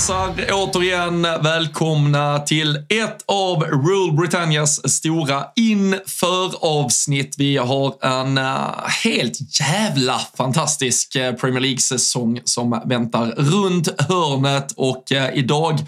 hälsar 0.00 0.52
återigen 0.52 1.22
välkomna 1.22 2.38
till 2.38 2.76
ett 2.88 3.24
av 3.26 3.62
Rule 3.62 4.12
Britannias 4.12 4.92
stora 4.92 5.44
inför-avsnitt. 5.56 7.34
Vi 7.38 7.56
har 7.56 8.04
en 8.04 8.38
eh, 8.38 8.88
helt 9.04 9.60
jävla 9.60 10.20
fantastisk 10.36 11.16
eh, 11.16 11.34
Premier 11.34 11.60
League-säsong 11.60 12.40
som 12.44 12.82
väntar 12.84 13.26
runt 13.26 14.00
hörnet 14.00 14.72
och 14.76 15.12
eh, 15.12 15.34
idag 15.34 15.78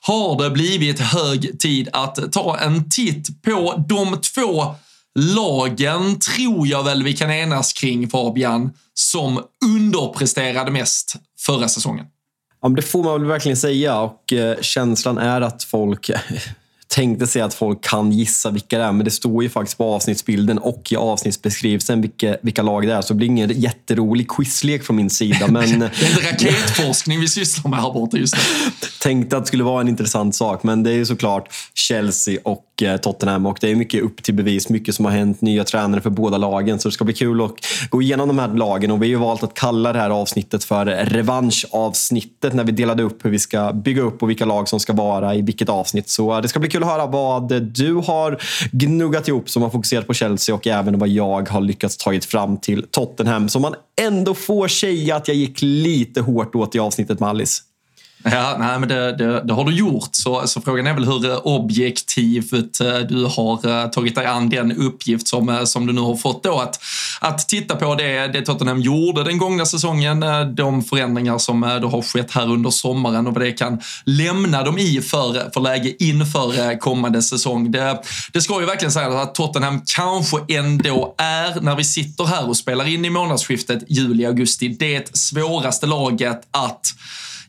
har 0.00 0.42
det 0.42 0.50
blivit 0.50 1.00
hög 1.00 1.60
tid 1.60 1.88
att 1.92 2.32
ta 2.32 2.58
en 2.58 2.90
titt 2.90 3.42
på 3.42 3.84
de 3.88 4.20
två 4.20 4.74
lagen 5.18 6.18
tror 6.18 6.66
jag 6.66 6.84
väl 6.84 7.02
vi 7.02 7.12
kan 7.12 7.30
enas 7.30 7.72
kring 7.72 8.10
Fabian 8.10 8.70
som 8.94 9.40
underpresterade 9.64 10.70
mest 10.70 11.16
förra 11.46 11.68
säsongen. 11.68 12.06
Ja, 12.62 12.68
det 12.68 12.82
får 12.82 13.04
man 13.04 13.20
väl 13.20 13.28
verkligen 13.28 13.56
säga. 13.56 14.00
Och 14.00 14.32
eh, 14.32 14.60
känslan 14.60 15.18
är 15.18 15.40
att 15.40 15.64
folk 15.64 16.10
tänkte 16.92 17.26
sig 17.26 17.42
att 17.42 17.54
folk 17.54 17.84
kan 17.84 18.12
gissa 18.12 18.50
vilka 18.50 18.78
det 18.78 18.84
är, 18.84 18.92
men 18.92 19.04
det 19.04 19.10
står 19.10 19.42
ju 19.42 19.48
faktiskt 19.48 19.78
på 19.78 19.84
avsnittsbilden 19.84 20.58
och 20.58 20.92
i 20.92 20.96
avsnittsbeskrivelsen 20.96 22.00
vilka, 22.00 22.36
vilka 22.42 22.62
lag 22.62 22.86
det 22.86 22.92
är. 22.92 23.02
Så 23.02 23.12
det 23.12 23.16
blir 23.16 23.26
ingen 23.26 23.50
jätterolig 23.60 24.28
quizlek 24.28 24.84
från 24.84 24.96
min 24.96 25.10
sida. 25.10 25.46
Men... 25.48 25.78
det 25.78 25.86
är 25.86 26.30
inte 26.30 26.32
raketforskning 26.32 27.20
vi 27.20 27.28
sysslar 27.28 27.70
med 27.70 27.80
här 27.80 27.92
borta 27.92 28.16
just 28.16 28.34
nu. 28.36 28.40
Tänkte 29.00 29.36
att 29.36 29.42
det 29.42 29.46
skulle 29.46 29.64
vara 29.64 29.80
en 29.80 29.88
intressant 29.88 30.34
sak, 30.34 30.62
men 30.62 30.82
det 30.82 30.90
är 30.90 30.94
ju 30.94 31.06
såklart 31.06 31.48
Chelsea 31.74 32.38
och 32.44 32.82
eh, 32.82 32.96
Tottenham 32.96 33.46
och 33.46 33.58
det 33.60 33.70
är 33.70 33.74
mycket 33.74 34.02
upp 34.02 34.22
till 34.22 34.34
bevis, 34.34 34.68
mycket 34.68 34.94
som 34.94 35.04
har 35.04 35.12
hänt, 35.12 35.40
nya 35.40 35.64
tränare 35.64 36.00
för 36.00 36.10
båda 36.10 36.38
lagen. 36.38 36.78
Så 36.78 36.88
det 36.88 36.92
ska 36.92 37.04
bli 37.04 37.14
kul 37.14 37.44
att 37.44 37.52
gå 37.90 38.02
igenom 38.02 38.28
de 38.28 38.38
här 38.38 38.48
lagen 38.48 38.90
och 38.90 39.02
vi 39.02 39.06
har 39.06 39.10
ju 39.10 39.26
valt 39.26 39.42
att 39.42 39.54
kalla 39.54 39.92
det 39.92 39.98
här 39.98 40.10
avsnittet 40.10 40.64
för 40.64 40.86
revanschavsnittet 40.86 42.54
när 42.54 42.64
vi 42.64 42.72
delade 42.72 43.02
upp 43.02 43.24
hur 43.24 43.30
vi 43.30 43.38
ska 43.38 43.72
bygga 43.72 44.02
upp 44.02 44.22
och 44.22 44.30
vilka 44.30 44.44
lag 44.44 44.68
som 44.68 44.80
ska 44.80 44.92
vara 44.92 45.34
i 45.34 45.42
vilket 45.42 45.68
avsnitt. 45.68 46.08
Så 46.08 46.40
det 46.40 46.48
ska 46.48 46.60
bli 46.60 46.68
kul 46.68 46.81
kul 46.82 46.88
att 46.88 46.96
höra 46.98 47.06
vad 47.06 47.62
du 47.62 47.94
har 47.94 48.38
gnuggat 48.72 49.28
ihop 49.28 49.50
som 49.50 49.62
har 49.62 49.70
fokuserat 49.70 50.06
på 50.06 50.14
Chelsea 50.14 50.54
och 50.54 50.66
även 50.66 50.98
vad 50.98 51.08
jag 51.08 51.48
har 51.48 51.60
lyckats 51.60 51.96
tagit 51.96 52.24
fram 52.24 52.56
till 52.56 52.86
Tottenham. 52.90 53.48
Så 53.48 53.60
man 53.60 53.74
ändå 54.00 54.34
får 54.34 54.68
säga 54.68 55.16
att 55.16 55.28
jag 55.28 55.36
gick 55.36 55.62
lite 55.62 56.20
hårt 56.20 56.54
åt 56.54 56.74
i 56.74 56.78
avsnittet 56.78 57.20
med 57.20 57.28
Alice. 57.28 57.62
Ja, 58.24 58.56
nej, 58.58 58.78
men 58.78 58.88
det, 58.88 59.16
det, 59.16 59.42
det, 59.44 59.52
har 59.52 59.64
du 59.64 59.72
gjort. 59.72 60.08
Så, 60.12 60.46
så 60.46 60.60
frågan 60.60 60.86
är 60.86 60.94
väl 60.94 61.04
hur 61.04 61.30
eh, 61.30 61.38
objektivt 61.46 62.80
eh, 62.80 62.98
du 63.08 63.24
har 63.24 63.82
eh, 63.82 63.90
tagit 63.90 64.14
dig 64.14 64.26
an 64.26 64.48
den 64.48 64.72
uppgift 64.72 65.28
som, 65.28 65.60
som 65.66 65.86
du 65.86 65.92
nu 65.92 66.00
har 66.00 66.16
fått 66.16 66.42
då. 66.42 66.58
Att, 66.58 66.80
att 67.20 67.48
titta 67.48 67.76
på 67.76 67.94
det, 67.94 68.26
det 68.26 68.42
Tottenham 68.42 68.80
gjorde 68.80 69.24
den 69.24 69.38
gångna 69.38 69.66
säsongen, 69.66 70.24
de 70.54 70.84
förändringar 70.84 71.38
som 71.38 71.78
då 71.82 71.88
har 71.88 72.02
skett 72.02 72.30
här 72.30 72.50
under 72.50 72.70
sommaren 72.70 73.26
och 73.26 73.34
vad 73.34 73.42
det 73.42 73.52
kan 73.52 73.80
lämna 74.04 74.62
dem 74.62 74.78
i 74.78 75.00
för, 75.00 75.50
för 75.50 75.60
läge 75.60 76.04
inför 76.04 76.78
kommande 76.78 77.22
säsong. 77.22 77.72
Det, 77.72 78.02
det 78.32 78.40
ska 78.40 78.60
ju 78.60 78.66
verkligen 78.66 78.92
sägas 78.92 79.14
att 79.14 79.34
Tottenham 79.34 79.80
kanske 79.96 80.36
ändå 80.48 81.14
är, 81.18 81.60
när 81.60 81.76
vi 81.76 81.84
sitter 81.84 82.24
här 82.24 82.48
och 82.48 82.56
spelar 82.56 82.88
in 82.88 83.04
i 83.04 83.10
månadsskiftet 83.10 83.82
juli-augusti, 83.88 84.68
det 84.68 85.16
svåraste 85.16 85.86
laget 85.86 86.40
att 86.50 86.94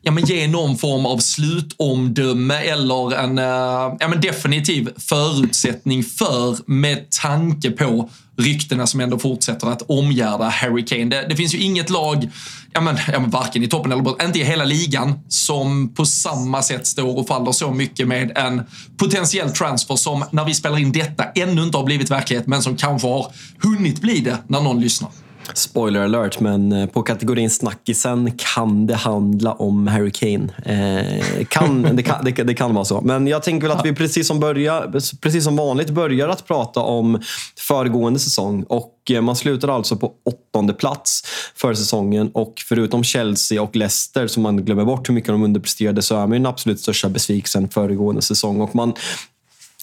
ja, 0.05 0.11
men 0.11 0.25
ge 0.25 0.47
någon 0.47 0.77
form 0.77 1.05
av 1.05 1.17
slutomdöme 1.17 2.55
eller 2.55 3.15
en 3.15 3.37
eh, 3.37 3.95
ja, 3.99 4.07
men 4.07 4.21
definitiv 4.21 4.89
förutsättning 4.97 6.03
för 6.03 6.57
med 6.65 7.11
tanke 7.11 7.71
på 7.71 8.09
ryktena 8.37 8.87
som 8.87 8.99
ändå 8.99 9.19
fortsätter 9.19 9.67
att 9.67 9.81
omgärda 9.81 10.49
Harry 10.49 10.85
Kane. 10.85 11.05
Det, 11.05 11.25
det 11.29 11.35
finns 11.35 11.53
ju 11.55 11.57
inget 11.57 11.89
lag, 11.89 12.29
ja 12.73 12.81
men, 12.81 12.97
ja 13.11 13.19
men 13.19 13.29
varken 13.29 13.63
i 13.63 13.67
toppen 13.67 13.91
eller 13.91 14.03
botten, 14.03 14.27
inte 14.27 14.39
i 14.39 14.43
hela 14.43 14.63
ligan, 14.63 15.19
som 15.29 15.93
på 15.93 16.05
samma 16.05 16.61
sätt 16.61 16.87
står 16.87 17.19
och 17.19 17.27
faller 17.27 17.51
så 17.51 17.71
mycket 17.71 18.07
med 18.07 18.37
en 18.37 18.61
potentiell 18.97 19.49
transfer 19.49 19.95
som 19.95 20.25
när 20.31 20.45
vi 20.45 20.53
spelar 20.53 20.77
in 20.77 20.91
detta 20.91 21.23
ännu 21.23 21.63
inte 21.63 21.77
har 21.77 21.85
blivit 21.85 22.11
verklighet 22.11 22.47
men 22.47 22.61
som 22.61 22.77
kanske 22.77 23.07
har 23.07 23.31
hunnit 23.63 24.01
bli 24.01 24.19
det 24.19 24.37
när 24.47 24.61
någon 24.61 24.81
lyssnar. 24.81 25.09
Spoiler 25.53 25.99
alert, 25.99 26.39
men 26.39 26.71
eh, 26.71 26.85
på 26.85 27.03
kategorin 27.03 27.49
snackisen 27.49 28.31
kan 28.37 28.87
det 28.87 28.95
handla 28.95 29.53
om 29.53 29.87
Harry 29.87 30.11
Kane. 30.11 30.47
Eh, 30.65 31.45
kan, 31.45 31.95
det, 31.95 32.03
kan, 32.03 32.25
det, 32.25 32.31
det, 32.31 32.53
kan 32.53 32.73
vara 32.73 32.85
så. 32.85 33.01
Men 33.01 33.27
jag 33.27 33.43
tänker 33.43 33.67
väl 33.67 33.77
att 33.77 33.85
vi 33.85 33.93
precis 33.93 34.27
som, 34.27 34.39
börja, 34.39 34.91
precis 35.21 35.43
som 35.43 35.55
vanligt 35.55 35.89
börjar 35.89 36.29
att 36.29 36.47
prata 36.47 36.79
om 36.79 37.21
föregående 37.57 38.19
säsong. 38.19 38.63
Och 38.63 38.93
eh, 39.09 39.21
man 39.21 39.35
slutar 39.35 39.67
alltså 39.67 39.95
på 39.95 40.11
åttonde 40.25 40.73
plats 40.73 41.23
för 41.55 41.73
säsongen. 41.73 42.31
Och 42.33 42.53
förutom 42.65 43.03
Chelsea 43.03 43.61
och 43.61 43.75
Leicester, 43.75 44.27
som 44.27 44.43
man 44.43 44.65
glömmer 44.65 44.85
bort 44.85 45.09
hur 45.09 45.13
mycket 45.13 45.29
de 45.29 45.43
underpresterade, 45.43 46.01
så 46.01 46.15
är 46.15 46.19
man 46.19 46.31
den 46.31 46.45
absolut 46.45 46.79
största 46.79 47.09
besvikelsen 47.09 47.69
föregående 47.69 48.21
säsong. 48.21 48.61
Och 48.61 48.75
man 48.75 48.93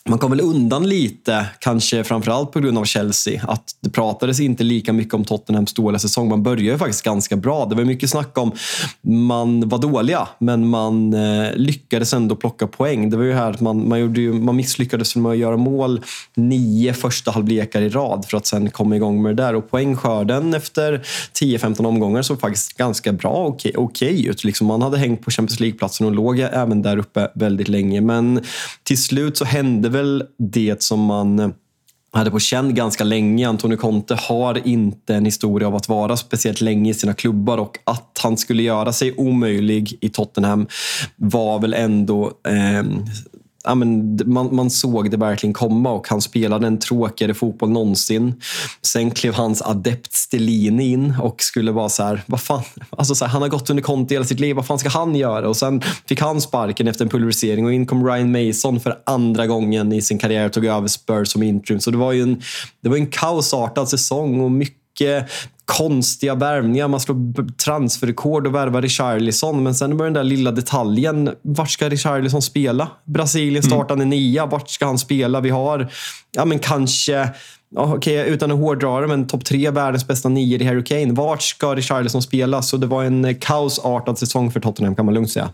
man 0.09 0.19
kom 0.19 0.31
väl 0.31 0.41
undan 0.41 0.89
lite, 0.89 1.47
kanske 1.59 2.05
framförallt 2.05 2.53
på 2.53 2.61
grund 2.61 2.79
av 2.79 2.85
Chelsea. 2.85 3.43
Att 3.49 3.65
det 3.81 3.91
pratades 3.91 4.41
inte 4.41 4.65
lika 4.65 4.93
mycket 4.93 5.15
om 5.15 5.25
Tottenhams 5.25 5.75
dåliga 5.75 5.99
säsong. 5.99 6.29
Man 6.29 6.43
började 6.43 6.79
faktiskt 6.79 7.05
ganska 7.05 7.37
bra. 7.37 7.67
Det 7.67 7.75
var 7.75 7.85
mycket 7.85 8.11
snack 8.11 8.39
om 8.39 8.53
man 9.03 9.69
var 9.69 9.79
dåliga, 9.79 10.29
men 10.39 10.69
man 10.69 11.15
eh, 11.15 11.53
lyckades 11.55 12.13
ändå 12.13 12.37
plocka 12.37 12.67
poäng. 12.67 13.11
Det 13.11 13.17
var 13.17 13.25
ju 13.25 13.33
här 13.33 13.51
att 13.51 13.61
man, 13.61 13.89
man, 13.89 14.01
gjorde 14.01 14.21
ju, 14.21 14.33
man 14.33 14.57
misslyckades 14.57 15.17
med 15.17 15.33
att 15.33 15.39
göra 15.39 15.57
mål 15.57 16.01
nio 16.35 16.93
första 16.93 17.31
halvlekar 17.31 17.83
i 17.83 17.89
rad 17.89 18.25
för 18.29 18.37
att 18.37 18.47
sen 18.47 18.71
komma 18.71 18.97
igång 18.97 19.23
med 19.23 19.37
det 19.37 19.43
där. 19.43 19.55
Och 19.55 19.71
poängskörden 19.71 20.55
efter 20.55 21.07
10-15 21.41 21.87
omgångar 21.87 22.23
såg 22.23 22.41
faktiskt 22.41 22.77
ganska 22.77 23.13
bra 23.13 23.47
okej 23.47 23.73
okej, 23.77 24.13
okay 24.15 24.27
ut. 24.27 24.45
Liksom 24.45 24.67
man 24.67 24.83
hade 24.83 24.99
hängt 24.99 25.23
på 25.23 25.31
Champions 25.31 25.61
League-platsen 25.61 26.07
och 26.07 26.13
låg 26.13 26.39
även 26.39 26.83
där 26.83 26.97
uppe 26.97 27.31
väldigt 27.35 27.69
länge. 27.69 28.01
Men 28.01 28.41
till 28.83 29.03
slut 29.03 29.37
så 29.37 29.45
hände 29.45 29.90
väl 29.91 30.25
det 30.39 30.83
som 30.83 31.05
man 31.05 31.39
eh, 31.39 31.51
hade 32.13 32.31
på 32.31 32.39
känn 32.39 32.75
ganska 32.75 33.05
länge. 33.05 33.49
Antonio 33.49 33.77
Conte 33.77 34.15
har 34.15 34.67
inte 34.67 35.15
en 35.15 35.25
historia 35.25 35.69
av 35.69 35.77
att 35.77 35.89
vara 35.89 36.17
speciellt 36.17 36.61
länge 36.61 36.91
i 36.91 36.95
sina 36.95 37.15
klubbar 37.15 37.59
och 37.59 37.79
att 37.85 38.19
han 38.23 38.37
skulle 38.37 38.63
göra 38.63 38.93
sig 38.93 39.15
omöjlig 39.17 39.99
i 40.01 40.09
Tottenham 40.09 40.67
var 41.17 41.59
väl 41.59 41.75
ändå 41.75 42.33
eh, 42.49 42.85
ja, 43.65 43.75
men 43.75 44.19
man, 44.27 44.55
man 44.55 44.71
såg 44.71 45.11
det 45.11 45.17
verkligen 45.17 45.53
komma 45.53 45.93
och 45.93 46.09
han 46.09 46.21
spelade 46.21 46.67
en 46.67 46.79
tråkigare 46.79 47.35
fotboll 47.35 47.71
någonsin. 47.71 48.35
Sen 48.83 49.11
klev 49.11 49.35
hans 49.35 49.63
adept 49.63 50.13
Stellini 50.13 50.93
in 50.93 51.15
och 51.23 51.43
skulle 51.43 51.73
vara 51.73 51.89
så 51.89 52.03
här, 52.03 52.23
vad 52.27 52.41
fan? 52.41 52.63
Alltså 52.91 53.15
så 53.15 53.25
här, 53.25 53.33
han 53.33 53.43
har 53.43 53.49
gått 53.49 53.71
under 53.71 53.83
konto 53.83 54.15
hela 54.15 54.25
sitt 54.25 54.41
liv, 54.41 54.57
vad 54.57 54.67
fan 54.67 54.79
ska 54.79 54.89
han 54.89 55.15
göra? 55.15 55.49
Och 55.49 55.57
sen 55.57 55.83
fick 56.09 56.21
han 56.21 56.41
sparken 56.41 56.89
efter 56.89 57.05
en 57.05 57.09
pulverisering 57.09 57.67
och 57.67 57.73
in 57.73 57.87
kom 57.87 58.07
Ryan 58.07 58.33
Mason 58.33 58.81
för 58.81 58.99
andra 59.07 59.47
gången 59.47 59.93
i 59.93 60.03
sin 60.03 60.19
karriär 60.19 60.47
och 60.47 60.53
tog 60.53 60.65
över 60.65 60.89
Spurs 60.89 61.29
som 61.29 61.43
interim. 61.43 61.81
Så 61.81 61.91
det 61.91 61.99
var 61.99 62.13
ju 62.13 62.23
en, 62.23 62.43
det 62.83 62.89
var 62.89 62.97
en 62.97 63.07
kaosartad 63.07 63.89
säsong 63.89 64.41
och 64.41 64.51
mycket 64.51 64.80
konstiga 65.65 66.35
värvningar. 66.35 66.89
Man 66.89 67.01
slår 67.01 67.49
transferrekord 67.57 68.47
och 68.47 68.55
värvar 68.55 68.83
Richarlison. 68.83 69.63
Men 69.63 69.75
sen 69.75 69.97
var 69.97 70.05
den 70.05 70.15
där 70.15 70.25
lilla 70.25 70.51
detaljen. 70.51 71.31
Vart 71.43 71.71
ska 71.71 71.89
Richarlison 71.89 72.43
spela? 72.43 72.89
Brasilien 73.05 73.63
startande 73.63 74.05
mm. 74.05 74.11
nia. 74.11 74.47
Vart 74.47 74.71
ska 74.71 74.87
han 74.87 74.99
spela? 74.99 75.41
Vi 75.41 75.51
har 75.51 75.91
ja, 76.31 76.45
men 76.45 76.59
kanske 76.59 77.29
okay, 77.77 78.15
utan 78.15 78.51
att 78.51 78.59
hårdra 78.59 79.01
det, 79.01 79.07
men 79.07 79.27
topp 79.27 79.45
tre 79.45 79.71
världens 79.71 80.07
bästa 80.07 80.29
nior 80.29 80.63
i 80.63 80.65
Harry 80.65 80.85
Kane. 80.85 81.13
Vart 81.13 81.43
ska 81.43 81.75
Richarlison 81.75 82.23
spela? 82.23 82.63
Så 82.63 82.77
det 82.77 82.87
var 82.87 83.05
en 83.05 83.35
kaosartad 83.35 84.19
säsong 84.19 84.51
för 84.51 84.61
Tottenham 84.61 84.95
kan 84.95 85.05
man 85.05 85.15
lugnt 85.15 85.31
säga. 85.31 85.51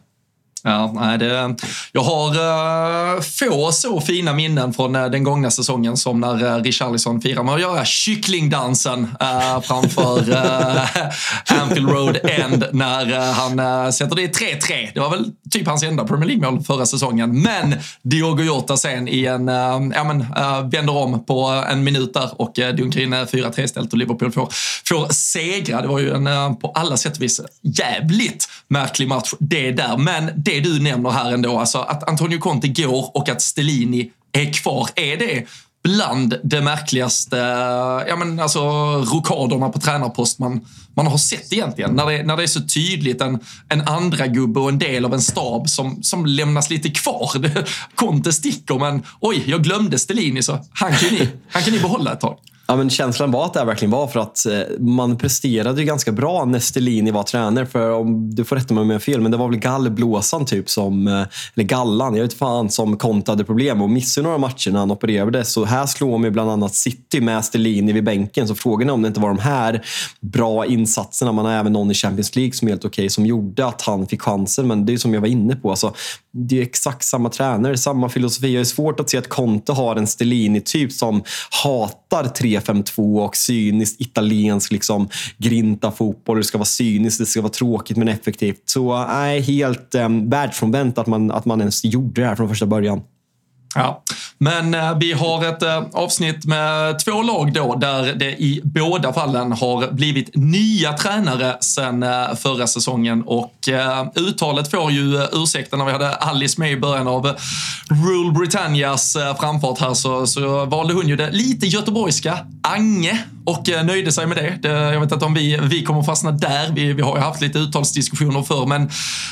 Ja, 0.67 0.93
nej, 0.95 1.19
det, 1.19 1.55
jag 1.93 2.03
har 2.03 2.29
uh, 2.29 3.21
få 3.21 3.73
så 3.73 4.01
fina 4.01 4.33
minnen 4.33 4.73
från 4.73 4.97
uh, 4.97 5.11
den 5.11 5.25
gångna 5.25 5.51
säsongen 5.51 5.97
som 5.97 6.21
när 6.21 6.45
uh, 6.45 6.63
Richarlison 6.63 7.21
firar 7.21 7.43
med 7.43 7.55
att 7.55 7.61
göra 7.61 7.85
kycklingdansen 7.85 9.01
uh, 9.01 9.61
framför 9.61 10.31
uh, 10.31 11.01
Anfield 11.63 11.91
Road 11.91 12.19
End 12.25 12.65
när 12.73 13.33
han 13.33 13.93
sätter 13.93 14.17
det 14.17 14.39
3-3. 14.39 14.91
Det 14.95 15.01
var 15.01 15.11
väl 15.11 15.33
typ 15.51 15.67
hans 15.67 15.83
enda 15.83 16.05
Premier 16.05 16.29
League-mål 16.29 16.65
förra 16.65 16.87
säsongen. 16.87 17.43
Men 17.43 17.75
Diogo 18.03 18.43
Jota 18.43 18.77
sen 18.77 19.09
i 19.09 19.25
en, 19.25 19.49
ja 19.95 20.05
men, 20.05 20.27
vänder 20.71 20.97
om 20.97 21.25
på 21.25 21.65
en 21.71 21.85
minut 21.85 22.15
där 22.15 22.41
och 22.41 22.53
dunkar 22.55 23.01
in 23.01 23.15
4-3 23.15 23.67
ställt 23.67 23.93
och 23.93 23.99
Liverpool 23.99 24.33
får, 24.33 24.49
får 24.89 25.13
segra. 25.13 25.83
Det 25.83 25.89
var 25.89 25.99
ju 25.99 26.15
en 26.15 26.57
på 26.57 26.73
alla 26.75 26.97
sätt 26.97 27.17
och 27.17 27.23
vis 27.23 27.41
jävligt 27.63 28.49
märklig 28.69 29.09
match 29.09 29.35
det 29.39 29.73
där. 29.73 29.97
Men 29.97 30.31
det 30.37 30.56
det 30.61 30.69
du 30.69 30.83
nämner 30.83 31.11
här 31.11 31.33
ändå, 31.33 31.59
alltså 31.59 31.79
att 31.79 32.09
Antonio 32.09 32.39
Conte 32.39 32.69
går 32.69 33.17
och 33.17 33.29
att 33.29 33.43
Stellini 33.43 34.11
är 34.33 34.53
kvar. 34.53 34.89
Är 34.95 35.17
det 35.17 35.47
bland 35.87 36.35
det 36.45 36.61
märkligaste, 36.61 37.37
ja 38.09 38.17
men 38.17 38.41
alltså 38.41 38.61
rokaderna 39.01 39.69
på 39.69 39.81
tränarpost 39.81 40.39
man, 40.39 40.67
man 40.95 41.07
har 41.07 41.19
sett 41.19 41.53
egentligen. 41.53 41.93
När 41.93 42.07
det, 42.07 42.23
när 42.23 42.37
det 42.37 42.43
är 42.43 42.47
så 42.47 42.61
tydligt 42.61 43.21
en, 43.21 43.39
en 43.69 43.81
andra 43.81 44.27
gubbe 44.27 44.61
och 44.61 44.69
en 44.69 44.79
del 44.79 45.05
av 45.05 45.15
en 45.15 45.21
stab 45.21 45.69
som, 45.69 46.03
som 46.03 46.27
lämnas 46.27 46.71
lite 46.71 46.91
kvar. 46.91 47.31
Conte 47.95 48.33
sticker 48.33 48.79
men 48.79 49.03
oj, 49.21 49.43
jag 49.47 49.63
glömde 49.63 49.99
Stellini 49.99 50.43
så 50.43 50.59
han 50.73 50.93
kan 50.93 51.11
ni, 51.11 51.29
han 51.51 51.63
kan 51.63 51.73
ni 51.73 51.79
behålla 51.79 52.13
ett 52.13 52.21
tag. 52.21 52.39
Ja, 52.69 52.77
men 52.77 52.91
känslan 52.91 53.31
var 53.31 53.45
att 53.45 53.55
det 53.55 53.65
verkligen 53.65 53.91
var 53.91 54.07
för 54.07 54.21
att 54.21 54.47
eh, 54.47 54.61
man 54.79 55.19
presterade 55.19 55.81
ju 55.81 55.87
ganska 55.87 56.13
bra 56.13 56.45
när 56.45 56.59
Stellini 56.59 57.11
var 57.11 57.23
tränare. 57.23 57.67
För 57.67 57.91
om 57.91 58.35
du 58.35 58.45
får 58.45 58.57
rätta 58.57 58.75
mig 58.75 58.83
om 58.83 58.91
jag 58.91 58.95
har 58.95 59.01
fel, 59.01 59.21
men 59.21 59.31
det 59.31 59.37
var 59.37 59.49
väl 59.49 59.59
gallblåsan 59.59 60.45
typ 60.45 60.71
som, 60.71 61.09
eh, 61.09 61.27
eller 61.55 61.65
gallan, 61.65 62.15
jag 62.15 62.23
vet 62.23 62.35
fan, 62.35 62.71
som 62.71 62.97
Conte 62.97 63.33
hade 63.33 63.45
problem 63.45 63.83
och 63.83 63.91
missade 63.91 64.25
några 64.25 64.39
matcher 64.39 64.71
när 64.71 64.79
han 64.79 64.91
opererade. 64.91 65.45
Så 65.45 65.65
här 65.65 65.87
slår 65.87 66.19
man 66.19 66.25
ju 66.25 66.31
bland 66.31 66.51
annat 66.51 66.75
City 66.75 67.21
med 67.21 67.45
Stellini 67.45 67.93
vid 67.93 68.05
bänken. 68.05 68.49
Så 68.49 68.55
frågan 68.55 68.89
är 68.89 68.93
om 68.93 69.03
det 69.03 69.09
inte 69.09 69.21
var 69.21 69.29
de 69.29 69.39
här 69.39 69.83
bra 70.21 70.67
insatserna, 70.67 71.33
man 71.33 71.45
har 71.45 71.53
även 71.53 71.73
någon 71.73 71.91
i 71.91 71.95
Champions 71.95 72.37
League 72.37 72.53
som 72.53 72.69
är 72.69 72.73
helt 72.73 72.85
okej, 72.85 73.03
okay, 73.03 73.11
som 73.11 73.27
gjorde 73.27 73.67
att 73.67 73.83
han 73.83 74.07
fick 74.07 74.23
chansen. 74.23 74.67
Men 74.67 74.87
det 74.87 74.93
är 74.93 74.99
som 74.99 75.15
jag 75.15 75.21
var 75.21 75.29
inne 75.29 75.57
på, 75.57 75.71
alltså, 75.71 75.95
det 76.37 76.59
är 76.59 76.63
exakt 76.63 77.05
samma 77.05 77.29
tränare, 77.29 77.79
samma 77.79 78.09
filosofi. 78.09 78.55
Jag 78.55 78.61
är 78.61 78.65
svårt 78.65 79.01
att 79.01 79.11
se 79.11 79.19
att 79.19 79.29
Conte 79.29 79.73
har 79.73 79.97
en 79.97 80.07
Stellini-typ 80.07 80.93
som 80.93 81.23
hatar 81.63 82.25
3-5-2 82.25 83.25
och 83.25 83.37
cynisk 83.37 84.01
italiensk 84.01 84.73
liksom, 84.73 85.09
grinta 85.39 85.91
fotboll. 85.91 86.37
Det 86.37 86.45
ska 86.45 86.59
vara 86.59 86.65
cyniskt, 86.65 87.19
det 87.19 87.27
ska 87.27 87.41
vara 87.41 87.53
tråkigt 87.53 87.97
men 87.97 88.09
effektivt. 88.09 88.63
Så 88.65 89.07
nej, 89.07 89.41
helt 89.41 89.95
eh, 89.95 90.09
världsfrånvänt 90.09 90.99
att 90.99 91.07
man, 91.07 91.31
att 91.31 91.45
man 91.45 91.61
ens 91.61 91.85
gjorde 91.85 92.21
det 92.21 92.27
här 92.27 92.37
från 92.37 92.49
första 92.49 92.67
början. 92.67 93.01
Ja, 93.75 94.03
men 94.39 94.75
eh, 94.75 94.99
vi 94.99 95.13
har 95.13 95.45
ett 95.45 95.63
eh, 95.63 95.83
avsnitt 95.93 96.45
med 96.45 96.99
två 96.99 97.23
lag 97.23 97.53
då 97.53 97.75
där 97.75 98.15
det 98.15 98.43
i 98.43 98.61
båda 98.65 99.13
fallen 99.13 99.53
har 99.53 99.91
blivit 99.91 100.31
nya 100.35 100.93
tränare 100.93 101.57
sen 101.61 102.03
eh, 102.03 102.35
förra 102.35 102.67
säsongen. 102.67 103.23
Och 103.23 103.69
eh, 103.69 104.07
uttalet 104.15 104.71
får 104.71 104.91
ju 104.91 105.17
eh, 105.17 105.29
ursäkta 105.33 105.77
när 105.77 105.85
vi 105.85 105.93
hade 105.93 106.15
Alice 106.15 106.61
med 106.61 106.73
i 106.73 106.77
början 106.77 107.09
av 107.09 107.27
eh, 107.27 107.35
Rule 107.89 108.33
Britannias 108.33 109.17
framfart 109.41 109.81
här 109.81 109.95
så, 109.95 110.27
så 110.27 110.65
valde 110.65 110.95
hon 110.95 111.09
ju 111.09 111.17
det 111.17 111.31
lite 111.31 111.67
göteborgska, 111.67 112.39
Ange, 112.63 113.25
och 113.47 113.69
eh, 113.69 113.85
nöjde 113.85 114.13
sig 114.13 114.27
med 114.27 114.37
det. 114.37 114.59
det 114.63 114.69
jag 114.69 115.01
vet 115.01 115.13
inte 115.13 115.25
om 115.25 115.35
vi, 115.35 115.59
vi 115.63 115.83
kommer 115.83 116.03
fastna 116.03 116.31
där, 116.31 116.73
vi, 116.73 116.93
vi 116.93 117.03
har 117.03 117.17
ju 117.17 117.23
haft 117.23 117.41
lite 117.41 117.59
uttalsdiskussioner 117.59 118.43
förr, 118.43 118.67
men 118.67 118.83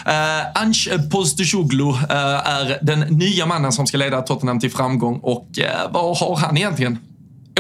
eh, 0.07 0.63
Ange 0.63 1.11
Postecoglou 1.11 1.91
eh, 1.91 2.49
är 2.49 2.79
den 2.83 3.01
nya 3.01 3.47
mannen 3.47 3.73
som 3.73 3.87
ska 3.87 3.97
leda 3.97 4.23
Tottenham 4.23 4.61
till 4.61 4.71
framgång 4.71 5.21
och 5.23 5.59
eh, 5.59 5.91
vad 5.91 6.19
har 6.19 6.37
han 6.37 6.57
egentligen 6.57 6.99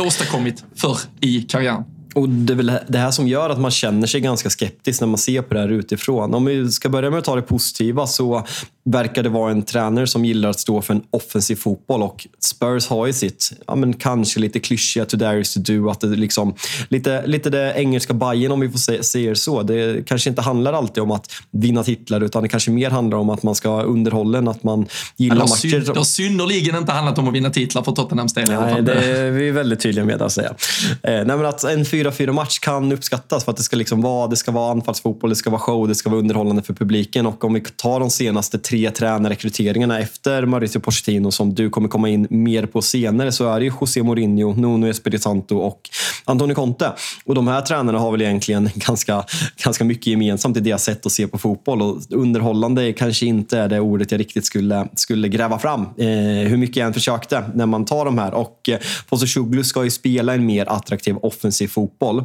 åstadkommit 0.00 0.64
för 0.76 0.98
i 1.20 1.42
karriären? 1.42 1.84
Och 2.14 2.28
det 2.28 2.52
är 2.52 2.56
väl 2.56 2.72
det 2.88 2.98
här 2.98 3.10
som 3.10 3.28
gör 3.28 3.50
att 3.50 3.60
man 3.60 3.70
känner 3.70 4.06
sig 4.06 4.20
ganska 4.20 4.50
skeptisk 4.50 5.00
när 5.00 5.08
man 5.08 5.18
ser 5.18 5.42
på 5.42 5.54
det 5.54 5.60
här 5.60 5.68
utifrån. 5.68 6.34
Om 6.34 6.44
vi 6.44 6.70
ska 6.70 6.88
börja 6.88 7.10
med 7.10 7.18
att 7.18 7.24
ta 7.24 7.36
det 7.36 7.42
positiva 7.42 8.06
så 8.06 8.46
verkar 8.84 9.22
det 9.22 9.28
vara 9.28 9.50
en 9.50 9.62
tränare 9.62 10.06
som 10.06 10.25
gillar 10.25 10.48
att 10.50 10.60
stå 10.60 10.82
för 10.82 10.94
en 10.94 11.02
offensiv 11.10 11.56
fotboll 11.56 12.02
och 12.02 12.26
Spurs 12.38 12.88
har 12.88 13.06
ju 13.06 13.12
sitt, 13.12 13.52
ja 13.66 13.75
men 13.75 13.92
kanske 13.92 14.40
lite 14.40 14.60
klyschiga 14.60 15.04
to 15.04 15.16
dare 15.16 15.44
to 15.44 15.60
do, 15.60 15.90
att 15.90 16.00
det 16.00 16.06
liksom, 16.06 16.54
lite, 16.88 17.26
lite 17.26 17.50
det 17.50 17.72
engelska 17.76 18.14
Bayern 18.14 18.52
om 18.52 18.60
vi 18.60 18.70
får 18.70 18.78
se, 18.78 19.02
se 19.02 19.28
det 19.28 19.36
så. 19.36 19.62
Det 19.62 20.06
kanske 20.06 20.31
inte 20.31 20.42
handlar 20.42 20.72
alltid 20.72 21.02
om 21.02 21.10
att 21.10 21.32
vinna 21.50 21.84
titlar 21.84 22.20
utan 22.20 22.42
det 22.42 22.48
kanske 22.48 22.70
mer 22.70 22.90
handlar 22.90 23.19
om 23.19 23.31
att 23.31 23.42
man 23.42 23.54
ska 23.54 23.82
underhållen, 23.82 24.48
att 24.48 24.62
man 24.62 24.86
gillar 25.16 25.36
matcher. 25.36 25.81
Det 25.81 25.96
har 25.96 26.04
synnerligen 26.04 26.76
inte 26.76 26.92
handlat 26.92 27.19
om 27.19 27.28
att 27.28 27.34
vinna 27.34 27.50
titlar 27.50 27.82
för 27.82 27.92
Tottenhams 27.92 28.34
del 28.34 28.48
Nej, 28.48 28.82
det 28.82 28.92
är 28.94 29.31
vi 29.31 29.50
väldigt 29.50 29.81
tydliga 29.81 30.04
med 30.04 30.22
att 30.22 30.32
säga. 30.32 30.54
Eh, 30.90 31.12
nej, 31.12 31.25
men 31.25 31.46
att 31.46 31.64
en 31.64 31.84
4-4 31.84 32.32
match 32.32 32.58
kan 32.58 32.92
uppskattas 32.92 33.44
för 33.44 33.52
att 33.52 33.56
det 33.56 33.62
ska 33.62 33.76
liksom 33.76 34.00
vara, 34.00 34.26
det 34.26 34.36
ska 34.36 34.52
vara 34.52 34.72
anfallsfotboll, 34.72 35.31
det 35.31 35.36
ska 35.36 35.50
vara 35.50 35.60
show, 35.60 35.88
det 35.88 35.94
ska 35.94 36.10
vara 36.10 36.20
underhållande 36.20 36.62
för 36.62 36.75
publiken 36.75 37.26
och 37.26 37.44
om 37.44 37.54
vi 37.54 37.60
tar 37.60 38.00
de 38.00 38.10
senaste 38.10 38.58
tre 38.58 38.73
tre 38.74 38.90
tränarrekryteringarna 38.90 39.98
efter 39.98 40.46
Mauricio 40.46 40.80
Pochettino 40.80 41.30
som 41.30 41.54
du 41.54 41.70
kommer 41.70 41.88
komma 41.88 42.08
in 42.08 42.26
mer 42.30 42.66
på 42.66 42.82
senare 42.82 43.32
så 43.32 43.48
är 43.48 43.60
det 43.60 43.64
ju 43.64 43.72
José 43.80 44.02
Mourinho, 44.02 44.54
Nuno 44.54 44.88
Espirito 44.88 45.22
Santo 45.22 45.56
och 45.56 45.80
Antonio 46.24 46.54
Conte. 46.54 46.92
Och 47.24 47.34
de 47.34 47.48
här 47.48 47.60
tränarna 47.60 47.98
har 47.98 48.12
väl 48.12 48.22
egentligen 48.22 48.70
ganska, 48.74 49.24
ganska 49.64 49.84
mycket 49.84 50.06
gemensamt 50.06 50.56
i 50.56 50.60
deras 50.60 50.84
sätt 50.84 51.06
att 51.06 51.12
se 51.12 51.26
på 51.26 51.38
fotboll. 51.38 51.82
Och 51.82 52.02
underhållande 52.10 52.92
kanske 52.92 53.26
inte 53.26 53.58
är 53.58 53.68
det 53.68 53.80
ordet 53.80 54.10
jag 54.10 54.20
riktigt 54.20 54.46
skulle, 54.46 54.88
skulle 54.94 55.28
gräva 55.28 55.58
fram. 55.58 55.80
Eh, 55.80 56.48
hur 56.48 56.56
mycket 56.56 56.76
jag 56.76 56.86
än 56.86 56.94
försökte 56.94 57.44
när 57.54 57.66
man 57.66 57.84
tar 57.84 58.04
de 58.04 58.18
här. 58.18 58.34
Och 58.34 58.68
eh, 58.68 58.78
Postecoglou 59.08 59.64
ska 59.64 59.84
ju 59.84 59.90
spela 59.90 60.34
en 60.34 60.46
mer 60.46 60.66
attraktiv 60.68 61.16
offensiv 61.16 61.68
fotboll 61.68 62.24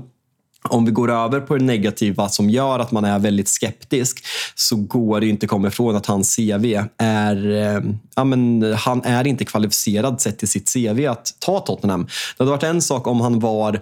om 0.64 0.86
vi 0.86 0.92
går 0.92 1.12
över 1.12 1.40
på 1.40 1.58
det 1.58 1.66
negativa 1.66 2.30
som 2.30 2.50
gör 2.50 2.80
att 2.80 2.92
man 2.92 3.06
är 3.06 3.20
väldigt 3.20 3.48
skeptisk 3.48 4.26
så 4.56 4.76
går 4.76 5.20
det 5.20 5.28
inte 5.28 5.46
att 5.46 5.50
komma 5.50 5.68
ifrån 5.68 5.96
att 5.96 6.06
hans 6.06 6.36
CV 6.36 6.84
är... 6.98 7.52
Eh, 7.52 7.82
ja, 8.16 8.24
men, 8.24 8.74
han 8.74 9.04
är 9.04 9.28
inte 9.28 9.46
kvalificerad 9.46 10.22
sett 10.22 10.40
till 10.40 10.48
sitt 10.48 10.74
CV 10.74 11.08
att 11.08 11.34
ta 11.40 11.60
Tottenham. 11.60 12.04
Det 12.06 12.44
hade 12.44 12.52
varit 12.52 12.64
en 12.64 12.82
sak 12.82 13.08
om 13.08 13.22
han 13.22 13.40
var 13.40 13.82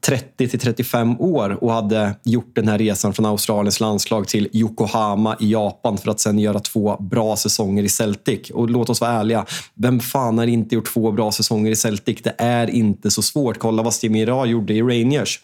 30 0.00 0.48
till 0.48 0.60
35 0.60 1.20
år 1.20 1.64
och 1.64 1.72
hade 1.72 2.14
gjort 2.24 2.54
den 2.54 2.68
här 2.68 2.78
resan 2.78 3.12
från 3.12 3.26
Australiens 3.26 3.80
landslag 3.80 4.28
till 4.28 4.48
Yokohama 4.52 5.36
i 5.40 5.52
Japan 5.52 5.98
för 5.98 6.10
att 6.10 6.20
sen 6.20 6.38
göra 6.38 6.60
två 6.60 6.96
bra 6.96 7.36
säsonger 7.36 7.82
i 7.82 7.88
Celtic. 7.88 8.50
Och 8.50 8.70
låt 8.70 8.90
oss 8.90 9.00
vara 9.00 9.12
ärliga, 9.12 9.46
vem 9.74 10.00
fan 10.00 10.38
har 10.38 10.46
inte 10.46 10.74
gjort 10.74 10.92
två 10.92 11.12
bra 11.12 11.32
säsonger 11.32 11.70
i 11.70 11.76
Celtic? 11.76 12.22
Det 12.22 12.34
är 12.38 12.70
inte 12.70 13.10
så 13.10 13.22
svårt. 13.22 13.58
Kolla 13.58 13.82
vad 13.82 13.94
Stimira 13.94 14.46
gjorde 14.46 14.74
i 14.74 14.82
Rangers. 14.82 15.40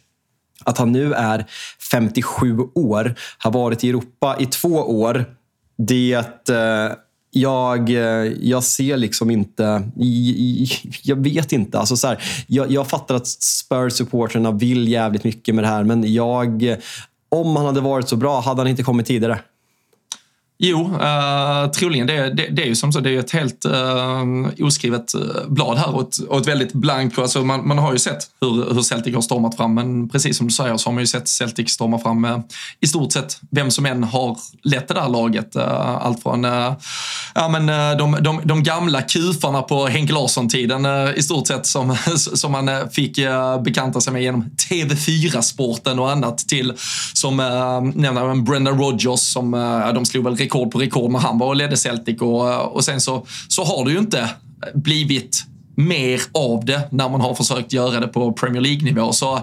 Att 0.65 0.79
han 0.79 0.93
nu 0.93 1.15
är 1.15 1.47
57 1.91 2.59
år, 2.75 3.15
har 3.39 3.51
varit 3.51 3.85
i 3.85 3.89
Europa 3.89 4.37
i 4.39 4.47
två 4.47 4.75
år. 4.75 5.25
Det 5.79 6.49
eh, 6.49 6.97
jag, 7.31 7.91
eh, 7.91 8.33
jag 8.41 8.63
ser 8.65 8.97
liksom 8.97 9.31
inte... 9.31 9.83
Jag 11.03 11.17
vet 11.17 11.53
inte. 11.53 11.79
Alltså 11.79 11.97
så 11.97 12.07
här, 12.07 12.23
jag, 12.47 12.71
jag 12.71 12.89
fattar 12.89 13.15
att 13.15 13.27
Spurs-supporterna 13.27 14.59
vill 14.59 14.89
jävligt 14.89 15.25
mycket 15.25 15.55
med 15.55 15.65
det 15.65 15.69
här, 15.69 15.85
men 15.85 16.15
jag... 16.15 16.77
Om 17.29 17.57
han 17.57 17.67
hade 17.67 17.81
varit 17.81 18.09
så 18.09 18.17
bra 18.17 18.41
hade 18.41 18.61
han 18.61 18.69
inte 18.69 18.83
kommit 18.83 19.07
tidigare. 19.07 19.41
Jo, 20.59 20.85
uh, 20.85 21.71
troligen. 21.71 22.07
Det, 22.07 22.35
det, 22.35 22.47
det, 22.51 22.63
är 22.63 22.67
ju 22.67 22.75
som 22.75 22.93
så, 22.93 23.01
det 23.01 23.11
är 23.11 23.19
ett 23.19 23.31
helt 23.31 23.67
uh, 23.67 24.67
oskrivet 24.67 25.15
eh, 25.15 25.21
blad 25.49 25.79
här 25.79 25.95
och 25.95 26.03
ett, 26.03 26.19
och 26.19 26.41
ett 26.41 26.49
väldigt 26.49 26.73
blankt. 26.73 27.19
Alltså 27.19 27.45
man, 27.45 27.69
man 27.69 27.79
har 27.79 27.93
ju 27.93 27.99
sett 27.99 28.19
hur, 28.41 28.75
hur 28.75 28.83
Celtic 28.83 29.15
har 29.15 29.23
stormat 29.23 29.57
fram, 29.57 29.75
men 29.75 30.09
precis 30.09 30.37
som 30.37 30.47
du 30.47 30.53
säger 30.53 30.77
så 30.77 30.89
har 30.89 30.95
man 30.95 31.03
ju 31.03 31.07
sett 31.07 31.29
Celtic 31.29 31.71
storma 31.71 31.99
fram 31.99 32.21
med 32.21 32.43
i 32.81 32.87
stort 32.87 33.13
sett 33.13 33.41
vem 33.51 33.71
som 33.71 33.87
än 33.87 34.05
har 34.05 34.37
lett 34.63 34.89
det 34.89 34.95
där 34.95 35.09
laget. 35.09 35.57
Uh, 35.57 36.07
allt 36.07 36.23
från 36.23 36.45
uh, 36.45 36.73
ja, 37.35 37.49
men, 37.49 37.67
de, 37.99 38.17
de, 38.21 38.41
de 38.45 38.63
gamla 38.63 39.03
kufarna 39.03 39.63
på 39.63 39.87
Henke 39.87 40.13
Larsson-tiden 40.13 40.87
i 41.17 41.23
stort 41.23 41.47
sett 41.47 41.67
som, 41.67 41.97
som 42.17 42.53
man 42.53 42.71
fick 42.91 43.19
bekanta 43.65 44.01
sig 44.01 44.13
med 44.13 44.23
genom 44.23 44.45
TV4-sporten 44.71 45.99
och 45.99 46.11
annat 46.11 46.39
till 46.39 46.73
som 47.13 47.41
uh, 47.41 48.35
Brenda 48.43 48.71
Rogers 48.71 49.21
som 49.21 49.51
de 49.95 50.05
slog 50.05 50.25
väl 50.25 50.37
rekord 50.47 50.71
på 50.71 50.79
rekord 50.79 51.11
när 51.11 51.19
han 51.19 51.39
var 51.39 51.47
och 51.47 51.57
ledde 51.57 51.77
Celtic 51.77 52.21
och, 52.21 52.77
och 52.77 52.85
sen 52.85 53.01
så, 53.01 53.27
så 53.49 53.65
har 53.65 53.85
det 53.85 53.91
ju 53.91 53.99
inte 53.99 54.31
blivit 54.75 55.45
mer 55.77 56.21
av 56.33 56.65
det 56.65 56.89
när 56.93 57.09
man 57.09 57.21
har 57.21 57.35
försökt 57.35 57.73
göra 57.73 58.01
det 58.01 58.09
på 58.09 58.33
Premier 58.33 58.63
League-nivå. 58.63 59.13
Så 59.13 59.41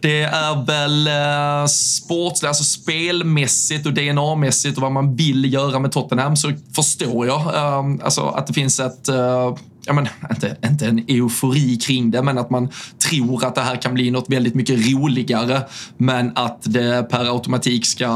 det 0.00 0.22
är 0.22 0.66
väl 0.66 1.06
eh, 1.06 1.66
sportsligt, 1.66 2.48
alltså 2.48 2.64
spelmässigt 2.64 3.86
och 3.86 3.92
DNA-mässigt 3.92 4.76
och 4.76 4.82
vad 4.82 4.92
man 4.92 5.16
vill 5.16 5.52
göra 5.52 5.78
med 5.78 5.92
Tottenham 5.92 6.36
så 6.36 6.52
förstår 6.74 7.26
jag 7.26 7.40
eh, 7.40 8.04
alltså 8.04 8.22
att 8.22 8.46
det 8.46 8.52
finns 8.52 8.80
ett 8.80 9.08
eh, 9.08 9.54
ja, 9.86 9.92
men, 9.92 10.08
inte, 10.30 10.56
inte 10.64 10.86
en 10.86 11.04
eufori 11.08 11.76
kring 11.76 12.10
det, 12.10 12.22
men 12.22 12.38
att 12.38 12.50
man 12.50 12.68
tror 13.10 13.44
att 13.44 13.54
det 13.54 13.60
här 13.60 13.82
kan 13.82 13.94
bli 13.94 14.10
något 14.10 14.28
väldigt 14.28 14.54
mycket 14.54 14.92
roligare. 14.92 15.62
Men 15.96 16.32
att 16.34 16.62
det 16.62 17.06
per 17.10 17.24
automatik 17.34 17.86
ska 17.86 18.06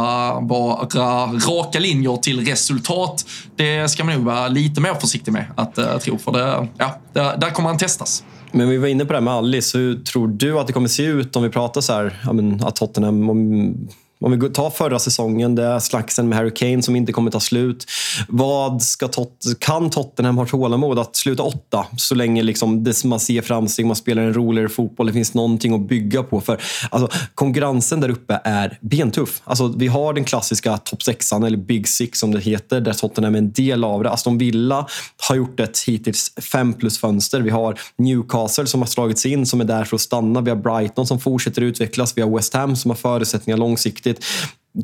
vara 0.41 0.87
raka 1.27 1.79
linjer 1.79 2.17
till 2.17 2.47
resultat, 2.47 3.25
det 3.57 3.91
ska 3.91 4.05
man 4.05 4.15
nog 4.15 4.25
vara 4.25 4.49
lite 4.49 4.81
mer 4.81 4.95
försiktig 4.95 5.33
med 5.33 5.45
att 5.57 5.79
uh, 5.79 5.99
tro. 5.99 6.19
För 6.19 6.33
det, 6.33 6.69
ja, 6.79 6.99
där, 7.13 7.37
där 7.37 7.51
kommer 7.51 7.69
han 7.69 7.79
testas. 7.79 8.25
Men 8.53 8.69
vi 8.69 8.77
var 8.77 8.89
inne 8.89 9.05
på 9.05 9.13
det 9.13 9.19
här 9.19 9.25
med 9.25 9.35
Alice. 9.35 9.79
Hur 9.79 9.95
tror 10.05 10.29
du 10.29 10.59
att 10.59 10.67
det 10.67 10.73
kommer 10.73 10.89
se 10.89 11.03
ut 11.03 11.37
om 11.37 11.43
vi 11.43 11.49
pratar 11.49 11.81
så 11.81 11.93
här, 11.93 12.21
ja, 12.25 12.33
men, 12.33 12.65
att 12.65 12.77
Tottenham 12.77 13.31
om 13.31 13.75
om 14.21 14.41
vi 14.41 14.51
tar 14.51 14.71
förra 14.71 14.99
säsongen, 14.99 15.55
det 15.55 15.65
är 15.65 15.79
slaxen 15.79 16.29
med 16.29 16.39
Harry 16.39 16.55
Kane 16.55 16.83
som 16.83 16.97
inte 16.97 17.13
kommer 17.13 17.31
ta 17.31 17.41
slut. 17.41 17.87
Vad 18.29 18.83
ska 18.83 19.09
Tot 19.09 19.45
kan 19.59 19.91
Tottenham 19.91 20.39
ha 20.39 20.47
tålamod 20.47 20.99
att 20.99 21.17
sluta 21.17 21.43
åtta 21.43 21.87
så 21.97 22.15
länge 22.15 22.43
liksom 22.43 22.85
det, 22.85 23.05
man 23.05 23.21
ser 23.21 23.43
framsteg, 23.43 23.87
man 23.87 23.97
spelar 23.97 24.23
en 24.23 24.35
roligare 24.35 24.69
fotboll, 24.69 25.07
det 25.07 25.13
finns 25.13 25.35
någonting 25.35 25.75
att 25.75 25.89
bygga 25.89 26.23
på. 26.23 26.41
För 26.41 26.61
alltså, 26.91 27.19
Konkurrensen 27.35 28.01
där 28.01 28.09
uppe 28.09 28.41
är 28.45 28.79
bentuff. 28.81 29.43
Alltså, 29.45 29.69
vi 29.77 29.87
har 29.87 30.15
den 30.15 30.25
klassiska 30.25 30.77
topp 30.79 31.03
sexan, 31.03 31.43
eller 31.43 31.59
Big 31.59 31.89
Six 31.89 32.19
som 32.19 32.31
det 32.33 32.41
heter, 32.41 32.81
där 32.81 32.93
Tottenham 32.93 33.35
är 33.35 33.39
en 33.39 33.53
del 33.53 33.85
av 33.85 34.03
det. 34.03 34.11
Aston 34.11 34.39
Villa 34.39 34.87
har 35.29 35.37
gjort 35.37 35.61
ett 35.61 35.79
hittills 35.87 36.33
fem 36.53 36.75
plus 36.75 36.99
fönster. 36.99 37.41
Vi 37.41 37.51
har 37.51 37.79
Newcastle 37.99 38.67
som 38.67 38.81
har 38.81 38.87
slagits 38.87 39.27
in, 39.27 39.47
som 39.47 39.61
är 39.61 39.65
där 39.65 39.85
för 39.85 39.97
att 39.97 40.01
stanna. 40.01 40.41
Vi 40.41 40.51
har 40.51 40.57
Brighton 40.57 41.07
som 41.07 41.21
fortsätter 41.21 41.63
utvecklas. 41.63 42.13
Vi 42.17 42.23
har 42.23 42.37
West 42.37 42.55
Ham 42.55 42.77
som 42.77 42.91
har 42.91 42.97
förutsättningar 42.97 43.57
långsiktigt 43.57 44.10
riktigt. 44.11 44.27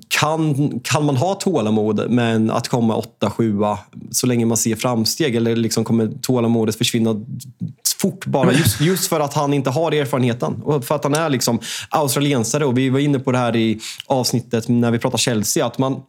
Kan, 0.09 0.80
kan 0.80 1.04
man 1.04 1.16
ha 1.16 1.35
tålamod 1.35 2.11
men 2.11 2.50
att 2.50 2.68
komma 2.68 2.97
åtta, 2.97 3.30
sjua 3.30 3.78
så 4.11 4.26
länge 4.26 4.47
man 4.47 4.56
ser 4.56 4.76
framsteg? 4.76 5.37
Eller 5.37 5.56
liksom 5.56 5.85
kommer 5.85 6.12
tålamodet 6.23 6.76
försvinna 6.76 7.25
fort 7.99 8.26
bara. 8.26 8.52
Just, 8.52 8.80
just 8.80 9.09
för 9.09 9.21
att 9.21 9.35
han 9.35 9.54
inte 9.54 9.71
har 9.71 9.92
erfarenheten. 9.92 10.62
Och 10.62 10.85
för 10.85 10.95
att 10.95 11.04
han 11.04 11.14
är 11.14 11.30
liksom 11.30 11.61
australiensare. 11.90 12.64
Och 12.64 12.78
vi 12.78 12.88
var 12.90 12.99
inne 12.99 13.18
på 13.18 13.33
det 13.33 13.38
här 13.38 13.56
i 13.56 13.80
avsnittet 14.06 14.68
när 14.68 14.90
vi 14.90 14.99
pratade 14.99 15.21
Chelsea. 15.21 15.66
Att 15.66 15.78
man, 15.78 16.02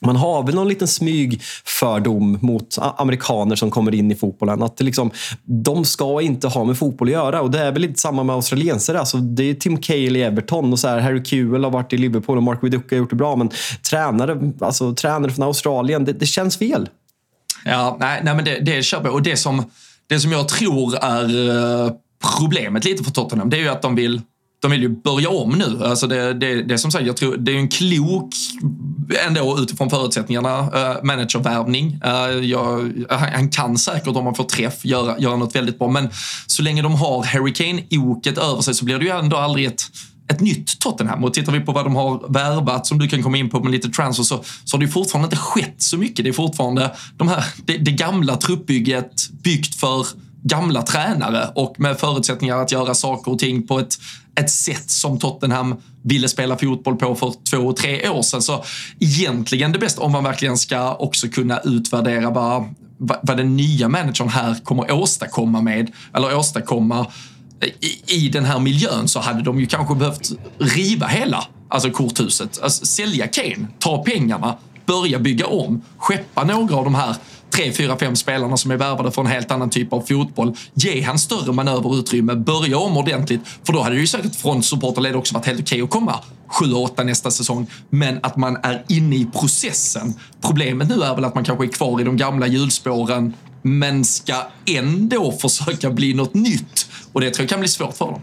man 0.00 0.16
har 0.16 0.42
väl 0.42 0.54
någon 0.54 0.68
liten 0.68 0.88
smygfördom 0.88 2.38
mot 2.42 2.78
amerikaner 2.96 3.56
som 3.56 3.70
kommer 3.70 3.94
in 3.94 4.10
i 4.10 4.14
fotbollen. 4.14 4.62
Att 4.62 4.80
liksom, 4.80 5.10
de 5.42 5.84
ska 5.84 6.20
inte 6.20 6.48
ha 6.48 6.64
med 6.64 6.78
fotboll 6.78 7.08
att 7.08 7.12
göra. 7.12 7.40
Och 7.40 7.50
Det 7.50 7.58
är 7.58 7.72
väl 7.72 7.82
lite 7.82 8.00
samma 8.00 8.22
med 8.22 8.34
australiensare. 8.34 8.98
Alltså, 8.98 9.16
det 9.16 9.50
är 9.50 9.54
Tim 9.54 9.76
Cahill 9.76 10.16
i 10.16 10.22
Everton 10.22 10.72
och 10.72 10.78
så 10.78 10.88
här, 10.88 11.00
Harry 11.00 11.24
Kewell 11.24 11.64
har 11.64 11.70
varit 11.70 11.92
i 11.92 11.96
Liverpool 11.96 12.36
och 12.36 12.42
Mark 12.42 12.58
Viduka 12.62 12.96
har 12.96 12.98
gjort 12.98 13.10
det 13.10 13.16
bra. 13.16 13.36
Men 13.36 13.50
tränare, 13.90 14.52
alltså, 14.60 14.94
tränare 14.94 15.32
från 15.32 15.44
Australien, 15.44 16.04
det, 16.04 16.12
det 16.12 16.26
känns 16.26 16.56
fel. 16.56 16.88
Ja, 17.64 17.96
nej, 18.00 18.20
nej 18.24 18.34
men 18.34 18.44
det, 18.44 18.60
det 18.60 18.82
köper 18.82 19.04
jag. 19.06 19.14
Och 19.14 19.22
det 19.22 19.36
som, 19.36 19.64
det 20.06 20.20
som 20.20 20.32
jag 20.32 20.48
tror 20.48 20.96
är 20.96 21.48
eh, 21.84 21.92
problemet 22.38 22.84
lite 22.84 23.04
för 23.04 23.10
Tottenham, 23.10 23.50
det 23.50 23.56
är 23.56 23.60
ju 23.60 23.68
att 23.68 23.82
de 23.82 23.94
vill 23.94 24.20
de 24.64 24.70
vill 24.70 24.82
ju 24.82 24.88
börja 24.88 25.28
om 25.28 25.50
nu. 25.50 25.84
Alltså 25.84 26.06
det, 26.06 26.34
det, 26.34 26.62
det 26.62 26.78
som 26.78 26.90
sagt, 26.90 27.06
jag 27.06 27.16
tror 27.16 27.36
det 27.36 27.52
är 27.52 27.56
en 27.56 27.68
klok, 27.68 28.34
ändå 29.26 29.58
utifrån 29.58 29.90
förutsättningarna, 29.90 30.60
uh, 30.60 31.04
managervärvning. 31.04 32.00
Uh, 32.04 32.44
jag, 32.44 32.92
han 33.10 33.50
kan 33.50 33.78
säkert, 33.78 34.06
om 34.06 34.24
man 34.24 34.34
får 34.34 34.44
träff, 34.44 34.84
göra, 34.84 35.18
göra 35.18 35.36
något 35.36 35.54
väldigt 35.54 35.78
bra. 35.78 35.88
Men 35.88 36.08
så 36.46 36.62
länge 36.62 36.82
de 36.82 36.94
har 36.94 37.24
Harry 37.24 37.52
Kane-oket 37.52 38.38
över 38.38 38.62
sig 38.62 38.74
så 38.74 38.84
blir 38.84 38.98
det 38.98 39.04
ju 39.04 39.10
ändå 39.10 39.36
aldrig 39.36 39.66
ett 39.66 39.82
ett 40.28 40.40
nytt 40.40 40.78
Tottenham. 40.80 41.24
Och 41.24 41.34
tittar 41.34 41.52
vi 41.52 41.60
på 41.60 41.72
vad 41.72 41.84
de 41.84 41.96
har 41.96 42.32
värvat, 42.32 42.86
som 42.86 42.98
du 42.98 43.08
kan 43.08 43.22
komma 43.22 43.36
in 43.36 43.50
på 43.50 43.60
med 43.60 43.72
lite 43.72 43.88
transfer, 43.88 44.24
så, 44.24 44.44
så 44.64 44.76
har 44.76 44.80
det 44.80 44.88
fortfarande 44.88 45.26
inte 45.26 45.36
skett 45.36 45.74
så 45.78 45.98
mycket. 45.98 46.24
Det 46.24 46.28
är 46.28 46.32
fortfarande 46.32 46.94
de 47.16 47.28
här, 47.28 47.44
det, 47.64 47.76
det 47.76 47.90
gamla 47.90 48.36
truppbygget 48.36 49.30
byggt 49.42 49.74
för 49.74 50.06
gamla 50.44 50.82
tränare 50.82 51.50
och 51.54 51.74
med 51.78 51.98
förutsättningar 51.98 52.58
att 52.58 52.72
göra 52.72 52.94
saker 52.94 53.32
och 53.32 53.38
ting 53.38 53.66
på 53.66 53.78
ett, 53.78 53.98
ett 54.40 54.50
sätt 54.50 54.90
som 54.90 55.18
Tottenham 55.18 55.76
ville 56.02 56.28
spela 56.28 56.58
fotboll 56.58 56.96
på 56.96 57.14
för 57.14 57.34
två, 57.50 57.72
tre 57.72 58.08
år 58.08 58.22
sedan. 58.22 58.42
Så 58.42 58.64
egentligen 59.00 59.72
det 59.72 59.78
bästa, 59.78 60.02
om 60.02 60.12
man 60.12 60.24
verkligen 60.24 60.56
ska 60.56 60.94
också 60.94 61.28
kunna 61.28 61.60
utvärdera 61.60 62.30
vad, 62.30 62.74
vad 62.98 63.36
den 63.36 63.56
nya 63.56 63.88
managern 63.88 64.28
här 64.28 64.56
kommer 64.64 64.92
åstadkomma 64.92 65.60
med, 65.60 65.92
eller 66.14 66.36
åstadkomma 66.36 67.06
i, 67.80 68.14
i 68.14 68.28
den 68.28 68.44
här 68.44 68.58
miljön 68.58 69.08
så 69.08 69.20
hade 69.20 69.42
de 69.42 69.60
ju 69.60 69.66
kanske 69.66 69.94
behövt 69.94 70.30
riva 70.58 71.06
hela 71.06 71.44
alltså 71.68 71.90
korthuset. 71.90 72.60
Alltså, 72.62 72.86
sälja 72.86 73.26
Kane, 73.26 73.66
ta 73.78 74.04
pengarna, 74.04 74.56
börja 74.86 75.18
bygga 75.18 75.46
om, 75.46 75.82
skeppa 75.96 76.44
några 76.44 76.76
av 76.76 76.84
de 76.84 76.94
här 76.94 77.16
tre, 77.54 77.72
fyra, 77.72 77.98
fem 77.98 78.16
spelarna 78.16 78.56
som 78.56 78.70
är 78.70 78.76
värvade 78.76 79.12
för 79.12 79.22
en 79.22 79.26
helt 79.26 79.50
annan 79.50 79.70
typ 79.70 79.92
av 79.92 80.00
fotboll. 80.00 80.56
Ge 80.74 81.02
han 81.02 81.18
större 81.18 81.52
manöverutrymme, 81.52 82.34
börja 82.34 82.78
om 82.78 82.96
ordentligt. 82.96 83.40
För 83.64 83.72
då 83.72 83.82
hade 83.82 83.94
det 83.94 84.00
ju 84.00 84.06
säkert 84.06 84.34
från 84.34 84.62
supporterled 84.62 85.16
också 85.16 85.34
varit 85.34 85.46
helt 85.46 85.60
okej 85.60 85.82
okay 85.82 85.84
att 85.84 85.90
komma 85.90 86.20
7-8 86.48 87.04
nästa 87.04 87.30
säsong. 87.30 87.66
Men 87.90 88.18
att 88.22 88.36
man 88.36 88.56
är 88.62 88.84
inne 88.88 89.16
i 89.16 89.26
processen. 89.32 90.14
Problemet 90.40 90.88
nu 90.88 91.02
är 91.02 91.14
väl 91.14 91.24
att 91.24 91.34
man 91.34 91.44
kanske 91.44 91.64
är 91.64 91.68
kvar 91.68 92.00
i 92.00 92.04
de 92.04 92.16
gamla 92.16 92.46
hjulspåren 92.46 93.34
men 93.62 94.04
ska 94.04 94.34
ändå 94.66 95.32
försöka 95.40 95.90
bli 95.90 96.14
något 96.14 96.34
nytt. 96.34 96.86
Och 97.12 97.20
det 97.20 97.30
tror 97.30 97.42
jag 97.42 97.50
kan 97.50 97.60
bli 97.60 97.68
svårt 97.68 97.96
för 97.96 98.06
dem. 98.06 98.20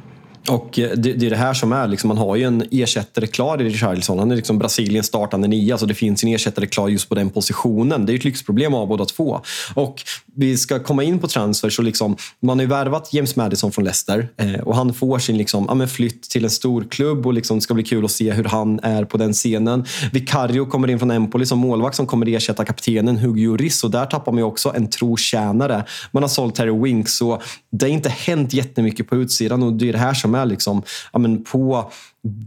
Och 0.47 0.79
eh, 0.79 0.89
det, 0.89 1.13
det, 1.13 1.25
är 1.25 1.29
det 1.29 1.35
här 1.35 1.53
som 1.53 1.71
är, 1.71 1.87
liksom, 1.87 2.07
man 2.07 2.17
har 2.17 2.35
ju 2.35 2.43
en 2.43 2.63
ersättare 2.71 3.27
klar 3.27 3.61
i 3.61 3.65
Richarlison. 3.65 4.19
Han 4.19 4.31
är 4.31 4.35
liksom 4.35 4.59
Brasiliens 4.59 5.07
startande 5.07 5.47
nia, 5.47 5.77
så 5.77 5.85
det 5.85 5.93
finns 5.93 6.23
en 6.23 6.29
ersättare 6.29 6.67
klar 6.67 6.87
just 6.87 7.09
på 7.09 7.15
den 7.15 7.29
positionen. 7.29 8.05
Det 8.05 8.13
är 8.13 8.15
ett 8.15 8.23
lyxproblem 8.23 8.73
av 8.73 8.87
båda 8.87 9.05
två. 9.05 9.41
Och 9.73 10.03
vi 10.35 10.57
ska 10.57 10.79
komma 10.79 11.03
in 11.03 11.19
på 11.19 11.27
transfer, 11.27 11.69
så 11.69 11.81
liksom, 11.81 12.15
man 12.39 12.59
har 12.59 12.63
ju 12.63 12.69
värvat 12.69 13.13
James 13.13 13.35
Madison 13.35 13.71
från 13.71 13.85
Leicester 13.85 14.29
eh, 14.37 14.53
och 14.53 14.75
han 14.75 14.93
får 14.93 15.19
sin 15.19 15.37
liksom, 15.37 15.79
ja, 15.79 15.87
flytt 15.87 16.29
till 16.29 16.43
en 16.43 16.49
stor 16.49 16.85
klubb 16.89 17.27
och 17.27 17.33
liksom, 17.33 17.57
det 17.57 17.61
ska 17.61 17.73
bli 17.73 17.83
kul 17.83 18.05
att 18.05 18.11
se 18.11 18.31
hur 18.31 18.43
han 18.43 18.79
är 18.83 19.05
på 19.05 19.17
den 19.17 19.33
scenen. 19.33 19.85
Vicario 20.11 20.65
kommer 20.65 20.89
in 20.89 20.99
från 20.99 21.11
Empoli 21.11 21.45
som 21.45 21.59
målvakt 21.59 21.95
som 21.95 22.07
kommer 22.07 22.29
ersätta 22.29 22.65
kaptenen 22.65 23.17
Hugo 23.17 23.51
Lloris 23.51 23.83
och 23.83 23.91
där 23.91 24.05
tappar 24.05 24.31
man 24.31 24.37
ju 24.37 24.43
också 24.43 24.73
en 24.75 24.89
trotjänare. 24.89 25.83
Man 26.11 26.23
har 26.23 26.27
sålt 26.27 26.55
Terry 26.55 26.83
Winks, 26.83 27.13
så 27.13 27.41
det 27.71 27.85
har 27.85 27.91
inte 27.91 28.09
hänt 28.09 28.53
jättemycket 28.53 29.09
på 29.09 29.15
utsidan 29.15 29.63
och 29.63 29.73
det 29.73 29.89
är 29.89 29.93
det 29.93 29.99
här 29.99 30.13
som 30.13 30.30
som 30.31 30.41
är 30.41 30.45
liksom, 30.45 30.83
ja, 31.13 31.19
men 31.19 31.43
på 31.43 31.91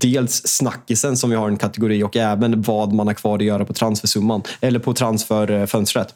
dels 0.00 0.42
snackisen 0.46 1.16
som 1.16 1.30
vi 1.30 1.36
har 1.36 1.48
en 1.48 1.56
kategori 1.56 2.02
och 2.02 2.16
även 2.16 2.62
vad 2.62 2.92
man 2.92 3.06
har 3.06 3.14
kvar 3.14 3.38
att 3.38 3.44
göra 3.44 3.64
på 3.64 3.72
transfersumman 3.72 4.42
eller 4.60 4.78
på 4.78 4.94
transferfönstret 4.94 6.14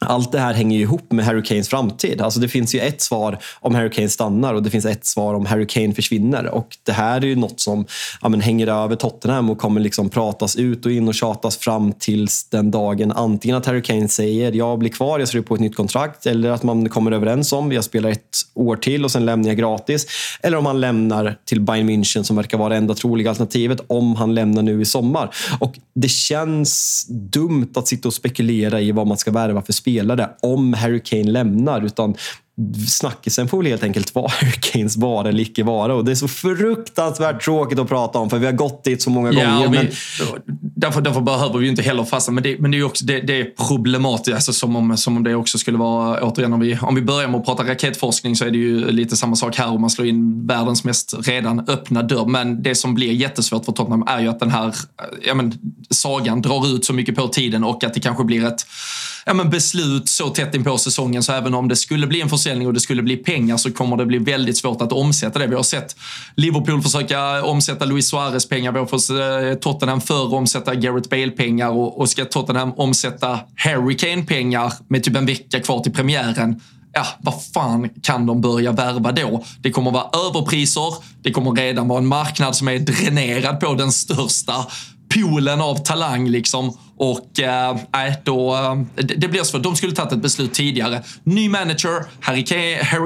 allt 0.00 0.32
det 0.32 0.38
här 0.38 0.54
hänger 0.54 0.76
ju 0.76 0.82
ihop 0.82 1.12
med 1.12 1.24
Harry 1.24 1.42
Kanes 1.42 1.68
framtid. 1.68 2.20
Alltså 2.20 2.40
det 2.40 2.48
finns 2.48 2.74
ju 2.74 2.80
ett 2.80 3.02
svar 3.02 3.38
om 3.60 3.74
Harry 3.74 3.90
Kane 3.90 4.08
stannar 4.08 4.54
och 4.54 4.62
det 4.62 4.70
finns 4.70 4.84
ett 4.84 5.06
svar 5.06 5.34
om 5.34 5.46
Harry 5.46 5.66
Kane 5.66 5.94
försvinner. 5.94 6.46
Och 6.46 6.76
Det 6.82 6.92
här 6.92 7.20
är 7.20 7.26
ju 7.26 7.36
något 7.36 7.60
som 7.60 7.86
ja, 8.22 8.28
men, 8.28 8.40
hänger 8.40 8.66
över 8.66 8.96
Tottenham 8.96 9.50
och 9.50 9.58
kommer 9.58 9.80
liksom 9.80 10.08
pratas 10.08 10.56
ut 10.56 10.86
och 10.86 10.92
in 10.92 11.08
och 11.08 11.14
tjatas 11.14 11.56
fram 11.56 11.92
tills 11.92 12.48
den 12.50 12.70
dagen 12.70 13.12
antingen 13.12 13.56
att 13.56 13.66
Harry 13.66 13.82
Kane 13.82 14.08
säger 14.08 14.52
jag 14.52 14.78
blir 14.78 14.90
kvar, 14.90 15.18
jag 15.18 15.28
skriver 15.28 15.46
på 15.46 15.54
ett 15.54 15.60
nytt 15.60 15.76
kontrakt 15.76 16.26
eller 16.26 16.50
att 16.50 16.62
man 16.62 16.88
kommer 16.88 17.12
överens 17.12 17.52
om 17.52 17.72
jag 17.72 17.84
spelar 17.84 18.10
ett 18.10 18.36
år 18.54 18.76
till 18.76 19.04
och 19.04 19.10
sen 19.10 19.26
lämnar 19.26 19.48
jag 19.48 19.58
gratis. 19.58 20.06
Eller 20.42 20.56
om 20.56 20.66
han 20.66 20.80
lämnar 20.80 21.36
till 21.44 21.60
Bayern 21.60 21.90
München 21.90 22.22
som 22.22 22.36
verkar 22.36 22.58
vara 22.58 22.68
det 22.68 22.76
enda 22.76 22.94
troliga 22.94 23.30
alternativet 23.30 23.80
om 23.86 24.16
han 24.16 24.34
lämnar 24.34 24.62
nu 24.62 24.80
i 24.80 24.84
sommar. 24.84 25.30
Och 25.60 25.78
Det 25.94 26.08
känns 26.08 27.06
dumt 27.08 27.72
att 27.74 27.88
sitta 27.88 28.08
och 28.08 28.14
spekulera 28.14 28.80
i 28.80 28.92
vad 28.92 29.06
man 29.06 29.16
ska 29.16 29.30
värva 29.30 29.62
för 29.62 29.72
spel 29.72 29.87
spelare 29.88 30.30
om 30.42 30.72
Harry 30.72 31.00
Kane 31.04 31.30
lämnar. 31.30 31.84
Utan 31.84 32.14
snackisen 32.88 33.48
får 33.48 33.58
väl 33.58 33.66
helt 33.66 33.82
enkelt 33.82 34.14
vara 34.14 34.28
Harry 34.40 34.52
Kanes 34.60 34.96
vara 34.96 35.28
eller 35.28 35.40
icke 35.40 35.62
vara. 35.62 35.94
Och 35.94 36.04
det 36.04 36.10
är 36.10 36.14
så 36.14 36.28
fruktansvärt 36.28 37.44
tråkigt 37.44 37.78
att 37.78 37.88
prata 37.88 38.18
om 38.18 38.30
för 38.30 38.38
vi 38.38 38.46
har 38.46 38.52
gått 38.52 38.84
dit 38.84 39.02
så 39.02 39.10
många 39.10 39.32
ja, 39.32 39.50
gånger. 39.50 39.68
Vi, 39.68 39.76
men... 39.76 39.86
därför, 40.60 41.00
därför 41.00 41.20
behöver 41.20 41.58
vi 41.58 41.64
ju 41.64 41.70
inte 41.70 41.82
heller 41.82 42.04
fastna. 42.04 42.32
Men 42.32 42.42
det, 42.42 42.60
men 42.60 42.70
det 42.70 42.78
är 42.78 42.82
också 42.82 43.04
det, 43.04 43.20
det 43.20 43.40
är 43.40 43.44
problematiskt. 43.68 44.34
Alltså, 44.34 44.52
som, 44.52 44.76
om, 44.76 44.96
som 44.96 45.16
om 45.16 45.24
det 45.24 45.34
också 45.34 45.58
skulle 45.58 45.78
vara, 45.78 46.22
återigen 46.22 46.52
om 46.52 46.60
vi, 46.60 46.78
om 46.82 46.94
vi 46.94 47.02
börjar 47.02 47.28
med 47.28 47.40
att 47.40 47.46
prata 47.46 47.64
raketforskning 47.64 48.36
så 48.36 48.44
är 48.44 48.50
det 48.50 48.58
ju 48.58 48.90
lite 48.90 49.16
samma 49.16 49.36
sak 49.36 49.56
här 49.56 49.70
om 49.70 49.80
man 49.80 49.90
slår 49.90 50.08
in 50.08 50.46
världens 50.46 50.84
mest 50.84 51.14
redan 51.18 51.60
öppna 51.68 52.02
dörr. 52.02 52.26
Men 52.26 52.62
det 52.62 52.74
som 52.74 52.94
blir 52.94 53.12
jättesvårt 53.12 53.64
för 53.64 53.72
Tottenham 53.72 54.04
är 54.06 54.20
ju 54.20 54.28
att 54.28 54.40
den 54.40 54.50
här 54.50 54.74
ja, 55.26 55.34
men, 55.34 55.54
sagan 55.90 56.42
drar 56.42 56.74
ut 56.74 56.84
så 56.84 56.92
mycket 56.92 57.16
på 57.16 57.28
tiden 57.28 57.64
och 57.64 57.84
att 57.84 57.94
det 57.94 58.00
kanske 58.00 58.24
blir 58.24 58.46
ett 58.46 58.66
ja, 59.28 59.34
men 59.34 59.50
beslut 59.50 60.08
så 60.08 60.28
tätt 60.28 60.54
in 60.54 60.64
på 60.64 60.78
säsongen 60.78 61.22
så 61.22 61.32
även 61.32 61.54
om 61.54 61.68
det 61.68 61.76
skulle 61.76 62.06
bli 62.06 62.20
en 62.20 62.28
försäljning 62.48 62.68
och 62.68 62.74
det 62.74 62.80
skulle 62.80 63.02
bli 63.02 63.16
pengar 63.16 63.56
så 63.56 63.72
kommer 63.72 63.96
det 63.96 64.06
bli 64.06 64.18
väldigt 64.18 64.56
svårt 64.56 64.82
att 64.82 64.92
omsätta 64.92 65.38
det. 65.38 65.46
Vi 65.46 65.54
har 65.54 65.62
sett 65.62 65.96
Liverpool 66.36 66.82
försöka 66.82 67.42
omsätta 67.44 67.84
Luis 67.84 68.08
Suarez 68.08 68.48
pengar, 68.48 68.72
vi 68.72 68.78
har 68.78 68.86
fått 68.86 69.10
eh, 69.10 69.58
Tottenham 69.60 70.00
för 70.00 70.34
omsätta 70.34 70.74
Gareth 70.74 71.08
Bale 71.08 71.30
pengar 71.30 71.70
och, 71.70 72.00
och 72.00 72.08
ska 72.08 72.24
Tottenham 72.24 72.72
omsätta 72.76 73.40
Harry 73.56 73.96
Kane 73.96 74.22
pengar 74.22 74.72
med 74.88 75.04
typ 75.04 75.16
en 75.16 75.26
vecka 75.26 75.60
kvar 75.60 75.80
till 75.80 75.92
premiären 75.92 76.60
ja, 76.92 77.06
vad 77.20 77.34
fan 77.54 77.88
kan 78.02 78.26
de 78.26 78.40
börja 78.40 78.72
värva 78.72 79.12
då? 79.12 79.44
Det 79.62 79.70
kommer 79.70 79.90
vara 79.90 80.26
överpriser, 80.28 80.94
det 81.22 81.30
kommer 81.30 81.50
redan 81.50 81.88
vara 81.88 81.98
en 81.98 82.06
marknad 82.06 82.56
som 82.56 82.68
är 82.68 82.78
dränerad 82.78 83.60
på 83.60 83.74
den 83.74 83.92
största 83.92 84.54
poolen 85.14 85.60
av 85.60 85.74
talang 85.74 86.28
liksom. 86.28 86.76
Och 86.96 87.40
eh, 87.40 87.76
då, 88.24 88.54
eh, 88.54 89.02
det, 89.04 89.14
det 89.14 89.28
blir 89.28 89.42
svårt. 89.42 89.62
De 89.62 89.76
skulle 89.76 89.92
tagit 89.92 90.12
ett 90.12 90.22
beslut 90.22 90.54
tidigare. 90.54 91.02
Ny 91.24 91.48
manager, 91.48 92.04
Harry 92.20 92.44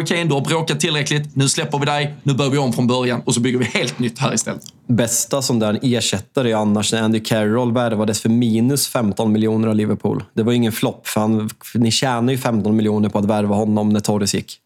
Kane, 0.07 0.25
du 0.25 0.35
har 0.35 0.41
bråkat 0.41 0.81
tillräckligt. 0.81 1.37
Nu 1.37 1.49
släpper 1.49 1.79
vi 1.79 1.87
dig, 1.87 2.15
nu 2.23 2.35
börjar 2.35 2.51
vi 2.51 2.59
om 2.59 2.73
från 2.73 2.87
början 2.87 3.23
och 3.27 3.35
så 3.35 3.41
bygger 3.41 3.59
vi 3.59 3.65
helt 3.65 3.99
nytt 3.99 4.19
här 4.19 4.35
istället. 4.35 4.63
Bästa 4.89 5.43
som 5.43 5.59
där 5.59 5.79
ersättare 5.83 6.51
är 6.51 6.57
annars 6.57 6.93
när 6.93 7.03
Andy 7.03 7.21
Carroll 7.21 7.73
värvades 7.73 8.21
för 8.21 8.29
minus 8.29 8.89
15 8.89 9.33
miljoner 9.33 9.69
av 9.69 9.75
Liverpool. 9.75 10.25
Det 10.35 10.43
var 10.43 10.53
ingen 10.53 10.73
flopp, 10.73 11.07
för 11.07 11.21
han, 11.21 11.51
ni 11.75 11.91
tjänar 11.91 12.33
ju 12.33 12.39
15 12.39 12.77
miljoner 12.77 13.09
på 13.09 13.19
att 13.19 13.25
värva 13.25 13.55
honom 13.55 13.89
när 13.89 14.01
Torres 14.01 14.35
gick. 14.35 14.59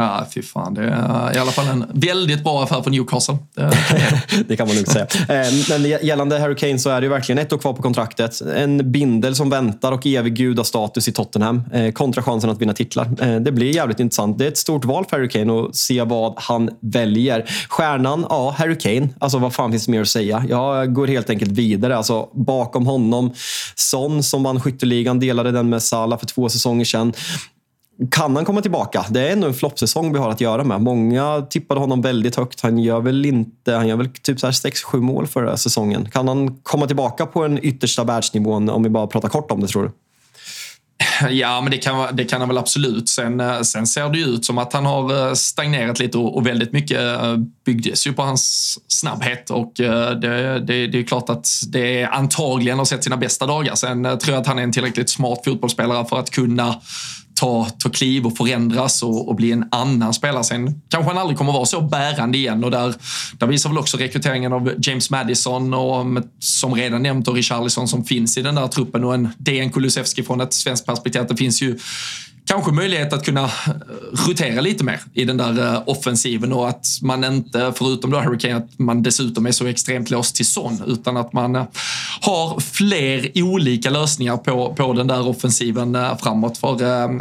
Ja, 0.00 0.26
fy 0.34 0.42
fan. 0.42 0.74
Det 0.74 0.82
är 0.82 1.30
eh, 1.30 1.36
i 1.36 1.38
alla 1.38 1.50
fall 1.50 1.68
en 1.68 1.84
väldigt 1.94 2.44
bra 2.44 2.62
affär 2.62 2.82
för 2.82 2.90
Newcastle. 2.90 3.38
Det, 4.46 4.56
kan 4.56 4.66
man 4.66 4.76
lugnt 4.76 4.88
säga. 4.88 5.06
Eh, 5.28 5.52
men 5.68 5.84
gällande 5.84 6.38
Harry 6.38 6.56
Kane 6.56 6.78
så 6.78 6.90
är 6.90 7.00
det 7.00 7.08
verkligen 7.08 7.38
ett 7.38 7.52
år 7.52 7.58
kvar 7.58 7.72
på 7.72 7.82
kontraktet. 7.82 8.40
En 8.40 8.92
bindel 8.92 9.34
som 9.34 9.50
väntar 9.50 9.92
och 9.92 10.06
evig 10.06 10.34
gudastatus 10.34 11.08
i 11.08 11.12
Tottenham 11.12 11.62
eh, 11.72 11.92
kontra 11.92 12.22
chansen 12.22 12.50
att 12.50 12.60
vinna 12.60 12.72
titlar. 12.72 13.40
Det 13.40 13.52
blir 13.52 13.74
jävligt 13.74 14.00
intressant. 14.00 14.38
Det 14.38 14.44
är 14.44 14.48
ett 14.48 14.58
stort 14.58 14.84
val 14.84 15.04
för 15.10 15.16
Harry 15.16 15.28
Kane 15.28 15.60
att 15.60 15.76
se 15.76 16.02
vad 16.02 16.34
han 16.36 16.70
väljer. 16.80 17.44
Stjärnan, 17.68 18.26
ja, 18.28 18.54
Harry 18.58 18.78
Kane. 18.78 19.08
Alltså 19.18 19.38
vad 19.38 19.54
fan 19.54 19.70
finns 19.70 19.86
det 19.86 19.92
mer 19.92 20.00
att 20.00 20.08
säga? 20.08 20.44
Jag 20.48 20.94
går 20.94 21.06
helt 21.06 21.30
enkelt 21.30 21.52
vidare. 21.52 21.96
Alltså, 21.96 22.28
bakom 22.32 22.86
honom, 22.86 23.32
Son 23.74 24.22
som 24.22 24.42
vann 24.42 24.60
skytteligan, 24.60 25.20
delade 25.20 25.52
den 25.52 25.68
med 25.68 25.82
Salah 25.82 26.18
för 26.18 26.26
två 26.26 26.48
säsonger 26.48 26.84
sedan. 26.84 27.12
Kan 28.10 28.36
han 28.36 28.44
komma 28.44 28.62
tillbaka? 28.62 29.06
Det 29.10 29.28
är 29.28 29.32
ändå 29.32 29.46
en 29.46 29.54
floppsäsong 29.54 30.12
vi 30.12 30.18
har 30.18 30.30
att 30.30 30.40
göra 30.40 30.64
med. 30.64 30.80
Många 30.80 31.46
tippade 31.50 31.80
honom 31.80 32.02
väldigt 32.02 32.36
högt. 32.36 32.60
Han 32.60 32.78
gör 32.78 33.00
väl 33.00 33.26
inte, 33.26 33.72
han 33.72 33.88
gör 33.88 33.96
väl 33.96 34.08
typ 34.22 34.38
6-7 34.38 35.00
mål 35.00 35.26
förra 35.26 35.56
säsongen. 35.56 36.10
Kan 36.10 36.28
han 36.28 36.56
komma 36.62 36.86
tillbaka 36.86 37.26
på 37.26 37.42
den 37.42 37.64
yttersta 37.64 38.04
världsnivån 38.04 38.68
om 38.68 38.82
vi 38.82 38.88
bara 38.88 39.06
pratar 39.06 39.28
kort 39.28 39.50
om 39.50 39.60
det 39.60 39.66
tror 39.66 39.82
du? 39.82 39.90
Ja, 41.30 41.60
men 41.60 41.70
det 41.70 41.78
kan, 41.78 42.16
det 42.16 42.24
kan 42.24 42.40
han 42.40 42.48
väl 42.48 42.58
absolut. 42.58 43.08
Sen, 43.08 43.40
eh, 43.40 43.60
sen 43.60 43.86
ser 43.86 44.08
det 44.08 44.18
ju 44.18 44.24
ut 44.24 44.44
som 44.44 44.58
att 44.58 44.72
han 44.72 44.86
har 44.86 45.28
eh, 45.28 45.34
stagnerat 45.34 45.98
lite 45.98 46.18
och, 46.18 46.46
väldigt 46.46 46.72
mycket 46.72 47.00
eh, 47.00 47.36
byggdes 47.66 48.06
ju 48.06 48.12
på 48.12 48.22
hans 48.22 48.78
snabbhet. 48.88 49.50
Och 49.50 49.72
det, 49.76 50.60
det, 50.66 50.86
det 50.86 50.98
är 50.98 51.02
klart 51.02 51.30
att 51.30 51.48
det 51.68 52.04
antagligen 52.04 52.78
har 52.78 52.84
sett 52.84 53.04
sina 53.04 53.16
bästa 53.16 53.46
dagar. 53.46 53.74
Sen 53.74 54.02
tror 54.02 54.34
jag 54.34 54.40
att 54.40 54.46
han 54.46 54.58
är 54.58 54.62
en 54.62 54.72
tillräckligt 54.72 55.10
smart 55.10 55.40
fotbollsspelare 55.44 56.04
för 56.04 56.18
att 56.18 56.30
kunna 56.30 56.80
ta, 57.40 57.66
ta 57.78 57.88
kliv 57.88 58.26
och 58.26 58.36
förändras 58.36 59.02
och, 59.02 59.28
och, 59.28 59.34
bli 59.34 59.52
en 59.52 59.64
annan 59.70 60.14
spelare. 60.14 60.44
Sen 60.44 60.80
kanske 60.88 61.10
han 61.10 61.18
aldrig 61.18 61.38
kommer 61.38 61.52
vara 61.52 61.66
så 61.66 61.80
bärande 61.80 62.38
igen 62.38 62.64
och 62.64 62.70
där, 62.70 62.94
där 63.32 63.46
visar 63.46 63.70
väl 63.70 63.78
också 63.78 63.96
rekryteringen 63.96 64.52
av 64.52 64.74
James 64.78 65.10
Madison 65.10 65.74
och 65.74 66.06
som 66.38 66.74
redan 66.74 67.02
nämnt 67.02 67.28
och 67.28 67.34
Richarlison 67.34 67.88
som 67.88 68.04
finns 68.04 68.38
i 68.38 68.42
den 68.42 68.54
där 68.54 68.66
truppen 68.66 69.04
och 69.04 69.14
en 69.14 69.28
DN 69.38 69.72
Kulusevski 69.72 70.22
från 70.22 70.40
ett 70.40 70.52
svenskt 70.52 70.86
perspektiv. 70.86 71.26
Det 71.28 71.36
finns 71.36 71.62
ju 71.62 71.78
kanske 72.50 72.72
möjlighet 72.72 73.12
att 73.12 73.24
kunna 73.24 73.44
eh, 73.44 73.50
rotera 74.28 74.60
lite 74.60 74.84
mer 74.84 75.00
i 75.14 75.24
den 75.24 75.36
där 75.36 75.74
eh, 75.74 75.82
offensiven 75.86 76.52
och 76.52 76.68
att 76.68 76.86
man 77.02 77.24
inte, 77.24 77.72
förutom 77.76 78.10
då 78.10 78.18
Harry 78.18 78.38
Kane, 78.38 78.56
att 78.56 78.78
man 78.78 79.02
dessutom 79.02 79.46
är 79.46 79.52
så 79.52 79.66
extremt 79.66 80.10
låst 80.10 80.36
till 80.36 80.46
Son 80.46 80.82
utan 80.86 81.16
att 81.16 81.32
man 81.32 81.56
eh, 81.56 81.64
har 82.20 82.60
fler 82.60 83.30
olika 83.34 83.90
lösningar 83.90 84.36
på, 84.36 84.74
på 84.74 84.92
den 84.92 85.06
där 85.06 85.28
offensiven 85.28 85.96
framåt. 86.22 86.58
För 86.58 86.72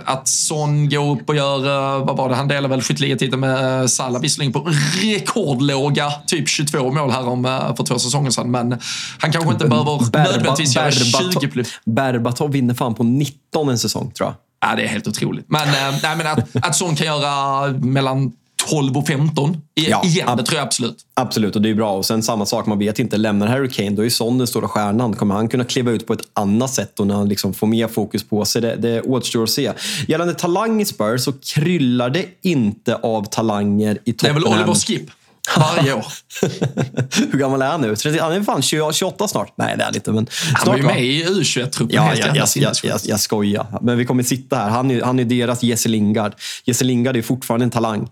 att 0.05 0.27
Son 0.27 0.89
går 0.89 1.11
upp 1.11 1.29
och 1.29 1.35
gör, 1.35 1.59
vad 2.05 2.17
var 2.17 2.29
det, 2.29 2.35
han 2.35 2.47
delar 2.47 2.69
väl 2.69 2.81
skytteligatiteln 2.81 3.39
med 3.39 3.89
Salah 3.91 4.21
visserligen 4.21 4.53
på 4.53 4.69
rekordlåga 5.01 6.11
typ 6.27 6.49
22 6.49 6.91
mål 6.91 7.11
här 7.11 7.27
om 7.27 7.43
för 7.77 7.83
två 7.83 7.99
säsonger 7.99 8.31
sedan. 8.31 8.51
Men 8.51 8.77
han 9.19 9.31
kanske 9.31 9.51
inte 9.51 9.67
behöver 9.67 10.17
nödvändigtvis 10.17 10.75
göra 10.75 10.91
20 10.91 11.47
plus. 11.47 11.67
Berbatov 11.85 12.51
vinner 12.51 12.73
fan 12.73 12.95
på 12.95 13.03
19 13.03 13.69
en 13.69 13.79
säsong 13.79 14.11
tror 14.11 14.29
jag. 14.29 14.35
Ja, 14.69 14.75
det 14.75 14.83
är 14.83 14.87
helt 14.87 15.07
otroligt. 15.07 15.45
Men, 15.47 15.67
äh, 15.67 15.99
nej, 16.03 16.17
men 16.17 16.27
att, 16.27 16.65
att 16.65 16.75
sån 16.75 16.95
kan 16.95 17.07
göra 17.07 17.67
mellan 17.71 18.31
12 18.69 18.97
och 18.97 19.07
15 19.07 19.57
ja, 19.73 20.03
igen, 20.05 20.37
det 20.37 20.43
tror 20.43 20.57
jag 20.57 20.65
absolut. 20.65 20.97
Absolut, 21.13 21.55
och 21.55 21.61
det 21.61 21.69
är 21.69 21.75
bra. 21.75 21.91
Och 21.91 22.05
sen 22.05 22.23
samma 22.23 22.45
sak, 22.45 22.65
man 22.65 22.79
vet 22.79 22.99
inte, 22.99 23.17
lämnar 23.17 23.47
Harry 23.47 23.69
Kane, 23.69 23.89
då 23.89 24.05
är 24.05 24.09
Son 24.09 24.37
den 24.37 24.47
stora 24.47 24.67
stjärnan. 24.67 25.15
Kommer 25.15 25.35
han 25.35 25.47
kunna 25.47 25.65
kliva 25.65 25.91
ut 25.91 26.07
på 26.07 26.13
ett 26.13 26.21
annat 26.33 26.73
sätt 26.73 26.99
och 26.99 27.07
när 27.07 27.15
han 27.15 27.29
liksom 27.29 27.53
får 27.53 27.67
mer 27.67 27.87
fokus 27.87 28.23
på 28.23 28.45
sig? 28.45 28.61
Det, 28.61 28.75
det 28.75 29.01
återstår 29.01 29.43
att 29.43 29.49
se. 29.49 29.71
Gällande 30.07 30.33
talang 30.33 30.81
i 30.81 30.85
Spurs 30.85 31.21
så 31.21 31.31
kryllar 31.31 32.09
det 32.09 32.25
inte 32.41 32.95
av 32.95 33.23
talanger 33.23 33.97
i 34.05 34.13
Tottenham. 34.13 34.41
Det 34.41 34.47
är 34.47 34.51
väl 34.51 34.59
Oliver 34.59 34.73
Skip? 34.73 35.11
Varje 35.57 35.93
år. 35.93 36.05
Hur 37.31 37.39
gammal 37.39 37.61
är 37.61 37.67
han 37.67 37.81
nu? 37.81 37.95
Han 38.19 38.31
är 38.31 38.43
fan 38.43 38.61
28 38.61 39.27
snart. 39.27 39.53
Nej, 39.55 39.77
det 39.77 39.83
är 39.83 39.85
han 39.85 39.95
inte. 39.95 40.11
Men 40.11 40.27
han 40.53 40.67
var 40.67 40.77
ju 40.77 40.83
med 40.83 41.03
i 41.03 41.25
U21-truppen. 41.25 41.95
Ja, 41.95 42.15
ja, 42.15 42.27
jag, 42.35 42.47
jag, 42.55 42.73
jag, 42.83 42.99
jag 43.03 43.19
skojar. 43.19 43.65
Men 43.81 43.97
vi 43.97 44.05
kommer 44.05 44.23
sitta 44.23 44.55
här. 44.55 44.69
Han 44.69 44.91
är, 44.91 45.01
han 45.01 45.19
är 45.19 45.25
deras 45.25 45.63
Jesse 45.63 45.89
Lingard. 45.89 46.35
Jesse 46.65 46.83
Lingard 46.83 47.17
är 47.17 47.21
fortfarande 47.21 47.63
en 47.63 47.71
talang. 47.71 48.09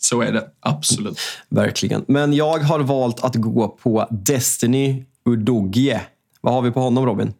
Så 0.00 0.22
är 0.22 0.32
det. 0.32 0.44
Absolut. 0.60 1.18
Verkligen. 1.48 2.04
Men 2.08 2.32
jag 2.32 2.58
har 2.58 2.80
valt 2.80 3.24
att 3.24 3.34
gå 3.34 3.68
på 3.68 4.08
Destiny 4.10 5.04
Udogie. 5.26 6.00
Vad 6.40 6.54
har 6.54 6.62
vi 6.62 6.70
på 6.70 6.80
honom, 6.80 7.06
Robin? 7.06 7.32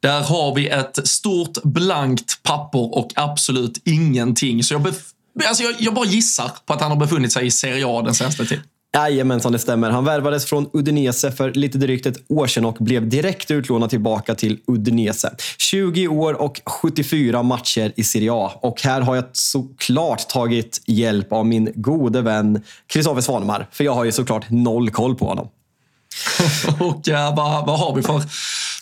Där 0.00 0.20
har 0.20 0.54
vi 0.54 0.68
ett 0.68 1.08
stort 1.08 1.62
blankt 1.62 2.42
papper 2.42 2.98
och 2.98 3.12
absolut 3.14 3.82
ingenting. 3.84 4.62
Så 4.62 4.74
jag 4.74 4.82
Alltså 5.44 5.62
jag, 5.62 5.74
jag, 5.78 5.94
bara 5.94 6.06
gissar 6.06 6.50
på 6.66 6.72
att 6.72 6.80
han 6.80 6.90
har 6.90 6.98
befunnit 6.98 7.32
sig 7.32 7.46
i 7.46 7.50
Serie 7.50 7.84
A 7.86 8.02
den 8.02 8.14
senaste 8.14 8.46
tiden. 8.46 8.64
Jajamensan, 8.94 9.52
det 9.52 9.58
stämmer. 9.58 9.90
Han 9.90 10.04
värvades 10.04 10.44
från 10.44 10.70
Udinese 10.72 11.32
för 11.32 11.52
lite 11.52 11.78
drygt 11.78 12.06
ett 12.06 12.16
år 12.28 12.46
sedan 12.46 12.64
och 12.64 12.76
blev 12.80 13.08
direkt 13.08 13.50
utlånad 13.50 13.90
tillbaka 13.90 14.34
till 14.34 14.58
Udinese. 14.66 15.34
20 15.58 16.08
år 16.08 16.34
och 16.34 16.60
74 16.66 17.42
matcher 17.42 17.92
i 17.96 18.04
Serie 18.04 18.32
A. 18.32 18.52
Och 18.62 18.82
här 18.82 19.00
har 19.00 19.16
jag 19.16 19.24
såklart 19.32 20.28
tagit 20.28 20.82
hjälp 20.86 21.32
av 21.32 21.46
min 21.46 21.72
gode 21.74 22.22
vän 22.22 22.62
Kristoffer 22.86 23.20
Svanemar. 23.20 23.68
För 23.72 23.84
jag 23.84 23.94
har 23.94 24.04
ju 24.04 24.12
såklart 24.12 24.50
noll 24.50 24.90
koll 24.90 25.14
på 25.14 25.26
honom. 25.26 25.48
och 26.80 27.00
ja, 27.04 27.34
vad, 27.36 27.66
vad, 27.66 27.78
har 27.78 27.94
vi 27.94 28.02
för, 28.02 28.22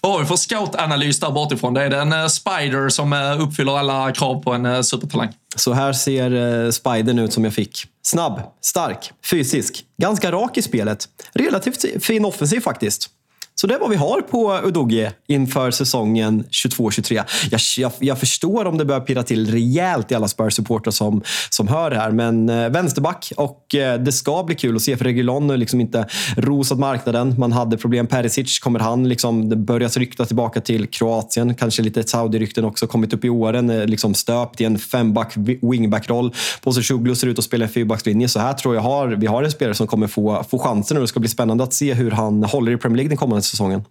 vad 0.05 0.13
har 0.13 0.21
vi 0.21 0.27
för 0.27 0.37
scoutanalys 0.37 1.21
där 1.21 1.31
bortifrån? 1.31 1.75
Det 1.75 1.83
är 1.83 1.91
en 1.91 2.13
eh, 2.13 2.27
Spider 2.27 2.89
som 2.89 3.13
eh, 3.13 3.43
uppfyller 3.43 3.79
alla 3.79 4.13
krav 4.13 4.43
på 4.43 4.53
en 4.53 4.67
eh, 4.67 4.81
supertalang. 4.81 5.33
Så 5.57 5.73
här 5.73 5.93
ser 5.93 6.71
Spidern 6.71 7.19
ut 7.19 7.33
som 7.33 7.45
jag 7.45 7.55
fick. 7.55 7.87
Snabb, 8.03 8.41
stark, 8.61 9.13
fysisk, 9.31 9.85
ganska 10.03 10.33
rak 10.33 10.57
i 10.57 10.63
spelet. 10.63 11.09
Relativt 11.33 12.05
fin 12.05 12.25
offensiv 12.25 12.61
faktiskt. 12.61 13.11
Så 13.57 13.67
det 13.67 13.75
är 13.75 13.79
vad 13.79 13.91
vi 13.91 13.97
har 13.97 14.21
på 14.21 14.61
Udogie 14.65 15.13
inför 15.27 15.71
säsongen 15.71 16.45
22-23. 16.51 17.25
Jag, 17.51 17.61
jag, 17.77 17.93
jag, 17.99 18.19
förstår 18.19 18.65
om 18.65 18.79
det 18.79 18.85
börjar 18.85 19.01
pirra 19.01 19.23
till 19.23 19.51
rejält 19.51 20.13
i 20.13 20.15
alla 20.15 20.27
Spurs-supportrar 20.27 20.91
som, 20.91 21.23
som 21.51 21.69
hör 21.69 21.91
det 21.91 21.97
här. 21.97 22.11
Men 22.11 22.49
eh, 22.49 22.69
vänsterback 22.69 23.33
och 23.37 23.75
eh, 23.75 24.01
det 24.01 24.13
ska 24.13 24.43
bli 24.43 24.55
kul 24.55 24.77
att 24.77 24.83
se 24.83 24.97
för 24.97 25.05
Regulon 25.05 25.51
har 25.51 25.57
liksom 25.57 25.81
inte 25.81 26.07
rosat 26.37 26.79
marknaden. 26.79 27.35
Man 27.39 27.53
hade 27.53 27.77
problem. 27.77 28.07
Perisic, 28.07 28.59
kommer 28.59 28.81
han 28.81 29.09
liksom, 29.09 29.49
det 29.49 29.57
börjas 29.57 29.97
rykta 29.97 30.25
tillbaka 30.25 30.61
till 30.61 30.87
Kroatien. 30.87 31.55
Kanske 31.55 31.83
lite 31.83 32.03
Saudi-rykten 32.03 32.65
också 32.65 32.87
kommit 32.87 33.13
upp 33.13 33.25
i 33.25 33.29
åren. 33.29 33.71
Eh, 33.71 33.87
liksom 33.87 34.15
stöpt 34.15 34.61
i 34.61 34.65
en 34.65 34.79
femback 34.79 35.35
wingback-roll. 35.63 36.35
Posechoglu 36.63 37.15
ser 37.15 37.27
ut 37.27 37.39
att 37.39 37.45
spela 37.45 37.65
en 37.65 37.71
fyrbackslinje. 37.71 38.29
Så 38.29 38.41
här 38.41 38.53
tror 38.53 38.75
jag 38.75 38.83
har, 38.83 39.09
vi 39.09 39.27
har 39.27 39.43
en 39.43 39.51
spelare 39.51 39.75
som 39.75 39.87
kommer 39.87 40.07
få, 40.07 40.45
få 40.51 40.59
chansen 40.59 40.97
och 40.97 41.01
det 41.01 41.09
ska 41.09 41.21
bli 41.21 41.29
spännande 41.29 41.65
att 41.65 41.73
se 41.73 41.95
hur 41.95 42.11
han 42.11 42.45
håller 42.45 42.73
i 42.73 42.77
Premier 42.77 42.97
League 42.97 43.09
den 43.09 43.17
kommande 43.17 43.44
säsongen. 43.45 43.85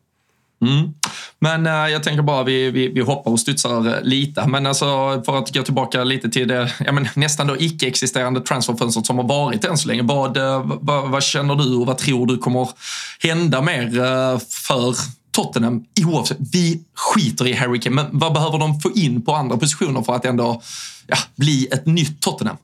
Mm. 0.63 0.93
Men 1.39 1.67
äh, 1.67 1.91
jag 1.91 2.03
tänker 2.03 2.23
bara 2.23 2.43
vi, 2.43 2.71
vi, 2.71 2.87
vi 2.87 3.01
hoppar 3.01 3.31
och 3.31 3.39
studsar 3.39 4.01
lite. 4.03 4.47
Men 4.47 4.65
alltså, 4.65 4.85
för 5.25 5.37
att 5.37 5.53
gå 5.53 5.63
tillbaka 5.63 6.03
lite 6.03 6.29
till 6.29 6.47
det 6.47 6.71
ja, 6.79 6.91
men 6.91 7.07
nästan 7.15 7.47
då 7.47 7.55
icke-existerande 7.59 8.41
transferfönstret 8.41 9.05
som 9.05 9.17
har 9.17 9.27
varit 9.27 9.65
än 9.65 9.77
så 9.77 9.87
länge. 9.87 10.01
Vad, 10.01 10.37
äh, 10.37 10.71
vad, 10.81 11.09
vad, 11.09 11.23
känner 11.23 11.55
du 11.55 11.75
och 11.75 11.85
vad 11.85 11.97
tror 11.97 12.27
du 12.27 12.37
kommer 12.37 12.69
hända 13.19 13.61
mer 13.61 13.89
för 14.39 14.95
Tottenham 15.31 15.83
oavsett? 16.05 16.37
Vi 16.51 16.83
skiter 16.95 17.47
i 17.47 17.53
Harry 17.53 17.79
Kane, 17.79 17.95
men 17.95 18.19
vad 18.19 18.33
behöver 18.33 18.59
de 18.59 18.79
få 18.79 18.91
in 18.91 19.21
på 19.21 19.33
andra 19.33 19.57
positioner 19.57 20.01
för 20.01 20.13
att 20.13 20.25
ändå 20.25 20.61
ja, 21.07 21.17
bli 21.35 21.67
ett 21.71 21.85
nytt 21.85 22.21
Tottenham? 22.21 22.57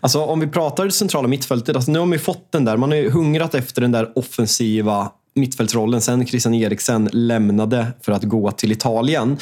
Alltså 0.00 0.24
om 0.24 0.40
vi 0.40 0.46
pratar 0.46 0.88
centrala 0.88 1.28
mittfältet, 1.28 1.76
alltså 1.76 1.90
nu 1.90 1.98
har 1.98 2.06
man 2.06 2.12
ju 2.12 2.18
fått 2.18 2.52
den 2.52 2.64
där, 2.64 2.76
man 2.76 2.90
har 2.90 2.96
ju 2.96 3.10
hungrat 3.10 3.54
efter 3.54 3.80
den 3.80 3.92
där 3.92 4.18
offensiva 4.18 5.10
mittfältsrollen 5.34 6.00
sen 6.00 6.26
Christian 6.26 6.54
Eriksen 6.54 7.08
lämnade 7.12 7.86
för 8.00 8.12
att 8.12 8.24
gå 8.24 8.50
till 8.50 8.72
Italien. 8.72 9.36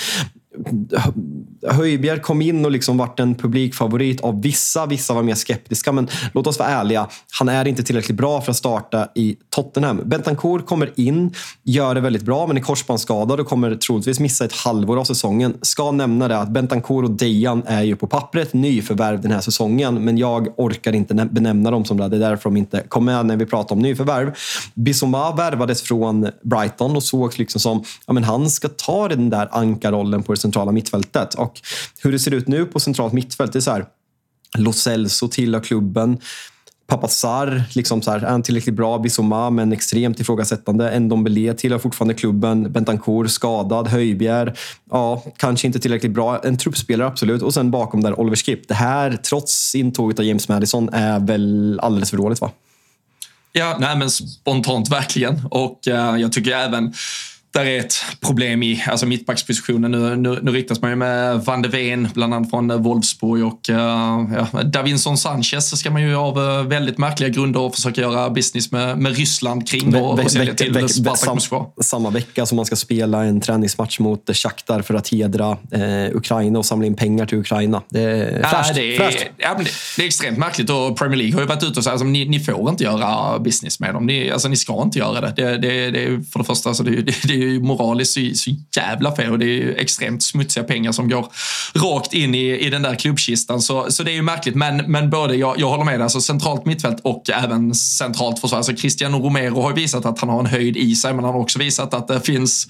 Höjbjerg 1.68 2.20
kom 2.20 2.42
in 2.42 2.64
och 2.64 2.70
liksom 2.70 2.98
vart 2.98 3.20
en 3.20 3.34
publikfavorit 3.34 4.20
av 4.20 4.42
vissa. 4.42 4.86
Vissa 4.86 5.14
var 5.14 5.22
mer 5.22 5.34
skeptiska, 5.34 5.92
men 5.92 6.08
låt 6.34 6.46
oss 6.46 6.58
vara 6.58 6.68
ärliga. 6.68 7.08
Han 7.38 7.48
är 7.48 7.68
inte 7.68 7.82
tillräckligt 7.82 8.16
bra 8.16 8.40
för 8.40 8.50
att 8.50 8.56
starta 8.56 9.08
i 9.14 9.36
Tottenham. 9.50 10.00
Bentancourt 10.04 10.66
kommer 10.66 10.92
in, 10.96 11.34
gör 11.62 11.94
det 11.94 12.00
väldigt 12.00 12.22
bra, 12.22 12.46
men 12.46 12.56
är 12.56 12.60
korsbandsskadad 12.60 13.40
och 13.40 13.46
kommer 13.46 13.74
troligtvis 13.74 14.20
missa 14.20 14.44
ett 14.44 14.52
halvår 14.52 14.96
av 14.96 15.04
säsongen. 15.04 15.54
Ska 15.62 15.90
nämna 15.90 16.28
det 16.28 16.38
att 16.38 16.48
Bentancourt 16.48 17.04
och 17.04 17.10
Dejan 17.10 17.62
är 17.66 17.82
ju 17.82 17.96
på 17.96 18.06
pappret 18.06 18.52
nyförvärv 18.52 19.20
den 19.20 19.30
här 19.30 19.40
säsongen, 19.40 20.04
men 20.04 20.18
jag 20.18 20.48
orkar 20.56 20.92
inte 20.92 21.14
benämna 21.14 21.70
dem 21.70 21.84
som 21.84 21.96
det. 21.96 22.08
Det 22.08 22.16
är 22.16 22.20
därför 22.20 22.44
de 22.50 22.56
inte 22.56 22.84
kom 22.88 23.04
med 23.04 23.26
när 23.26 23.36
vi 23.36 23.46
pratar 23.46 23.74
om 23.74 23.82
nyförvärv. 23.82 24.32
Bissoma 24.74 25.34
värvades 25.34 25.82
från 25.82 26.28
Brighton 26.42 26.96
och 26.96 27.02
sågs 27.02 27.38
liksom 27.38 27.60
som 27.60 27.84
ja, 28.06 28.12
men 28.12 28.24
han 28.24 28.50
ska 28.50 28.68
ta 28.68 29.08
den 29.08 29.30
där 29.30 29.48
ankarrollen 29.50 30.22
på 30.22 30.32
det 30.32 30.38
centrala 30.38 30.72
mittfältet. 30.72 31.34
Och 31.34 31.51
hur 32.02 32.12
det 32.12 32.18
ser 32.18 32.34
ut 32.34 32.48
nu 32.48 32.66
på 32.66 32.80
centralt 32.80 33.12
mittfält, 33.12 33.52
det 33.52 33.58
är 33.58 33.60
så 33.60 33.70
här. 33.70 33.86
Lo 34.58 34.72
Celso 34.72 35.28
tillhör 35.28 35.60
klubben. 35.60 36.18
Papazar, 36.86 37.64
liksom 37.74 38.02
så 38.02 38.10
här, 38.10 38.18
är 38.18 38.30
han 38.30 38.42
tillräckligt 38.42 38.74
bra? 38.74 38.98
Bissoma, 38.98 39.50
men 39.50 39.72
extremt 39.72 40.20
ifrågasättande. 40.20 41.00
Ndombele 41.00 41.54
tillhör 41.54 41.78
fortfarande 41.78 42.14
klubben. 42.14 42.72
Bentancourt 42.72 43.30
skadad. 43.30 43.88
Höjbjer, 43.88 44.58
ja, 44.90 45.24
kanske 45.36 45.66
inte 45.66 45.78
tillräckligt 45.78 46.12
bra. 46.12 46.40
En 46.44 46.58
truppspelare, 46.58 47.08
absolut. 47.08 47.42
Och 47.42 47.54
sen 47.54 47.70
bakom 47.70 48.00
där 48.00 48.20
Oliver 48.20 48.36
Skip. 48.36 48.68
Det 48.68 48.74
här, 48.74 49.12
trots 49.12 49.74
intåget 49.74 50.18
av 50.18 50.24
James 50.24 50.48
Madison, 50.48 50.88
är 50.92 51.20
väl 51.20 51.80
alldeles 51.82 52.10
för 52.10 52.16
dåligt, 52.16 52.40
va? 52.40 52.50
Ja, 53.52 53.76
nej 53.80 53.96
men 53.96 54.10
spontant 54.10 54.90
verkligen. 54.90 55.40
Och 55.50 55.78
uh, 55.88 55.94
jag 55.94 56.32
tycker 56.32 56.50
även 56.50 56.92
där 57.52 57.66
är 57.66 57.78
ett 57.78 57.94
problem 58.20 58.62
i 58.62 58.84
alltså 58.86 59.06
mittbackspositionen. 59.06 59.90
Nu, 59.90 60.16
nu, 60.16 60.38
nu 60.42 60.50
riktas 60.50 60.80
man 60.80 60.90
ju 60.90 60.96
med 60.96 61.40
van 61.44 61.62
de 61.62 61.68
Ven, 61.68 62.08
bland 62.14 62.34
annat 62.34 62.50
från 62.50 62.82
Wolfsburg 62.82 63.44
och 63.44 63.68
uh, 63.70 63.76
ja, 63.76 64.62
Davinson 64.62 65.18
Sanchez 65.18 65.78
ska 65.78 65.90
man 65.90 66.02
ju 66.02 66.16
av 66.16 66.38
uh, 66.38 66.62
väldigt 66.62 66.98
märkliga 66.98 67.28
grunder 67.28 67.70
försöka 67.70 68.00
göra 68.00 68.30
business 68.30 68.72
med, 68.72 68.98
med 68.98 69.16
Ryssland 69.16 69.68
kring 69.68 69.96
och, 69.96 70.18
och 70.18 70.30
sälja 70.30 70.54
till 70.54 70.72
veck, 70.72 70.90
Spartak 70.90 71.34
Moskva. 71.34 71.66
Samma 71.80 72.10
vecka 72.10 72.46
som 72.46 72.56
man 72.56 72.66
ska 72.66 72.76
spela 72.76 73.24
en 73.24 73.40
träningsmatch 73.40 73.98
mot 73.98 74.36
Shakhtar 74.36 74.82
för 74.82 74.94
att 74.94 75.08
hedra 75.08 75.58
eh, 75.70 76.16
Ukraina 76.16 76.58
och 76.58 76.66
samla 76.66 76.86
in 76.86 76.96
pengar 76.96 77.26
till 77.26 77.38
Ukraina. 77.38 77.82
Det 77.88 78.00
är 78.00 78.42
fräscht. 78.42 78.74
det, 78.74 78.94
ja, 78.94 79.54
det, 79.58 79.64
det, 79.96 80.02
är 80.02 80.06
extremt 80.06 80.38
märkligt 80.38 80.70
och 80.70 80.98
Premier 80.98 81.18
League 81.18 81.34
har 81.34 81.40
ju 81.40 81.46
varit 81.46 81.62
ute 81.62 81.78
och 81.78 81.84
sagt 81.84 81.86
att 81.86 81.92
alltså, 81.92 82.06
ni, 82.06 82.28
ni 82.28 82.40
får 82.40 82.70
inte 82.70 82.84
göra 82.84 83.38
business 83.38 83.80
med 83.80 83.94
dem. 83.94 84.06
Ni, 84.06 84.30
alltså, 84.30 84.48
ni 84.48 84.56
ska 84.56 84.82
inte 84.82 84.98
göra 84.98 85.20
det. 85.20 85.32
det, 85.36 85.58
det, 85.58 85.90
det 85.90 86.30
för 86.32 86.38
det 86.38 86.44
första, 86.44 86.68
alltså, 86.68 86.84
det, 86.84 86.90
det, 87.02 87.14
det 87.24 87.41
ju 87.48 87.60
moraliskt 87.60 88.14
så, 88.14 88.20
så 88.34 88.50
jävla 88.76 89.16
fel 89.16 89.32
och 89.32 89.38
det 89.38 89.44
är 89.44 89.48
ju 89.48 89.74
extremt 89.74 90.22
smutsiga 90.22 90.64
pengar 90.64 90.92
som 90.92 91.08
går 91.08 91.26
rakt 91.74 92.14
in 92.14 92.34
i, 92.34 92.58
i 92.58 92.70
den 92.70 92.82
där 92.82 92.94
klubbkistan. 92.94 93.62
Så, 93.62 93.90
så 93.90 94.02
det 94.02 94.10
är 94.10 94.14
ju 94.14 94.22
märkligt. 94.22 94.54
Men, 94.54 94.76
men 94.76 95.10
både, 95.10 95.36
jag, 95.36 95.60
jag 95.60 95.68
håller 95.68 95.84
med 95.84 95.94
dig, 95.94 96.02
alltså 96.02 96.20
centralt 96.20 96.64
mittfält 96.66 97.00
och 97.02 97.30
även 97.30 97.74
centralt 97.74 98.38
försvar. 98.38 98.56
Alltså 98.56 98.74
Cristiano 98.74 99.18
Romero 99.18 99.60
har 99.60 99.70
ju 99.70 99.76
visat 99.76 100.06
att 100.06 100.20
han 100.20 100.28
har 100.28 100.40
en 100.40 100.46
höjd 100.46 100.76
i 100.76 100.96
sig, 100.96 101.14
men 101.14 101.24
han 101.24 101.34
har 101.34 101.40
också 101.40 101.58
visat 101.58 101.94
att 101.94 102.08
det 102.08 102.20
finns 102.20 102.68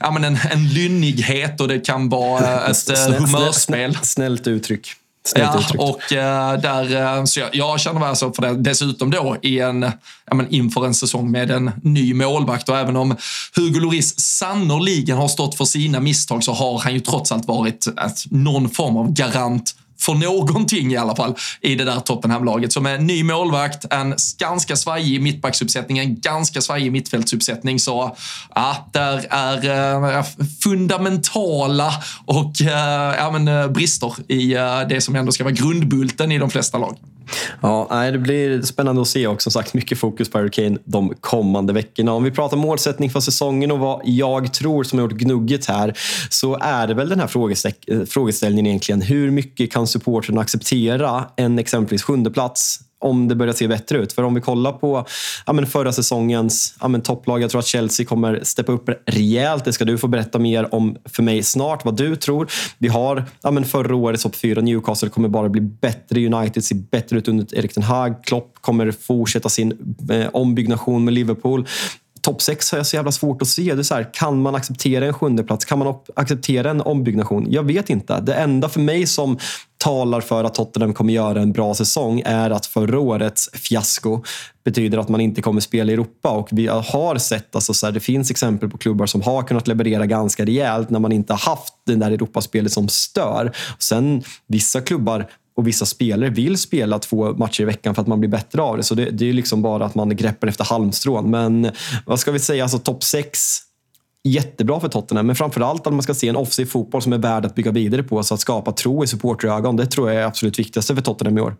ja, 0.00 0.10
men 0.10 0.24
en, 0.24 0.38
en 0.50 0.68
lynnighet 0.68 1.60
och 1.60 1.68
det 1.68 1.80
kan 1.80 2.08
vara 2.08 2.66
ett 2.70 2.76
Snäll, 2.76 3.12
humörspel. 3.12 3.98
Snällt 4.02 4.46
uttryck. 4.46 5.01
Ja, 5.34 5.62
och 5.78 6.12
äh, 6.12 6.60
där, 6.60 7.16
äh, 7.18 7.24
så 7.24 7.40
jag, 7.40 7.48
jag 7.52 7.80
känner 7.80 8.00
väl 8.00 8.08
alltså 8.08 8.32
för 8.32 8.42
det. 8.42 8.54
Dessutom 8.54 9.10
då 9.10 9.36
i 9.42 9.60
en, 9.60 9.82
ja, 10.26 10.34
men 10.34 10.50
inför 10.50 10.86
en 10.86 10.94
säsong 10.94 11.30
med 11.30 11.50
en 11.50 11.70
ny 11.82 12.14
målvakt 12.14 12.68
och 12.68 12.78
även 12.78 12.96
om 12.96 13.16
Hugo 13.56 13.80
Lloris 13.80 14.20
sannoliken 14.20 15.16
har 15.16 15.28
stått 15.28 15.54
för 15.54 15.64
sina 15.64 16.00
misstag 16.00 16.44
så 16.44 16.52
har 16.52 16.78
han 16.78 16.94
ju 16.94 17.00
trots 17.00 17.32
allt 17.32 17.46
varit 17.46 17.86
någon 18.30 18.68
form 18.68 18.96
av 18.96 19.12
garant 19.12 19.74
för 20.02 20.14
någonting 20.14 20.92
i 20.92 20.96
alla 20.96 21.16
fall 21.16 21.34
i 21.60 21.74
det 21.74 21.84
där 21.84 22.00
Tottenham-laget. 22.00 22.72
Så 22.72 22.80
med 22.80 23.02
ny 23.02 23.24
målvakt, 23.24 23.84
en 23.90 24.14
ganska 24.38 24.76
svajig 24.76 25.22
mittbacksuppsättning, 25.22 25.98
en 25.98 26.20
ganska 26.20 26.60
svajig 26.60 26.92
mittfältsuppsättning. 26.92 27.78
Så 27.78 28.16
ja, 28.54 28.88
där 28.92 29.26
är 29.30 30.16
eh, 30.16 30.24
fundamentala 30.62 31.92
och 32.24 32.60
eh, 32.60 33.14
ja, 33.18 33.30
men, 33.32 33.48
eh, 33.48 33.68
brister 33.68 34.14
i 34.28 34.54
eh, 34.54 34.80
det 34.88 35.00
som 35.00 35.16
ändå 35.16 35.32
ska 35.32 35.44
vara 35.44 35.54
grundbulten 35.54 36.32
i 36.32 36.38
de 36.38 36.50
flesta 36.50 36.78
lag. 36.78 36.96
Ja, 37.60 38.10
det 38.12 38.18
blir 38.18 38.62
spännande 38.62 39.02
att 39.02 39.08
se 39.08 39.26
också. 39.26 39.50
Som 39.50 39.62
sagt, 39.62 39.74
mycket 39.74 39.98
fokus 39.98 40.30
på 40.30 40.38
Hurricane 40.38 40.78
de 40.84 41.14
kommande 41.20 41.72
veckorna. 41.72 42.12
Om 42.12 42.24
vi 42.24 42.30
pratar 42.30 42.56
målsättning 42.56 43.10
för 43.10 43.20
säsongen 43.20 43.70
och 43.70 43.78
vad 43.78 44.00
jag 44.04 44.54
tror 44.54 44.84
som 44.84 44.98
har 44.98 45.06
gjort 45.06 45.18
gnugget 45.18 45.66
här 45.66 45.98
så 46.30 46.58
är 46.60 46.86
det 46.86 46.94
väl 46.94 47.08
den 47.08 47.20
här 47.20 47.26
frågeställningen 48.06 48.66
egentligen. 48.66 49.02
Hur 49.02 49.30
mycket 49.30 49.72
kan 49.72 49.86
supporten 49.86 50.38
acceptera 50.38 51.24
en 51.36 51.58
exempelvis 51.58 52.02
sjunde 52.02 52.30
plats 52.30 52.78
om 53.02 53.28
det 53.28 53.34
börjar 53.34 53.54
se 53.54 53.68
bättre 53.68 53.98
ut. 53.98 54.12
För 54.12 54.22
om 54.22 54.34
vi 54.34 54.40
kollar 54.40 54.72
på 54.72 55.06
ja, 55.46 55.52
men 55.52 55.66
förra 55.66 55.92
säsongens 55.92 56.74
ja, 56.80 56.88
men 56.88 57.00
topplag, 57.00 57.42
jag 57.42 57.50
tror 57.50 57.58
att 57.58 57.66
Chelsea 57.66 58.06
kommer 58.06 58.40
steppa 58.42 58.72
upp 58.72 58.88
rejält. 59.06 59.64
Det 59.64 59.72
ska 59.72 59.84
du 59.84 59.98
få 59.98 60.08
berätta 60.08 60.38
mer 60.38 60.74
om 60.74 60.96
för 61.04 61.22
mig 61.22 61.42
snart, 61.42 61.84
vad 61.84 61.96
du 61.96 62.16
tror. 62.16 62.50
Vi 62.78 62.88
har 62.88 63.24
ja, 63.42 63.50
men 63.50 63.64
förra 63.64 63.96
årets 63.96 64.22
topp 64.22 64.36
fyra, 64.36 64.60
Newcastle 64.60 65.08
kommer 65.08 65.28
bara 65.28 65.48
bli 65.48 65.60
bättre. 65.60 66.26
United 66.26 66.64
ser 66.64 66.76
bättre 66.76 67.18
ut 67.18 67.28
under 67.28 67.58
Erik 67.58 67.74
Ten 67.74 67.82
Hag. 67.82 68.24
Klopp 68.24 68.54
kommer 68.60 68.90
fortsätta 68.90 69.48
sin 69.48 69.96
eh, 70.10 70.28
ombyggnation 70.32 71.04
med 71.04 71.14
Liverpool 71.14 71.66
topp 72.22 72.42
6 72.42 72.72
har 72.72 72.78
jag 72.78 72.86
så 72.86 72.96
jävla 72.96 73.12
svårt 73.12 73.42
att 73.42 73.48
se. 73.48 73.74
Det 73.74 73.80
är 73.80 73.82
så 73.82 73.94
här, 73.94 74.10
kan 74.14 74.42
man 74.42 74.54
acceptera 74.54 75.06
en 75.06 75.14
sjunde 75.14 75.44
plats? 75.44 75.64
Kan 75.64 75.78
man 75.78 75.94
acceptera 76.16 76.70
en 76.70 76.80
ombyggnation? 76.80 77.46
Jag 77.48 77.62
vet 77.62 77.90
inte. 77.90 78.20
Det 78.20 78.34
enda 78.34 78.68
för 78.68 78.80
mig 78.80 79.06
som 79.06 79.38
talar 79.78 80.20
för 80.20 80.44
att 80.44 80.54
Tottenham 80.54 80.94
kommer 80.94 81.12
göra 81.12 81.42
en 81.42 81.52
bra 81.52 81.74
säsong 81.74 82.22
är 82.24 82.50
att 82.50 82.66
förra 82.66 82.98
årets 82.98 83.50
fiasko 83.52 84.22
betyder 84.64 84.98
att 84.98 85.08
man 85.08 85.20
inte 85.20 85.42
kommer 85.42 85.60
spela 85.60 85.90
i 85.90 85.94
Europa. 85.94 86.30
Och 86.30 86.48
vi 86.52 86.66
har 86.66 87.18
sett, 87.18 87.54
alltså 87.54 87.74
så 87.74 87.86
här, 87.86 87.92
det 87.92 88.00
finns 88.00 88.30
exempel 88.30 88.70
på 88.70 88.78
klubbar 88.78 89.06
som 89.06 89.22
har 89.22 89.42
kunnat 89.42 89.68
leverera 89.68 90.06
ganska 90.06 90.44
rejält 90.44 90.90
när 90.90 91.00
man 91.00 91.12
inte 91.12 91.32
har 91.32 91.40
haft 91.50 91.74
det 91.86 91.94
där 91.94 92.10
Europaspelet 92.10 92.72
som 92.72 92.88
stör. 92.88 93.52
Sen 93.78 94.22
vissa 94.46 94.80
klubbar 94.80 95.28
och 95.62 95.68
vissa 95.68 95.86
spelare 95.86 96.30
vill 96.30 96.58
spela 96.58 96.98
två 96.98 97.32
matcher 97.32 97.60
i 97.60 97.64
veckan 97.64 97.94
för 97.94 98.02
att 98.02 98.08
man 98.08 98.20
blir 98.20 98.30
bättre 98.30 98.62
av 98.62 98.76
det. 98.76 98.82
Så 98.82 98.94
det, 98.94 99.10
det 99.10 99.28
är 99.28 99.32
liksom 99.32 99.62
bara 99.62 99.84
att 99.84 99.94
man 99.94 100.16
greppar 100.16 100.48
efter 100.48 100.64
halmstrån. 100.64 101.30
Men 101.30 101.70
vad 102.06 102.20
ska 102.20 102.32
vi 102.32 102.38
säga, 102.38 102.62
alltså 102.62 102.78
topp 102.78 103.02
6 103.04 103.58
jättebra 104.24 104.80
för 104.80 104.88
Tottenham, 104.88 105.26
men 105.26 105.36
framförallt 105.36 105.86
att 105.86 105.92
man 105.92 106.02
ska 106.02 106.14
se 106.14 106.28
en 106.28 106.36
offensiv 106.36 106.66
fotboll 106.66 107.02
som 107.02 107.12
är 107.12 107.18
värd 107.18 107.46
att 107.46 107.54
bygga 107.54 107.70
vidare 107.70 108.02
på. 108.02 108.22
Så 108.22 108.34
att 108.34 108.40
skapa 108.40 108.72
tro 108.72 109.04
i 109.04 109.06
supporterögon, 109.06 109.76
det 109.76 109.86
tror 109.86 110.10
jag 110.10 110.22
är 110.22 110.26
absolut 110.26 110.58
viktigaste 110.58 110.94
för 110.94 111.02
Tottenham 111.02 111.38
i 111.38 111.40
år. 111.40 111.56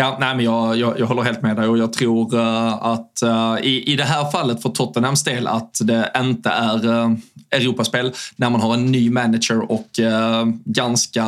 Ja, 0.00 0.16
nej, 0.20 0.36
men 0.36 0.44
jag, 0.44 0.76
jag, 0.76 0.98
jag, 0.98 1.06
håller 1.06 1.22
helt 1.22 1.42
med 1.42 1.56
dig 1.56 1.68
och 1.68 1.78
jag 1.78 1.92
tror 1.92 2.34
uh, 2.34 2.84
att 2.84 3.20
uh, 3.24 3.56
i, 3.62 3.92
i 3.92 3.96
det 3.96 4.04
här 4.04 4.30
fallet 4.30 4.62
för 4.62 4.68
Tottenhams 4.68 5.24
del 5.24 5.46
att 5.46 5.78
det 5.82 6.12
inte 6.16 6.50
är 6.50 6.86
uh, 6.86 7.14
Europaspel 7.50 8.12
när 8.36 8.50
man 8.50 8.60
har 8.60 8.74
en 8.74 8.86
ny 8.86 9.10
manager 9.10 9.72
och 9.72 9.90
ganska 10.64 11.24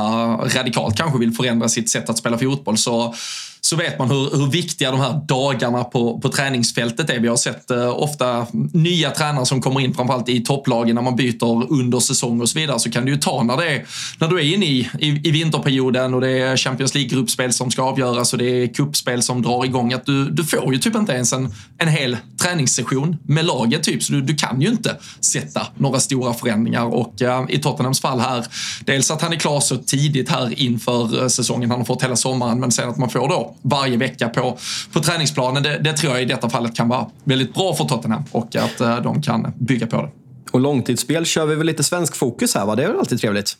radikalt 0.57 0.97
kanske 0.97 1.19
vill 1.19 1.33
förändra 1.33 1.69
sitt 1.69 1.91
sätt 1.91 2.11
att 2.11 2.19
spela 2.19 2.39
fotboll. 2.39 2.79
Så 2.79 3.15
så 3.61 3.77
vet 3.77 3.99
man 3.99 4.11
hur, 4.11 4.37
hur 4.37 4.51
viktiga 4.51 4.91
de 4.91 5.01
här 5.01 5.21
dagarna 5.29 5.85
på, 5.85 6.21
på 6.21 6.29
träningsfältet 6.29 7.11
är. 7.11 7.19
Vi 7.19 7.29
har 7.29 7.37
sett 7.37 7.71
eh, 7.71 7.89
ofta 7.89 8.47
nya 8.73 9.11
tränare 9.11 9.47
som 9.47 9.63
kommer 9.63 9.81
in, 9.81 9.95
framförallt 9.95 10.29
i 10.29 10.41
topplagen 10.41 10.95
när 10.95 11.03
man 11.03 11.17
byter 11.17 11.73
under 11.73 12.01
säsong 12.01 12.41
och 12.41 12.49
så 12.49 12.59
vidare, 12.59 12.79
så 12.79 12.91
kan 12.91 13.05
det 13.05 13.11
ju 13.11 13.17
ta 13.17 13.43
när, 13.43 13.57
det 13.57 13.69
är, 13.69 13.87
när 14.19 14.29
du 14.29 14.37
är 14.37 14.55
inne 14.55 14.67
i, 14.67 14.89
i, 14.99 15.29
i 15.29 15.31
vinterperioden 15.31 16.15
och 16.15 16.21
det 16.21 16.31
är 16.31 16.57
Champions 16.57 16.95
League-gruppspel 16.95 17.53
som 17.53 17.71
ska 17.71 17.83
avgöras 17.83 18.33
och 18.33 18.39
det 18.39 18.45
är 18.45 18.67
kuppspel 18.67 19.23
som 19.23 19.43
drar 19.43 19.65
igång, 19.65 19.93
att 19.93 20.07
du, 20.07 20.31
du 20.31 20.45
får 20.45 20.73
ju 20.73 20.79
typ 20.79 20.97
inte 20.97 21.13
ens 21.13 21.33
en, 21.33 21.55
en 21.79 21.89
hel 21.89 22.17
träningssession 22.43 23.17
med 23.23 23.45
laget, 23.45 23.83
typ, 23.83 24.03
så 24.03 24.13
du, 24.13 24.23
du 24.23 24.37
kan 24.37 24.61
ju 24.61 24.69
inte 24.69 24.97
sätta 25.21 25.67
några 25.79 26.01
stora 26.01 26.35
förändringar. 26.35 26.85
Och 26.85 27.23
eh, 27.23 27.45
i 27.49 27.59
Tottenhams 27.59 28.01
fall 28.01 28.21
här, 28.21 28.47
dels 28.85 29.11
att 29.11 29.23
han 29.23 29.33
är 29.33 29.37
klar 29.37 29.61
så 29.61 29.77
tidigt 29.77 30.29
här 30.29 30.61
inför 30.61 31.23
eh, 31.23 31.29
säsongen, 31.29 31.71
han 31.71 31.79
har 31.79 31.87
fått 31.87 32.03
hela 32.03 32.17
sommaren, 32.17 32.61
men 32.61 32.73
sen 32.73 32.89
att 32.89 32.99
man 32.99 33.11
får 33.11 33.29
då 33.29 33.50
varje 33.63 33.97
vecka 33.97 34.29
på, 34.29 34.59
på 34.93 35.01
träningsplanen. 35.01 35.63
Det, 35.63 35.79
det 35.79 35.93
tror 35.93 36.13
jag 36.13 36.23
i 36.23 36.25
detta 36.25 36.51
fallet 36.51 36.77
kan 36.77 36.89
vara 36.89 37.07
väldigt 37.25 37.55
bra 37.55 37.75
för 37.75 37.85
Tottenham 37.85 38.25
och 38.31 38.57
att 38.57 38.81
eh, 38.81 39.03
de 39.03 39.23
kan 39.23 39.53
bygga 39.59 39.87
på 39.87 39.97
det. 39.97 40.11
Och 40.51 40.61
långtidsspel 40.61 41.27
kör 41.27 41.47
vi 41.47 41.55
väl 41.55 41.67
lite 41.67 41.85
svensk 41.85 42.17
fokus 42.17 42.55
här 42.55 42.67
va? 42.67 42.77
Det 42.77 42.85
är 42.85 42.89
väl 42.89 42.99
alltid 42.99 43.21
trevligt? 43.21 43.57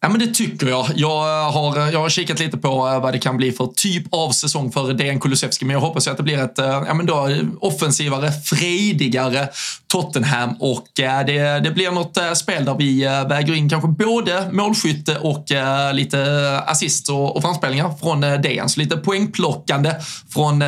Ja, 0.00 0.08
men 0.08 0.18
det 0.20 0.26
tycker 0.26 0.66
jag. 0.66 0.86
Jag 0.94 1.28
eh, 1.28 1.52
har, 1.52 1.78
eh, 1.78 1.92
jag 1.92 2.00
har 2.00 2.08
kikat 2.08 2.38
lite 2.38 2.58
på 2.58 2.68
eh, 2.68 3.00
vad 3.00 3.14
det 3.14 3.18
kan 3.18 3.36
bli 3.36 3.52
för 3.52 3.66
typ 3.66 4.04
av 4.10 4.30
säsong 4.30 4.72
för 4.72 4.92
DN 4.92 5.20
Kulusevski, 5.20 5.64
men 5.64 5.74
jag 5.74 5.80
hoppas 5.80 6.08
att 6.08 6.16
det 6.16 6.22
blir 6.22 6.38
ett 6.38 6.54
ja, 6.56 6.94
men 6.94 7.06
då, 7.06 7.28
offensivare, 7.60 8.32
fredigare 8.32 9.48
Tottenham 9.86 10.56
och 10.60 10.86
det, 10.94 11.60
det 11.64 11.70
blir 11.70 11.90
något 11.90 12.18
spel 12.34 12.64
där 12.64 12.74
vi 12.74 13.04
väger 13.28 13.54
in 13.54 13.68
kanske 13.68 13.88
både 13.88 14.48
målskytte 14.52 15.18
och 15.18 15.44
lite 15.92 16.58
assist 16.66 17.10
och, 17.10 17.36
och 17.36 17.42
framspelningar 17.42 17.94
från 18.00 18.20
DN. 18.20 18.68
Så 18.68 18.80
lite 18.80 18.96
poängplockande 18.96 19.94
från 20.32 20.58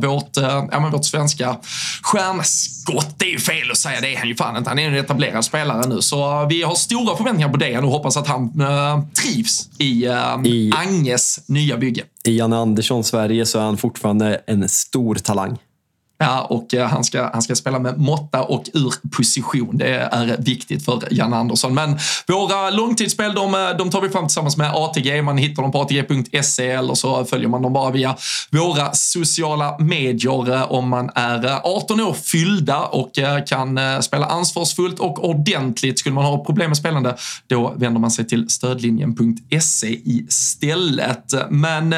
vårt, 0.00 0.36
ja, 0.36 0.80
men 0.80 0.90
vårt 0.90 1.04
svenska 1.04 1.56
stjärnskott. 2.86 3.18
Det 3.18 3.24
är 3.24 3.30
ju 3.30 3.38
fel 3.38 3.70
att 3.70 3.78
säga, 3.78 4.00
det 4.00 4.14
är 4.14 4.18
han 4.18 4.28
ju 4.28 4.34
fan 4.34 4.56
inte. 4.56 4.70
Han 4.70 4.78
är 4.78 4.88
en 4.88 4.94
etablerad 4.94 5.44
spelare 5.44 5.88
nu, 5.88 6.02
så 6.02 6.46
vi 6.50 6.62
har 6.62 6.74
stora 6.74 7.16
förväntningar 7.16 7.48
på 7.48 7.56
Dejan 7.56 7.84
och 7.84 7.90
hoppas 7.90 8.16
att 8.16 8.26
han 8.26 8.52
trivs 9.22 9.68
i, 9.78 10.08
uh, 10.08 10.46
I 10.46 10.72
Anges 10.76 11.48
nya 11.48 11.76
bygge. 11.76 12.02
I 12.24 12.38
Janne 12.38 12.56
Andersson 12.56 13.04
Sverige 13.04 13.46
så 13.46 13.58
är 13.58 13.62
han 13.62 13.76
fortfarande 13.76 14.40
en 14.46 14.68
stor 14.68 15.14
talang. 15.14 15.58
Ja, 16.22 16.40
och 16.40 16.74
eh, 16.74 16.88
han 16.88 17.04
ska, 17.04 17.30
han 17.32 17.42
ska 17.42 17.54
spela 17.54 17.78
med 17.78 17.98
måtta 17.98 18.42
och 18.42 18.64
ur 18.74 18.94
position. 19.16 19.78
Det 19.78 19.94
är 19.94 20.36
viktigt 20.38 20.84
för 20.84 21.02
Jan 21.10 21.32
Andersson. 21.34 21.74
Men 21.74 21.98
våra 22.26 22.70
långtidsspel, 22.70 23.34
de, 23.34 23.54
eh, 23.54 23.76
de 23.78 23.90
tar 23.90 24.00
vi 24.00 24.08
fram 24.08 24.26
tillsammans 24.26 24.56
med 24.56 24.72
ATG. 24.74 25.22
Man 25.22 25.38
hittar 25.38 25.62
dem 25.62 25.72
på 25.72 25.80
ATG.se 25.80 26.70
eller 26.70 26.94
så 26.94 27.24
följer 27.24 27.48
man 27.48 27.62
dem 27.62 27.72
bara 27.72 27.90
via 27.90 28.16
våra 28.50 28.92
sociala 28.92 29.78
medier 29.78 30.54
eh, 30.54 30.72
om 30.72 30.88
man 30.88 31.10
är 31.14 31.60
18 31.64 32.00
år 32.00 32.12
fyllda 32.12 32.80
och 32.80 33.12
kan 33.46 33.78
spela 34.02 34.26
ansvarsfullt 34.26 34.98
och 34.98 35.28
ordentligt. 35.28 35.98
Skulle 35.98 36.14
man 36.14 36.24
ha 36.24 36.44
problem 36.44 36.70
med 36.70 36.76
spelande, 36.76 37.16
då 37.46 37.74
vänder 37.76 38.00
man 38.00 38.10
sig 38.10 38.26
till 38.26 38.50
stödlinjen.se 38.50 40.00
istället. 40.04 41.34
Men 41.50 41.94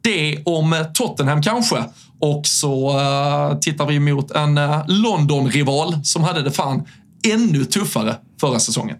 det 0.00 0.42
om 0.44 0.84
Tottenham 0.94 1.42
kanske. 1.42 1.84
Och 2.20 2.46
så 2.46 2.98
uh, 2.98 3.58
tittar 3.58 3.86
vi 3.86 4.00
mot 4.00 4.30
en 4.30 4.58
uh, 4.58 4.84
London-rival 4.88 6.04
som 6.04 6.24
hade 6.24 6.42
det 6.42 6.50
fan 6.50 6.86
ännu 7.32 7.64
tuffare 7.64 8.16
förra 8.40 8.58
säsongen. 8.58 8.96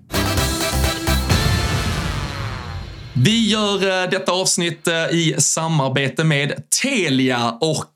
Vi 3.18 3.48
gör 3.48 4.02
eh, 4.02 4.10
detta 4.10 4.32
avsnitt 4.32 4.88
i 5.12 5.34
samarbete 5.38 6.24
med 6.24 6.52
Telia 6.82 7.50
och 7.60 7.92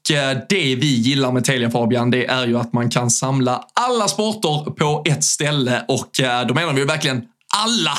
det 0.48 0.76
vi 0.76 0.96
gillar 0.96 1.33
med 1.33 1.44
Telia 1.44 1.70
Fabian, 1.70 2.11
det 2.11 2.26
är 2.26 2.46
ju 2.46 2.59
att 2.59 2.72
man 2.72 2.90
kan 2.90 3.11
samla 3.11 3.64
alla 3.74 4.09
sporter 4.09 4.70
på 4.70 5.02
ett 5.06 5.24
ställe 5.24 5.85
och 5.88 6.11
då 6.48 6.54
menar 6.54 6.72
vi 6.72 6.85
verkligen 6.85 7.22
alla 7.56 7.98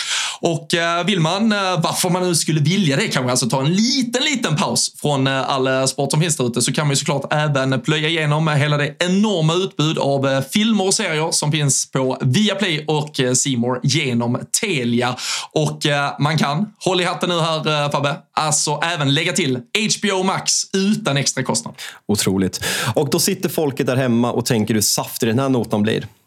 Och 0.41 0.73
eh, 0.73 1.05
vill 1.05 1.19
man, 1.19 1.51
eh, 1.51 1.57
varför 1.57 2.09
man 2.09 2.23
nu 2.23 2.35
skulle 2.35 2.61
vilja 2.61 2.95
det 2.95 3.07
kanske, 3.07 3.31
alltså 3.31 3.49
ta 3.49 3.61
en 3.61 3.73
liten, 3.73 4.23
liten 4.23 4.55
paus 4.55 4.93
från 5.01 5.27
eh, 5.27 5.49
all 5.49 5.87
sport 5.87 6.11
som 6.11 6.21
finns 6.21 6.37
där 6.37 6.47
ute 6.47 6.61
så 6.61 6.73
kan 6.73 6.87
man 6.87 6.91
ju 6.91 6.95
såklart 6.95 7.33
även 7.33 7.81
plöja 7.81 8.07
igenom 8.07 8.47
hela 8.47 8.77
det 8.77 8.95
enorma 8.99 9.53
utbud 9.53 9.97
av 9.97 10.41
filmer 10.51 10.85
och 10.85 10.93
serier 10.93 11.31
som 11.31 11.51
finns 11.51 11.91
på 11.91 12.17
Viaplay 12.21 12.85
och 12.87 13.19
Simor 13.33 13.79
genom 13.83 14.39
Telia. 14.61 15.15
Och 15.51 15.81
man 16.19 16.37
kan, 16.37 16.73
håll 16.85 17.01
i 17.01 17.03
hatten 17.03 17.29
nu 17.29 17.39
här 17.39 17.91
Fabbe, 17.91 18.15
alltså 18.33 18.79
även 18.83 19.13
lägga 19.13 19.33
till 19.33 19.59
HBO 19.99 20.23
Max 20.23 20.53
utan 20.73 21.17
extra 21.17 21.43
kostnad. 21.43 21.73
Otroligt. 22.07 22.63
Och 22.95 23.09
då 23.09 23.19
sitter 23.19 23.49
folket 23.49 23.87
där 23.87 23.95
hemma 23.95 24.31
och 24.31 24.45
tänker 24.45 24.73
hur 24.73 24.81
saftig 24.81 25.29
den 25.29 25.39
här 25.39 25.49
notan 25.49 25.81
blir. 25.81 26.07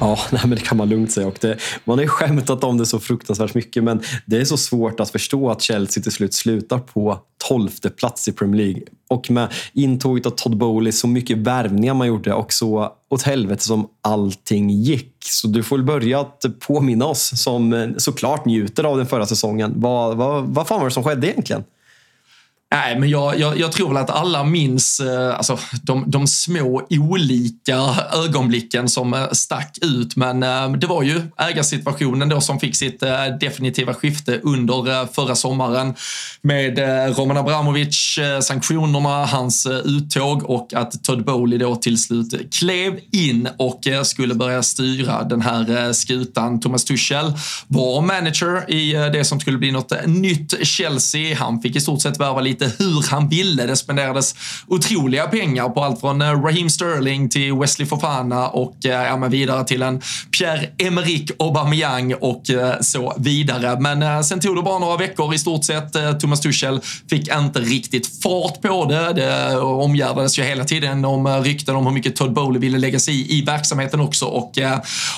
Ja, 0.00 0.18
nej, 0.32 0.40
men 0.42 0.50
det 0.50 0.60
kan 0.60 0.78
man 0.78 0.88
lugnt 0.88 1.12
säga. 1.12 1.26
Och 1.26 1.38
det, 1.40 1.58
man 1.84 1.98
har 1.98 2.02
ju 2.02 2.08
skämtat 2.08 2.64
om 2.64 2.78
det 2.78 2.86
så 2.86 3.00
fruktansvärt 3.00 3.54
mycket 3.54 3.84
men 3.84 4.00
det 4.26 4.36
är 4.36 4.44
så 4.44 4.56
svårt 4.56 5.00
att 5.00 5.10
förstå 5.10 5.50
att 5.50 5.62
Chelsea 5.62 6.02
till 6.02 6.12
slut 6.12 6.34
slutar 6.34 6.78
på 6.78 7.18
tolfte 7.48 7.90
plats 7.90 8.28
i 8.28 8.32
Premier 8.32 8.64
League. 8.64 8.82
Och 9.08 9.30
med 9.30 9.48
intåget 9.72 10.26
av 10.26 10.30
Todd 10.30 10.56
Bowley, 10.56 10.92
så 10.92 11.08
mycket 11.08 11.38
värvningar 11.38 11.94
man 11.94 12.06
gjorde 12.06 12.32
och 12.34 12.52
så 12.52 12.92
åt 13.10 13.22
helvete 13.22 13.64
som 13.64 13.88
allting 14.02 14.70
gick. 14.70 15.12
Så 15.20 15.48
du 15.48 15.62
får 15.62 15.76
väl 15.76 15.86
börja 15.86 16.20
att 16.20 16.44
påminna 16.66 17.04
oss 17.04 17.42
som 17.42 17.72
eh, 17.72 17.88
såklart 17.96 18.44
njuter 18.44 18.84
av 18.84 18.96
den 18.96 19.06
förra 19.06 19.26
säsongen. 19.26 19.72
Vad, 19.76 20.16
vad, 20.16 20.44
vad 20.44 20.66
fan 20.66 20.78
var 20.78 20.86
det 20.86 20.94
som 20.94 21.04
skedde 21.04 21.26
egentligen? 21.26 21.64
Nej, 22.74 22.98
men 22.98 23.08
jag, 23.08 23.38
jag, 23.38 23.58
jag, 23.58 23.72
tror 23.72 23.88
väl 23.88 23.96
att 23.96 24.10
alla 24.10 24.44
minns 24.44 25.00
eh, 25.00 25.36
alltså, 25.36 25.58
de, 25.82 26.04
de 26.10 26.26
små 26.26 26.86
olika 26.90 27.76
ögonblicken 28.12 28.88
som 28.88 29.14
eh, 29.14 29.30
stack 29.32 29.78
ut. 29.82 30.16
Men 30.16 30.42
eh, 30.42 30.72
det 30.72 30.86
var 30.86 31.02
ju 31.02 31.22
ägarsituationen 31.38 32.28
då 32.28 32.40
som 32.40 32.60
fick 32.60 32.76
sitt 32.76 33.02
definitiva 33.40 33.94
skifte 33.94 34.40
under 34.42 35.06
förra 35.12 35.34
sommaren 35.34 35.94
med 36.42 36.78
Roman 37.18 37.36
Abramovic, 37.36 38.18
sanktionerna, 38.42 39.26
hans 39.26 39.66
uttåg 39.84 40.50
och 40.50 40.74
att 40.74 41.04
Todd 41.04 41.24
Bowley 41.24 41.58
då 41.58 41.76
till 41.76 42.02
slut 42.02 42.54
klev 42.54 42.98
in 43.12 43.48
och 43.58 43.80
skulle 44.04 44.34
börja 44.34 44.62
styra 44.62 45.24
den 45.24 45.40
här 45.40 45.92
skutan. 45.92 46.60
Thomas 46.60 46.84
Tuchel 46.84 47.32
var 47.66 48.00
manager 48.00 48.70
i 48.70 48.92
det 48.92 49.24
som 49.24 49.40
skulle 49.40 49.58
bli 49.58 49.72
något 49.72 49.92
nytt 50.06 50.66
Chelsea. 50.66 51.36
Han 51.36 51.62
fick 51.62 51.76
i 51.76 51.80
stort 51.80 52.02
sett 52.02 52.20
värva 52.20 52.40
lite 52.40 52.55
lite 52.60 52.84
hur 52.84 53.10
han 53.10 53.28
ville. 53.28 53.66
Det 53.66 53.76
spenderades 53.76 54.34
otroliga 54.66 55.26
pengar 55.26 55.68
på 55.68 55.84
allt 55.84 56.00
från 56.00 56.22
eh, 56.22 56.42
Raheem 56.42 56.70
Sterling 56.70 57.28
till 57.28 57.54
Wesley 57.54 57.88
Fofana 57.88 58.48
och 58.48 58.86
eh, 58.86 59.06
ja, 59.06 59.16
men 59.16 59.30
vidare 59.30 59.64
till 59.64 59.82
en 59.82 60.00
Pierre-Emerick 60.38 61.30
Aubameyang 61.38 62.14
och 62.14 62.50
eh, 62.50 62.80
så 62.80 63.14
vidare. 63.18 63.80
Men 63.80 64.24
sen 64.24 64.40
tog 64.40 64.56
det 64.56 64.62
bara 64.62 64.78
några 64.78 64.96
veckor 64.96 65.34
i 65.34 65.38
stort 65.38 65.64
sett. 65.64 66.20
Thomas 66.20 66.40
Tuchel 66.40 66.80
fick 67.10 67.34
inte 67.34 67.60
riktigt 67.60 68.22
fart 68.22 68.62
på 68.62 68.84
det. 68.84 69.12
Det 69.12 69.56
omgärdades 69.56 70.38
ju 70.38 70.42
hela 70.42 70.64
tiden 70.64 71.04
om 71.04 71.28
rykten 71.28 71.76
om 71.76 71.86
hur 71.86 71.92
mycket 71.92 72.16
Todd 72.16 72.32
Bowley 72.32 72.60
ville 72.60 72.78
lägga 72.78 72.98
sig 72.98 73.14
i, 73.14 73.38
i 73.38 73.42
verksamheten 73.42 74.00
också. 74.00 74.26
Och 74.26 74.58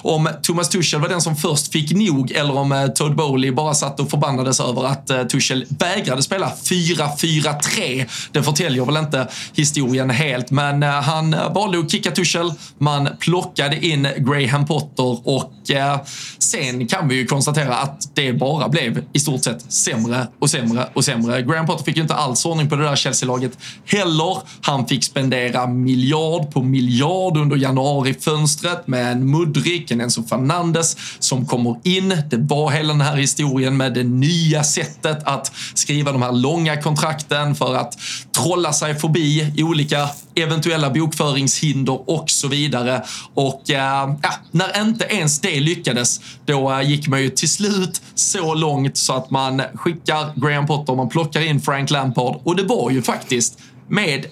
om 0.03 0.29
Thomas 0.42 0.68
Tuchel 0.68 1.01
var 1.01 1.09
den 1.09 1.20
som 1.20 1.37
först 1.37 1.72
fick 1.72 1.90
nog 1.90 2.33
eller 2.33 2.57
om 2.57 2.90
Todd 2.94 3.16
Bowley 3.16 3.51
bara 3.51 3.74
satt 3.74 4.01
och 4.01 4.11
förbannades 4.11 4.61
över 4.61 4.85
att 4.85 5.31
Tuchel 5.31 5.66
vägrade 5.68 6.22
spela 6.22 6.53
4-4 6.64 7.28
4-3. 7.29 8.07
Det 8.33 8.43
förtäljer 8.43 8.85
väl 8.85 8.97
inte 8.97 9.29
historien 9.55 10.11
helt, 10.11 10.51
men 10.51 10.83
eh, 10.83 10.88
han 10.88 11.35
eh, 11.35 11.53
valde 11.53 11.79
att 11.79 11.91
kicka 11.91 12.11
Tuchel. 12.11 12.53
Man 12.79 13.09
plockade 13.21 13.87
in 13.87 14.09
Graham 14.19 14.67
Potter 14.67 15.29
och 15.29 15.71
eh, 15.71 16.01
sen 16.38 16.87
kan 16.87 17.09
vi 17.09 17.14
ju 17.14 17.27
konstatera 17.27 17.77
att 17.77 18.11
det 18.14 18.33
bara 18.33 18.69
blev 18.69 19.05
i 19.12 19.21
stort 19.21 19.45
sett 19.45 19.73
sämre 19.73 20.27
och 20.38 20.51
sämre 20.51 20.88
och 20.95 21.05
sämre. 21.05 21.43
Graham 21.43 21.67
Potter 21.67 21.85
fick 21.85 21.97
ju 21.97 22.03
inte 22.03 22.14
alls 22.14 22.47
ordning 22.47 22.69
på 22.69 22.77
det 22.77 22.85
där 22.85 22.97
Chelsea-laget 22.97 23.59
heller. 23.87 24.38
Han 24.61 24.87
fick 24.87 25.05
spendera 25.05 25.67
miljard 25.67 26.51
på 26.51 26.62
miljard 26.62 27.37
under 27.37 27.57
januarifönstret 27.57 28.87
med 28.87 29.12
en 29.12 29.31
Mudrik, 29.31 29.91
en 29.91 30.01
Enzo 30.01 30.23
Fernandes 30.23 30.97
som 31.19 31.47
kommer 31.47 31.81
in. 31.83 32.09
Det 32.09 32.37
var 32.37 32.71
hela 32.71 32.93
den 32.93 33.01
här 33.01 33.17
historien 33.17 33.77
med 33.77 33.95
det 33.95 34.05
nya 34.05 34.64
sättet 34.64 35.19
att 35.25 35.53
skriva 35.75 36.12
de 36.12 36.23
här 36.23 36.33
långa 36.33 36.83
kontrakten 36.83 37.17
takten 37.18 37.54
för 37.54 37.74
att 37.74 37.98
trolla 38.33 38.72
sig 38.72 38.94
förbi 38.94 39.52
olika 39.59 40.09
eventuella 40.35 40.90
bokföringshinder 40.90 42.11
och 42.11 42.31
så 42.31 42.48
vidare. 42.48 43.02
Och 43.35 43.70
eh, 43.70 44.14
ja, 44.22 44.33
när 44.50 44.83
inte 44.83 45.04
ens 45.04 45.40
det 45.40 45.61
lyckades, 45.61 46.20
då 46.46 46.72
eh, 46.72 46.90
gick 46.90 47.09
man 47.09 47.22
ju 47.22 47.31
till 47.31 47.48
slut 47.48 48.02
så 48.14 48.54
långt 48.54 48.96
så 48.96 49.12
att 49.12 49.31
man 49.31 49.62
skickar 49.74 50.33
Graham 50.35 50.66
Potter, 50.66 50.94
man 50.94 51.09
plockar 51.09 51.40
in 51.40 51.61
Frank 51.61 51.90
Lampard 51.90 52.40
och 52.44 52.57
det 52.57 52.62
var 52.62 52.90
ju 52.90 53.02
faktiskt 53.02 53.59
med 53.88 54.26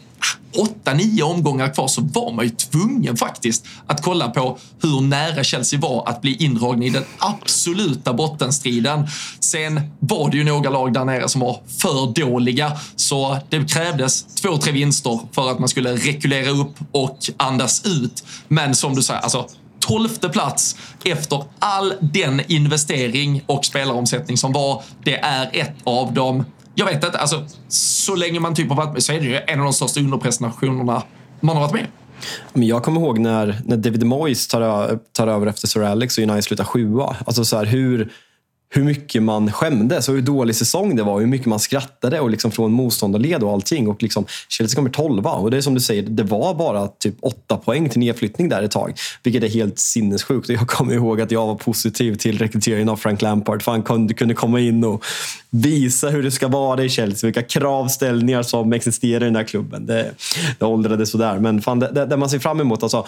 åtta, 0.57 0.95
nio 0.95 1.23
omgångar 1.23 1.75
kvar 1.75 1.89
så 1.89 2.01
var 2.01 2.33
man 2.33 2.45
ju 2.45 2.51
tvungen 2.51 3.17
faktiskt 3.17 3.67
att 3.87 4.03
kolla 4.03 4.29
på 4.29 4.59
hur 4.83 5.01
nära 5.01 5.45
Chelsea 5.45 5.81
var 5.81 6.09
att 6.09 6.21
bli 6.21 6.37
indragna 6.45 6.85
i 6.85 6.91
den 6.91 7.05
absoluta 7.19 8.13
bottenstriden. 8.13 9.07
Sen 9.41 9.81
var 10.01 10.31
det 10.31 10.37
ju 10.37 10.45
några 10.45 10.71
lag 10.71 10.93
där 10.93 11.05
nere 11.05 11.29
som 11.29 11.41
var 11.41 11.61
för 11.67 12.15
dåliga, 12.15 12.73
så 12.97 13.39
det 13.49 13.71
krävdes 13.73 14.25
två, 14.25 14.57
tre 14.57 14.73
vinster 14.73 15.21
för 15.33 15.51
att 15.51 15.59
man 15.59 15.69
skulle 15.69 15.97
rekulera 15.97 16.51
upp 16.51 16.75
och 16.93 17.19
andas 17.37 17.87
ut. 17.87 18.25
Men 18.49 18.75
som 18.75 18.95
du 18.95 19.03
säger, 19.03 19.21
alltså 19.21 19.49
tolfte 19.81 20.29
plats 20.29 20.77
efter 21.05 21.45
all 21.59 21.95
den 22.01 22.43
investering 22.49 23.43
och 23.47 23.65
spelaromsättning 23.65 24.37
som 24.37 24.53
var. 24.53 24.83
Det 25.05 25.17
är 25.17 25.51
ett 25.53 25.75
av 25.85 26.13
de 26.13 26.45
jag 26.79 26.87
vet 26.87 27.05
inte, 27.05 27.19
alltså 27.19 27.45
så 27.69 28.15
länge 28.15 28.41
man 28.41 28.55
typ 28.55 28.69
har 28.69 28.77
varit 28.77 28.93
med 28.93 29.03
så 29.03 29.13
är 29.13 29.21
det 29.21 29.27
ju 29.27 29.41
en 29.47 29.59
av 29.59 29.65
de 29.65 29.73
största 29.73 30.01
underprestationerna 30.01 31.03
man 31.41 31.57
har 31.57 31.63
varit 31.63 31.75
med. 31.75 31.87
Men 32.53 32.67
jag 32.67 32.83
kommer 32.83 33.01
ihåg 33.01 33.19
när, 33.19 33.61
när 33.65 33.77
David 33.77 34.07
Moyes 34.07 34.49
tar, 34.49 34.99
tar 35.13 35.27
över 35.27 35.47
efter 35.47 35.67
Sir 35.69 35.83
Alex 35.83 36.19
och 36.19 36.25
United 36.25 36.45
slutar 36.45 36.65
sjua. 36.65 37.17
Alltså 37.27 37.45
så 37.45 37.57
här, 37.57 37.65
hur 37.65 38.13
hur 38.69 38.85
mycket 38.85 39.23
man 39.23 39.53
skämdes 39.53 40.09
och 40.09 40.15
hur 40.15 40.23
dålig 40.23 40.57
säsong 40.57 40.97
det 40.97 41.03
var. 41.03 41.21
Hur 41.21 41.27
mycket 41.27 41.47
man 41.47 41.61
skrattade 41.61 42.21
och 42.21 42.31
liksom 42.31 42.51
från 42.51 42.73
motståndarled 42.73 43.43
och 43.43 43.53
allting. 43.53 43.89
Och 43.89 44.03
liksom, 44.03 44.27
Chelsea 44.49 44.77
kommer 44.77 44.91
tolva 44.91 45.31
och 45.31 45.51
det 45.51 45.57
är 45.57 45.61
som 45.61 45.75
du 45.75 45.81
säger, 45.81 46.03
det 46.03 46.23
var 46.23 46.55
bara 46.55 46.89
typ 46.89 47.15
åtta 47.23 47.57
poäng 47.57 47.89
till 47.89 48.01
nedflyttning 48.01 48.49
där 48.49 48.63
ett 48.63 48.71
tag. 48.71 48.95
Vilket 49.23 49.43
är 49.43 49.49
helt 49.49 49.79
sinnessjukt. 49.79 50.49
Jag 50.49 50.69
kommer 50.69 50.95
ihåg 50.95 51.21
att 51.21 51.31
jag 51.31 51.47
var 51.47 51.55
positiv 51.55 52.15
till 52.15 52.39
rekryteringen 52.39 52.89
av 52.89 52.97
Frank 52.97 53.23
Lampard. 53.23 53.63
För 53.63 53.73
han 53.73 53.83
kunde, 53.83 54.35
komma 54.35 54.61
in 54.61 54.85
och 54.85 55.05
visa 55.51 56.09
hur 56.09 56.23
det 56.23 56.31
ska 56.31 56.49
vara 56.49 56.85
i 56.85 56.89
Chelsea. 56.89 57.29
Vilka 57.29 57.43
kravställningar 57.43 58.43
som 58.43 58.73
existerar 58.73 59.23
i 59.23 59.25
den 59.25 59.37
här 59.37 59.45
klubben. 59.45 59.87
Det, 59.87 60.11
det 60.59 60.65
åldrades 60.65 61.11
sådär. 61.11 61.39
Men 61.39 61.63
fan, 61.63 61.79
det, 61.79 61.91
det, 61.93 62.07
det 62.07 62.17
man 62.17 62.31
ser 62.31 62.39
fram 62.39 62.61
emot. 62.61 62.83
Alltså, 62.83 63.07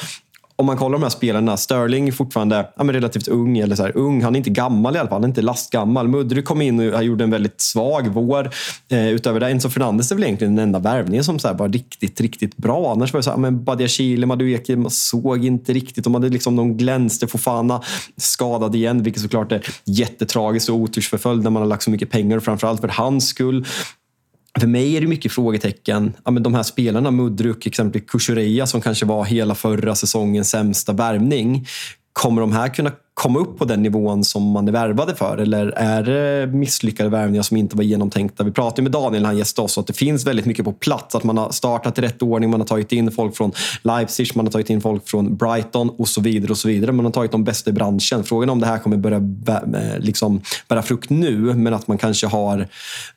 om 0.60 0.66
man 0.66 0.76
kollar 0.76 0.92
de 0.92 1.02
här 1.02 1.10
spelarna, 1.10 1.56
Sterling 1.56 2.08
är 2.08 2.12
fortfarande 2.12 2.68
ja, 2.76 2.84
relativt 2.84 3.28
ung. 3.28 3.58
Eller 3.58 3.76
så 3.76 3.82
här, 3.82 3.96
ung, 3.96 4.22
han 4.22 4.34
är 4.34 4.38
inte 4.38 4.50
gammal 4.50 4.96
i 4.96 4.98
alla 4.98 5.08
fall. 5.08 5.16
Han 5.16 5.24
är 5.24 5.28
inte 5.28 5.42
lastgammal. 5.42 6.08
Mudry 6.08 6.42
kom 6.42 6.62
in 6.62 6.94
och 6.94 7.04
gjorde 7.04 7.24
en 7.24 7.30
väldigt 7.30 7.60
svag 7.60 8.08
vår. 8.08 8.50
Eh, 8.88 9.08
utöver 9.08 9.40
det, 9.40 9.48
Enzo 9.48 9.68
Fernandes 9.68 10.10
är 10.10 10.14
väl 10.14 10.24
egentligen 10.24 10.56
den 10.56 10.62
enda 10.62 10.78
värvningen 10.78 11.24
som 11.24 11.38
så 11.38 11.48
här, 11.48 11.54
var 11.54 11.68
riktigt, 11.68 12.20
riktigt 12.20 12.56
bra. 12.56 12.92
Annars 12.92 13.12
var 13.12 13.18
det 13.18 13.24
så 13.24 13.30
här, 13.30 13.36
men 13.36 13.64
Badiashile, 13.64 14.26
Madueke, 14.26 14.76
man 14.76 14.90
såg 14.90 15.44
inte 15.44 15.72
riktigt. 15.72 16.04
De, 16.04 16.14
hade 16.14 16.28
liksom, 16.28 16.56
de 16.56 16.76
glänste. 16.76 17.26
Fofana 17.26 17.82
skadad 18.16 18.74
igen, 18.74 19.02
vilket 19.02 19.22
såklart 19.22 19.52
är 19.52 19.66
jättetragiskt 19.84 20.68
och 20.68 20.76
otursförföljd 20.76 21.42
när 21.42 21.50
man 21.50 21.62
har 21.62 21.68
lagt 21.68 21.82
så 21.82 21.90
mycket 21.90 22.10
pengar, 22.10 22.40
framförallt 22.40 22.80
för 22.80 22.88
hans 22.88 23.28
skull. 23.28 23.66
För 24.60 24.66
mig 24.66 24.96
är 24.96 25.00
det 25.00 25.06
mycket 25.06 25.32
frågetecken. 25.32 26.12
Ja, 26.24 26.30
men 26.30 26.42
de 26.42 26.54
här 26.54 26.62
spelarna, 26.62 27.10
Mudruk, 27.10 27.66
exempelvis 27.66 28.10
Kuchureya 28.10 28.66
som 28.66 28.80
kanske 28.80 29.06
var 29.06 29.24
hela 29.24 29.54
förra 29.54 29.94
säsongens 29.94 30.50
sämsta 30.50 30.92
värvning. 30.92 31.66
Kommer 32.12 32.40
de 32.40 32.52
här 32.52 32.74
kunna 32.74 32.92
komma 33.18 33.38
upp 33.38 33.58
på 33.58 33.64
den 33.64 33.82
nivån 33.82 34.24
som 34.24 34.50
man 34.50 34.68
är 34.68 34.72
värvade 34.72 35.14
för? 35.14 35.38
Eller 35.38 35.66
är 35.66 36.02
det 36.02 36.46
misslyckade 36.46 37.08
värvningar 37.08 37.42
som 37.42 37.56
inte 37.56 37.76
var 37.76 37.84
genomtänkta? 37.84 38.44
Vi 38.44 38.50
pratade 38.50 38.82
med 38.82 38.92
Daniel, 38.92 39.24
han 39.24 39.36
gästade 39.36 39.64
oss, 39.64 39.78
att 39.78 39.86
det 39.86 39.92
finns 39.92 40.26
väldigt 40.26 40.46
mycket 40.46 40.64
på 40.64 40.72
plats. 40.72 41.14
Att 41.14 41.24
man 41.24 41.38
har 41.38 41.50
startat 41.50 41.98
i 41.98 42.00
rätt 42.02 42.22
ordning, 42.22 42.50
man 42.50 42.60
har 42.60 42.66
tagit 42.66 42.92
in 42.92 43.10
folk 43.10 43.36
från 43.36 43.52
Leipzig, 43.82 44.30
man 44.34 44.46
har 44.46 44.52
tagit 44.52 44.70
in 44.70 44.80
folk 44.80 45.08
från 45.08 45.36
Brighton 45.36 45.90
och 45.90 46.08
så 46.08 46.20
vidare. 46.20 46.50
och 46.50 46.58
så 46.58 46.68
vidare. 46.68 46.92
Man 46.92 47.04
har 47.04 47.12
tagit 47.12 47.32
de 47.32 47.44
bästa 47.44 47.70
i 47.70 47.72
branschen. 47.72 48.24
Frågan 48.24 48.48
är 48.48 48.52
om 48.52 48.60
det 48.60 48.66
här 48.66 48.78
kommer 48.78 48.96
börja 48.96 49.16
eh, 49.16 49.98
liksom, 49.98 50.40
bära 50.68 50.82
frukt 50.82 51.10
nu, 51.10 51.54
men 51.54 51.74
att 51.74 51.88
man 51.88 51.98
kanske 51.98 52.26
har 52.26 52.68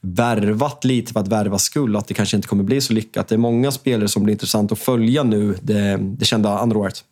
värvat 0.01 0.85
lite 0.85 1.13
för 1.13 1.19
att 1.19 1.27
värva 1.27 1.57
skull. 1.57 1.95
Att 1.95 2.07
det 2.07 2.13
kanske 2.13 2.35
inte 2.35 2.47
kommer 2.47 2.63
bli 2.63 2.81
så 2.81 2.93
lyckat. 2.93 3.27
Det 3.27 3.35
är 3.35 3.39
många 3.39 3.71
spelare 3.71 4.07
som 4.07 4.23
blir 4.23 4.31
intressant 4.31 4.71
att 4.71 4.79
följa 4.79 5.23
nu 5.23 5.55
det, 5.61 5.99
det 6.01 6.25
kända 6.25 6.59
andra 6.59 6.79
året. 6.79 7.03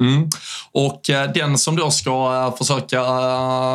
Mm. 0.00 0.28
Och 0.72 1.10
eh, 1.10 1.32
den 1.32 1.58
som 1.58 1.76
då 1.76 1.90
ska 1.90 2.10
eh, 2.10 2.56
försöka 2.56 3.00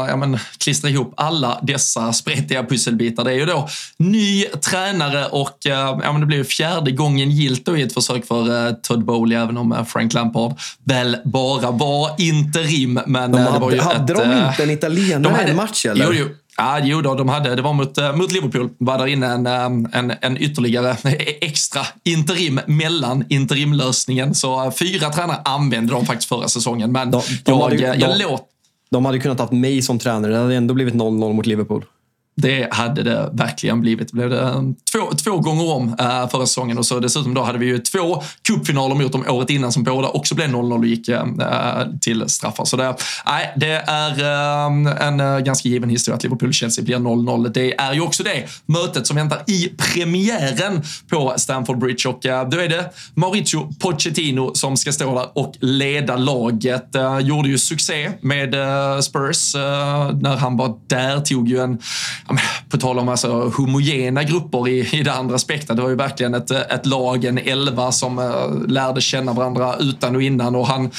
eh, 0.10 0.18
men, 0.18 0.40
klistra 0.58 0.90
ihop 0.90 1.14
alla 1.18 1.60
dessa 1.64 2.14
spretiga 2.14 2.64
pusselbitar, 2.64 3.24
det 3.24 3.32
är 3.32 3.36
ju 3.36 3.46
då 3.46 3.68
ny 3.98 4.44
tränare 4.46 5.26
och 5.26 5.58
ja, 5.62 6.12
men 6.12 6.20
det 6.20 6.26
blir 6.28 6.38
ju 6.38 6.44
fjärde 6.44 6.92
gången 6.92 7.32
gilt 7.32 7.68
i 7.68 7.82
ett 7.82 7.94
försök 7.94 8.28
för 8.28 8.72
Todd 8.72 9.06
Bowley, 9.06 9.38
även 9.38 9.58
om 9.58 9.86
Frank 9.88 10.14
Lampard 10.14 10.54
väl 10.84 11.18
bara 11.26 11.72
var 11.72 12.12
interim. 12.18 13.00
Men 13.06 13.32
de 13.32 13.38
hade, 13.38 13.54
det 13.54 13.60
var 13.60 13.72
ju 13.72 13.80
hade 13.80 14.14
ett, 14.14 14.20
de 14.20 14.48
inte 14.48 14.64
en 14.64 14.70
italienare 14.70 15.48
i 15.48 15.50
en 15.50 15.56
match 15.56 15.86
eller? 15.86 16.06
Jo, 16.06 16.14
jo. 16.14 16.26
Ja, 16.58 16.80
jo 16.84 17.02
då, 17.02 17.16
de 17.16 17.30
hade, 17.30 17.56
det 17.56 17.62
var 17.62 17.74
mot, 17.74 17.98
eh, 17.98 18.16
mot 18.16 18.32
Liverpool. 18.32 18.70
var 18.78 18.98
där 18.98 19.08
inne 19.08 19.28
en, 19.28 19.48
eh, 19.48 19.66
en, 20.00 20.14
en 20.22 20.38
ytterligare 20.38 20.98
extra 21.42 21.82
interim 22.04 22.60
mellan 22.66 23.26
interimlösningen. 23.30 24.36
Så 24.36 24.64
eh, 24.64 24.72
fyra 24.72 25.10
tränare 25.10 25.38
använde 25.46 25.94
de 25.94 26.06
faktiskt 26.06 26.30
förra 26.30 26.48
säsongen. 26.48 26.92
Men 26.92 27.12
de, 27.12 27.22
de 27.44 27.52
jag, 27.52 27.62
hade, 27.62 27.76
jag, 27.76 28.00
jag 28.00 28.20
låt... 28.20 28.50
De 28.90 29.06
hade 29.06 29.20
kunnat 29.20 29.40
ha 29.40 29.52
mig 29.52 29.82
som 29.82 30.00
tränare. 30.00 30.32
Det 30.32 30.38
hade 30.38 30.56
ändå 30.56 30.74
blivit 30.74 30.94
0-0 30.94 31.34
mot 31.34 31.46
Liverpool. 31.46 31.86
Det 32.38 32.74
hade 32.74 33.04
det 33.04 33.30
verkligen 33.34 33.82
blivit. 33.82 34.08
Det 34.08 34.14
blev 34.14 34.30
det 34.30 34.42
ehm, 34.42 34.76
två, 34.92 35.16
två 35.24 35.40
gånger 35.40 35.74
om 35.74 35.96
äh, 36.00 36.30
förra 36.30 36.46
säsongen 36.46 36.78
och 36.78 36.86
så 36.86 37.00
dessutom 37.00 37.34
då 37.34 37.44
hade 37.44 37.58
vi 37.58 37.66
ju 37.66 37.80
två 37.80 38.24
cupfinaler 38.48 38.96
mot 38.96 39.12
dem 39.12 39.26
året 39.30 39.50
innan 39.50 39.72
som 39.72 39.84
båda 39.84 40.08
också 40.08 40.36
blev 40.36 40.50
0-0 40.50 40.78
och 40.80 40.86
gick 40.86 41.08
äh, 41.08 41.26
till 42.02 42.30
straffar. 42.30 42.66
Så 42.66 42.78
det, 42.78 42.96
nej, 43.26 43.54
det 43.56 43.84
är 43.88 44.20
äh, 44.20 45.08
en 45.08 45.20
eh, 45.20 45.40
ganska 45.40 45.70
given 45.70 45.90
historia 45.90 46.16
att 46.16 46.24
Liverpool-Chelsea 46.24 46.84
blir 46.84 46.96
0-0. 46.96 47.50
Det 47.50 47.80
är 47.80 47.94
ju 47.94 48.02
också 48.02 48.24
det 48.24 48.46
mötet 48.66 49.08
som 49.08 49.16
väntar 49.16 49.44
i 49.48 49.68
premiären 49.78 50.82
på 51.10 51.34
Stamford 51.38 51.78
Bridge 51.78 52.10
och 52.10 52.20
då 52.22 52.58
är 52.58 52.70
det 52.70 52.94
Mauricio 53.14 53.74
Pochettino 53.80 54.52
som 54.56 54.78
ska 54.78 54.92
stå 54.92 55.16
där 55.16 55.38
och 55.38 55.56
leda 55.60 56.18
laget. 56.18 56.90
Gjorde 57.22 57.50
ju 57.50 57.58
succé 57.58 58.12
med 58.22 58.56
Spurs 59.04 59.56
när 60.22 60.36
han 60.36 60.58
var 60.58 60.80
där, 60.88 61.20
tog 61.20 61.50
ju 61.50 61.60
en 61.60 61.80
på 62.70 62.78
tal 62.78 63.00
om 63.00 63.10
alltså, 63.10 63.50
homogena 63.50 64.24
grupper 64.24 64.68
i, 64.68 64.90
i 64.92 65.04
det 65.04 65.14
andra 65.14 65.38
spektrat. 65.38 65.78
Det 65.78 65.84
var 65.84 65.90
ju 65.90 65.96
verkligen 65.96 66.34
ett, 66.34 66.52
ett 66.52 66.86
lag, 66.86 67.26
en 67.26 67.38
elva 67.38 67.92
som 67.92 68.20
uh, 68.20 68.68
lärde 68.68 69.02
känna 69.02 69.34
varandra 69.34 69.76
utan 69.80 70.16
och 70.16 70.22
innan 70.22 70.56
och 70.56 70.68
han 70.68 70.92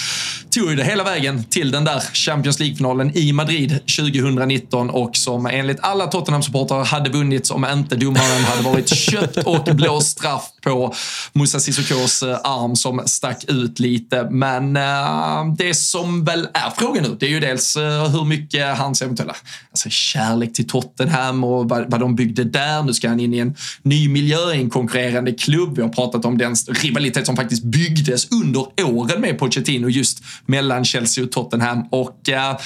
tog 0.51 0.71
ju 0.71 0.77
det 0.77 0.85
hela 0.85 1.05
vägen 1.05 1.45
till 1.45 1.71
den 1.71 1.85
där 1.85 2.01
Champions 2.01 2.59
League-finalen 2.59 3.17
i 3.17 3.33
Madrid 3.33 3.71
2019 3.71 4.91
och 4.91 5.17
som 5.17 5.47
enligt 5.47 5.79
alla 5.81 6.07
Tottenham-supportrar 6.07 6.85
hade 6.85 7.11
vunnits 7.11 7.51
om 7.51 7.67
inte 7.73 7.97
domaren 7.97 8.45
hade 8.45 8.63
varit 8.63 8.89
köpt 8.89 9.37
och 9.37 9.77
blåst 9.77 10.19
straff 10.19 10.51
på 10.67 10.95
Musa 11.33 11.61
Sissokos 11.61 12.23
eh, 12.23 12.39
arm 12.45 12.77
som 12.77 13.03
stack 13.07 13.45
ut 13.49 13.79
lite. 13.79 14.29
Men 14.31 14.77
eh, 14.77 15.55
det 15.59 15.75
som 15.75 16.25
väl 16.25 16.49
är 16.55 16.71
frågan 16.79 17.03
nu, 17.03 17.17
det 17.21 17.27
är 17.27 17.31
ju 17.31 17.41
dels 17.41 17.77
eh, 17.77 18.11
hur 18.11 18.25
mycket 18.25 18.79
hans 18.79 19.03
eventuella 19.03 19.37
alltså, 19.71 19.89
kärlek 19.91 20.53
till 20.53 20.67
Tottenham 20.67 21.07
Tottenham 21.07 21.45
och 21.45 21.69
vad, 21.69 21.91
vad 21.91 22.01
de 22.01 22.17
byggde 22.17 22.45
där. 22.45 22.83
Nu 22.83 22.95
ska 22.95 23.09
han 23.09 23.21
in 23.21 23.35
i 23.35 23.39
en 23.39 23.55
ny 23.83 24.09
miljö, 24.09 24.53
i 24.55 24.57
en 24.57 24.71
konkurrerande 24.71 25.33
klubb. 25.33 25.77
Vi 25.77 25.83
har 25.83 25.89
pratat 25.89 26.25
om 26.25 26.39
den 26.39 26.55
rivalitet 26.69 27.27
som 27.27 27.37
faktiskt 27.37 27.65
byggdes 27.65 28.31
under 28.31 28.67
åren 28.85 29.21
med 29.21 29.39
Pochettino 29.39 29.89
just 29.89 30.23
mellan 30.47 30.85
Chelsea 30.85 31.25
och 31.25 31.33
Tottenham. 31.33 31.89
Och 31.91 32.21
uh, 32.29 32.61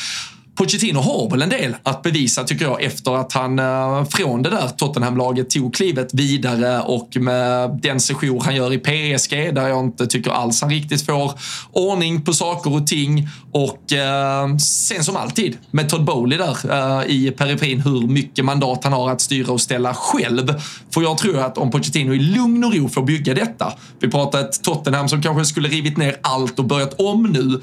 Pochettino 0.60 0.98
har 0.98 1.30
väl 1.30 1.42
en 1.42 1.48
del 1.48 1.76
att 1.82 2.02
bevisa 2.02 2.44
tycker 2.44 2.64
jag 2.64 2.82
efter 2.82 3.20
att 3.20 3.32
han 3.32 3.58
eh, 3.58 4.04
från 4.04 4.42
det 4.42 4.50
där 4.50 4.68
Tottenham-laget 4.68 5.50
tog 5.50 5.74
klivet 5.74 6.14
vidare 6.14 6.80
och 6.82 7.16
med 7.16 7.78
den 7.82 8.00
session 8.00 8.40
han 8.44 8.56
gör 8.56 8.72
i 8.72 8.78
PSG 8.78 9.54
där 9.54 9.68
jag 9.68 9.84
inte 9.84 10.06
tycker 10.06 10.30
alls 10.30 10.62
han 10.62 10.70
riktigt 10.70 11.06
får 11.06 11.32
ordning 11.72 12.24
på 12.24 12.32
saker 12.32 12.74
och 12.74 12.86
ting. 12.86 13.28
Och 13.52 13.92
eh, 13.92 14.56
sen 14.56 15.04
som 15.04 15.16
alltid 15.16 15.56
med 15.70 15.88
Todd 15.88 16.04
Bowley 16.04 16.38
där 16.38 16.56
eh, 16.70 17.10
i 17.10 17.30
periferin 17.30 17.80
hur 17.80 18.06
mycket 18.06 18.44
mandat 18.44 18.84
han 18.84 18.92
har 18.92 19.10
att 19.10 19.20
styra 19.20 19.52
och 19.52 19.60
ställa 19.60 19.94
själv. 19.94 20.54
För 20.94 21.02
jag 21.02 21.18
tror 21.18 21.38
att 21.38 21.58
om 21.58 21.70
Pochettino 21.70 22.14
i 22.14 22.18
lugn 22.18 22.64
och 22.64 22.74
ro 22.74 22.88
får 22.88 23.02
bygga 23.02 23.34
detta. 23.34 23.72
Vi 24.00 24.10
pratar 24.10 24.40
ett 24.40 24.62
Tottenham 24.62 25.08
som 25.08 25.22
kanske 25.22 25.44
skulle 25.44 25.68
rivit 25.68 25.96
ner 25.96 26.16
allt 26.22 26.58
och 26.58 26.64
börjat 26.64 27.00
om 27.00 27.22
nu 27.22 27.60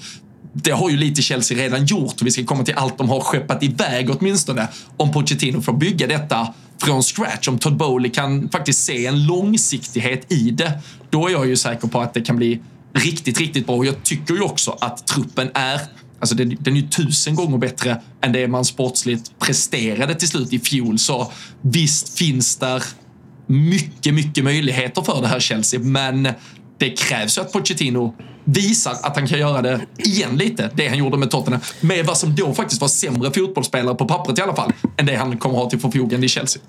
det 0.54 0.72
har 0.72 0.90
ju 0.90 0.98
lite 0.98 1.22
Chelsea 1.22 1.58
redan 1.58 1.86
gjort 1.86 2.22
och 2.22 2.28
vi 2.28 2.32
ska 2.32 2.44
komma 2.44 2.64
till 2.64 2.76
allt 2.76 2.98
de 2.98 3.10
har 3.10 3.22
skeppat 3.22 3.64
iväg 3.64 4.10
åtminstone. 4.10 4.68
Om 4.98 5.12
Pochettino 5.12 5.62
får 5.62 5.74
bygga 5.74 6.08
detta 6.08 6.54
från 6.82 7.04
scratch, 7.04 7.48
om 7.48 7.58
Todd 7.60 7.78
Bowley 7.78 8.12
kan 8.12 8.50
faktiskt 8.50 8.84
se 8.84 9.06
en 9.06 9.26
långsiktighet 9.26 10.32
i 10.32 10.52
det, 10.52 10.80
då 11.10 11.28
är 11.28 11.32
jag 11.32 11.48
ju 11.48 11.56
säker 11.56 11.88
på 11.88 12.02
att 12.02 12.14
det 12.14 12.22
kan 12.22 12.36
bli 12.36 12.62
riktigt, 12.94 13.40
riktigt 13.40 13.66
bra. 13.66 13.76
Och 13.76 13.86
jag 13.86 14.04
tycker 14.04 14.34
ju 14.34 14.42
också 14.42 14.78
att 14.80 15.08
truppen 15.08 15.50
är 15.54 15.82
Alltså 16.20 16.36
den, 16.36 16.58
den 16.60 16.78
är 16.78 16.82
ju 16.82 16.88
tusen 16.88 17.36
gånger 17.36 17.58
bättre 17.58 18.02
än 18.22 18.32
det 18.32 18.48
man 18.48 18.66
sportsligt 18.66 19.40
presterade 19.40 20.16
till 20.16 20.28
slut 20.28 20.54
i 20.54 20.60
fjol. 20.60 21.00
Så 21.00 21.32
visst 21.62 22.18
finns 22.18 22.56
där 22.56 22.84
mycket, 23.48 24.14
mycket 24.14 24.44
möjligheter 24.44 25.02
för 25.02 25.22
det 25.22 25.28
här 25.28 25.40
Chelsea, 25.40 25.80
men 25.80 26.30
det 26.78 26.90
krävs 26.90 27.38
ju 27.38 27.42
att 27.42 27.52
Pochettino 27.52 28.16
visar 28.48 28.92
att 28.92 29.16
han 29.16 29.28
kan 29.28 29.40
göra 29.40 29.62
det 29.62 29.82
igen 29.98 30.38
lite, 30.38 30.70
det 30.74 30.88
han 30.88 30.98
gjorde 30.98 31.18
med 31.18 31.32
Tottenham. 31.32 31.62
Med 31.82 32.06
vad 32.06 32.18
som 32.18 32.36
då 32.36 32.54
faktiskt 32.54 32.82
var 32.82 32.88
sämre 32.88 33.32
fotbollsspelare, 33.32 33.96
på 33.96 34.06
pappret 34.06 34.40
i 34.40 34.42
alla 34.42 34.56
fall, 34.56 34.74
än 34.98 35.06
det 35.06 35.16
han 35.16 35.38
kommer 35.38 35.56
ha 35.56 35.70
till 35.70 35.80
förfogande 35.80 36.26
i 36.26 36.30
Chelsea. 36.30 36.62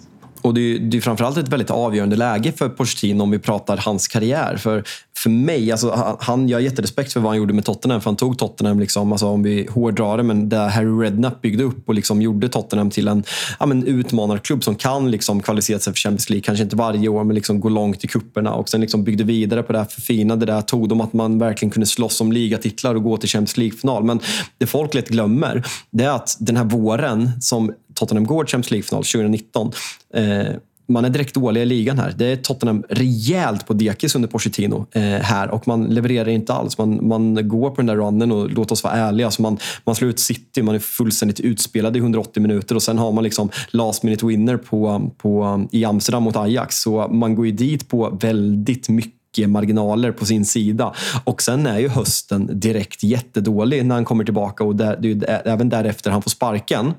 Och 0.48 0.54
det 0.54 0.60
är, 0.60 0.78
det 0.78 0.96
är 0.96 1.00
framförallt 1.00 1.36
ett 1.36 1.48
väldigt 1.48 1.70
avgörande 1.70 2.16
läge 2.16 2.52
för 2.52 2.68
Pochettino 2.68 3.22
om 3.22 3.30
vi 3.30 3.38
pratar 3.38 3.76
hans 3.76 4.08
karriär. 4.08 4.56
För, 4.56 4.84
för 5.16 5.30
mig, 5.30 5.72
alltså, 5.72 6.16
han, 6.20 6.48
jag 6.48 6.56
har 6.56 6.62
jätterespekt 6.62 7.12
för 7.12 7.20
vad 7.20 7.30
han 7.30 7.38
gjorde 7.38 7.54
med 7.54 7.64
Tottenham. 7.64 8.00
För 8.00 8.10
han 8.10 8.16
tog 8.16 8.38
Tottenham, 8.38 8.80
liksom, 8.80 9.12
alltså, 9.12 9.26
om 9.26 9.42
vi 9.42 9.68
hårdrar 9.70 10.16
det, 10.16 10.22
men 10.22 10.48
där 10.48 10.68
Harry 10.68 11.04
Redknapp 11.04 11.42
byggde 11.42 11.64
upp 11.64 11.88
och 11.88 11.94
liksom 11.94 12.22
gjorde 12.22 12.48
Tottenham 12.48 12.90
till 12.90 13.08
en 13.08 13.24
ja, 13.60 13.66
men, 13.66 13.86
utmanarklubb 13.86 14.64
som 14.64 14.74
kan 14.74 15.10
liksom, 15.10 15.42
kvalificera 15.42 15.78
sig 15.78 15.92
för 15.92 15.98
Champions 15.98 16.30
League. 16.30 16.42
Kanske 16.42 16.64
inte 16.64 16.76
varje 16.76 17.08
år, 17.08 17.24
men 17.24 17.34
liksom, 17.34 17.60
gå 17.60 17.68
långt 17.68 18.04
i 18.04 18.08
kupperna 18.08 18.54
Och 18.54 18.68
sen 18.68 18.80
liksom, 18.80 19.04
byggde 19.04 19.24
vidare 19.24 19.62
på 19.62 19.72
det 19.72 19.78
här 19.78 19.86
förfinade. 19.86 20.46
Det 20.46 20.52
här 20.52 20.62
tog 20.62 20.88
dem 20.88 21.00
att 21.00 21.12
man 21.12 21.38
verkligen 21.38 21.70
kunde 21.70 21.86
slåss 21.86 22.20
om 22.20 22.32
ligatitlar 22.32 22.94
och 22.94 23.02
gå 23.02 23.16
till 23.16 23.28
Champions 23.28 23.56
League-final. 23.56 24.04
Men 24.04 24.20
det 24.58 24.66
folk 24.66 24.94
lätt 24.94 25.08
glömmer, 25.08 25.66
det 25.90 26.04
är 26.04 26.10
att 26.10 26.36
den 26.40 26.56
här 26.56 26.64
våren 26.64 27.30
som 27.40 27.72
Tottenham 27.98 28.26
går 28.26 28.46
Champions 28.46 28.70
League-final 28.70 29.04
2019 29.04 29.72
eh, 30.14 30.56
man 30.88 31.04
är 31.04 31.10
direkt 31.10 31.34
dåliga 31.34 31.62
i 31.62 31.66
ligan 31.66 31.98
här. 31.98 32.14
Det 32.18 32.26
är 32.26 32.36
Tottenham 32.36 32.84
rejält 32.88 33.66
på 33.66 33.72
dekis 33.72 34.14
under 34.14 34.28
Pochettino 34.28 34.86
eh, 34.92 35.02
här 35.02 35.50
och 35.50 35.68
man 35.68 35.84
levererar 35.84 36.28
inte 36.28 36.52
alls. 36.52 36.78
Man, 36.78 37.08
man 37.08 37.48
går 37.48 37.70
på 37.70 37.76
den 37.76 37.86
där 37.86 37.96
runnen 37.96 38.32
och 38.32 38.50
låt 38.50 38.72
oss 38.72 38.84
vara 38.84 38.94
ärliga. 38.94 39.26
Alltså 39.26 39.42
man, 39.42 39.58
man 39.84 39.94
slår 39.94 40.10
ut 40.10 40.18
City, 40.18 40.62
man 40.62 40.74
är 40.74 40.78
fullständigt 40.78 41.40
utspelad 41.40 41.96
i 41.96 41.98
180 41.98 42.42
minuter 42.42 42.74
och 42.74 42.82
sen 42.82 42.98
har 42.98 43.12
man 43.12 43.24
liksom 43.24 43.50
last 43.70 44.02
minute 44.02 44.26
winner 44.26 44.56
på, 44.56 45.10
på, 45.18 45.66
i 45.72 45.84
Amsterdam 45.84 46.22
mot 46.22 46.36
Ajax. 46.36 46.80
Så 46.80 47.08
man 47.08 47.34
går 47.34 47.46
ju 47.46 47.52
dit 47.52 47.88
på 47.88 48.18
väldigt 48.20 48.88
mycket 48.88 49.50
marginaler 49.50 50.12
på 50.12 50.26
sin 50.26 50.44
sida. 50.44 50.94
Och 51.24 51.42
sen 51.42 51.66
är 51.66 51.78
ju 51.78 51.88
hösten 51.88 52.60
direkt 52.60 53.02
jättedålig 53.02 53.86
när 53.86 53.94
han 53.94 54.04
kommer 54.04 54.24
tillbaka 54.24 54.64
och 54.64 54.76
där, 54.76 54.96
det 55.00 55.28
är 55.28 55.48
även 55.48 55.68
därefter 55.68 56.10
han 56.10 56.22
får 56.22 56.30
sparken. 56.30 56.92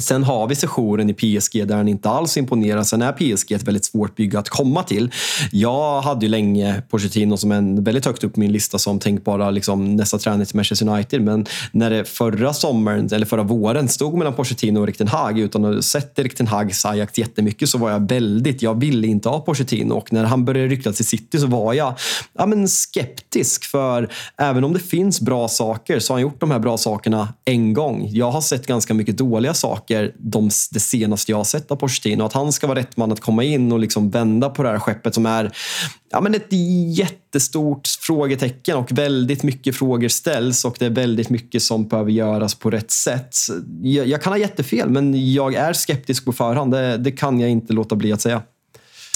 Sen 0.00 0.24
har 0.24 0.48
vi 0.48 0.54
sessionen 0.54 1.10
i 1.10 1.14
PSG 1.14 1.68
där 1.68 1.76
han 1.76 1.88
inte 1.88 2.08
alls 2.08 2.36
imponerar. 2.36 2.82
Sen 2.82 3.02
är 3.02 3.12
PSG 3.12 3.52
ett 3.52 3.62
väldigt 3.62 3.84
svårt 3.84 4.16
bygge 4.16 4.38
att 4.38 4.48
komma 4.48 4.82
till. 4.82 5.10
Jag 5.52 6.00
hade 6.00 6.26
ju 6.26 6.30
länge 6.30 6.82
Pochettino 6.88 7.36
som 7.36 7.52
en 7.52 7.84
väldigt 7.84 8.06
högt 8.06 8.24
upp 8.24 8.34
på 8.34 8.40
min 8.40 8.52
lista 8.52 8.78
som 8.78 8.98
tänkbara 8.98 9.50
liksom, 9.50 9.96
nästa 9.96 10.18
tränare 10.18 10.46
till 10.46 10.56
Manchester 10.56 10.88
United. 10.88 11.22
Men 11.22 11.46
när 11.72 11.90
det 11.90 12.04
förra 12.04 12.52
sommaren, 12.52 13.08
eller 13.12 13.26
förra 13.26 13.42
våren, 13.42 13.88
stod 13.88 14.18
mellan 14.18 14.34
Pochettino 14.34 14.80
och 14.80 14.86
Rikten 14.86 15.08
Hag 15.08 15.38
utan 15.38 15.64
att 15.64 15.74
ha 15.74 15.82
sett 15.82 16.18
Rikten 16.18 16.46
Hags 16.46 16.84
Ajax 16.84 17.18
jättemycket 17.18 17.68
så 17.68 17.78
var 17.78 17.90
jag 17.90 18.08
väldigt, 18.08 18.62
jag 18.62 18.80
ville 18.80 19.06
inte 19.06 19.28
ha 19.28 19.40
Pochettino 19.40 19.94
och 19.94 20.12
när 20.12 20.24
han 20.24 20.44
började 20.44 20.68
ryktas 20.68 20.96
till 20.96 21.06
City 21.06 21.38
så 21.38 21.46
var 21.46 21.74
jag 21.74 21.94
ja, 22.32 22.46
men 22.46 22.68
skeptisk 22.68 23.64
för 23.64 24.08
även 24.38 24.64
om 24.64 24.72
det 24.72 24.78
finns 24.78 25.20
bra 25.20 25.48
saker 25.48 25.98
så 25.98 26.12
har 26.12 26.16
han 26.16 26.22
gjort 26.22 26.40
de 26.40 26.50
här 26.50 26.58
bra 26.58 26.76
sakerna 26.76 27.28
en 27.44 27.72
gång. 27.74 28.08
Jag 28.10 28.30
har 28.30 28.40
sett 28.40 28.66
ganska 28.66 28.94
mycket 28.94 29.18
dåliga 29.18 29.54
saker 29.54 29.89
saker 29.90 30.12
de, 30.18 30.50
det 30.70 30.80
senaste 30.80 31.32
jag 31.32 31.36
har 31.36 31.44
sett 31.44 31.70
av 31.70 31.76
Pochettino. 31.76 32.24
Att 32.24 32.32
han 32.32 32.52
ska 32.52 32.66
vara 32.66 32.78
rätt 32.78 32.96
man 32.96 33.12
att 33.12 33.20
komma 33.20 33.44
in 33.44 33.72
och 33.72 33.78
liksom 33.78 34.10
vända 34.10 34.50
på 34.50 34.62
det 34.62 34.68
här 34.68 34.78
skeppet 34.78 35.14
som 35.14 35.26
är 35.26 35.50
ja, 36.10 36.20
men 36.20 36.34
ett 36.34 36.52
jättestort 36.96 37.88
frågetecken 38.00 38.76
och 38.76 38.92
väldigt 38.92 39.42
mycket 39.42 39.76
frågor 39.76 40.08
ställs 40.08 40.64
och 40.64 40.76
det 40.78 40.86
är 40.86 40.90
väldigt 40.90 41.30
mycket 41.30 41.62
som 41.62 41.88
behöver 41.88 42.10
göras 42.10 42.54
på 42.54 42.70
rätt 42.70 42.90
sätt. 42.90 43.36
Jag, 43.82 44.06
jag 44.06 44.22
kan 44.22 44.32
ha 44.32 44.38
jättefel, 44.38 44.90
men 44.90 45.32
jag 45.32 45.54
är 45.54 45.72
skeptisk 45.72 46.24
på 46.24 46.32
förhand. 46.32 46.72
Det, 46.72 46.96
det 46.96 47.12
kan 47.12 47.40
jag 47.40 47.50
inte 47.50 47.72
låta 47.72 47.96
bli 47.96 48.12
att 48.12 48.20
säga. 48.20 48.42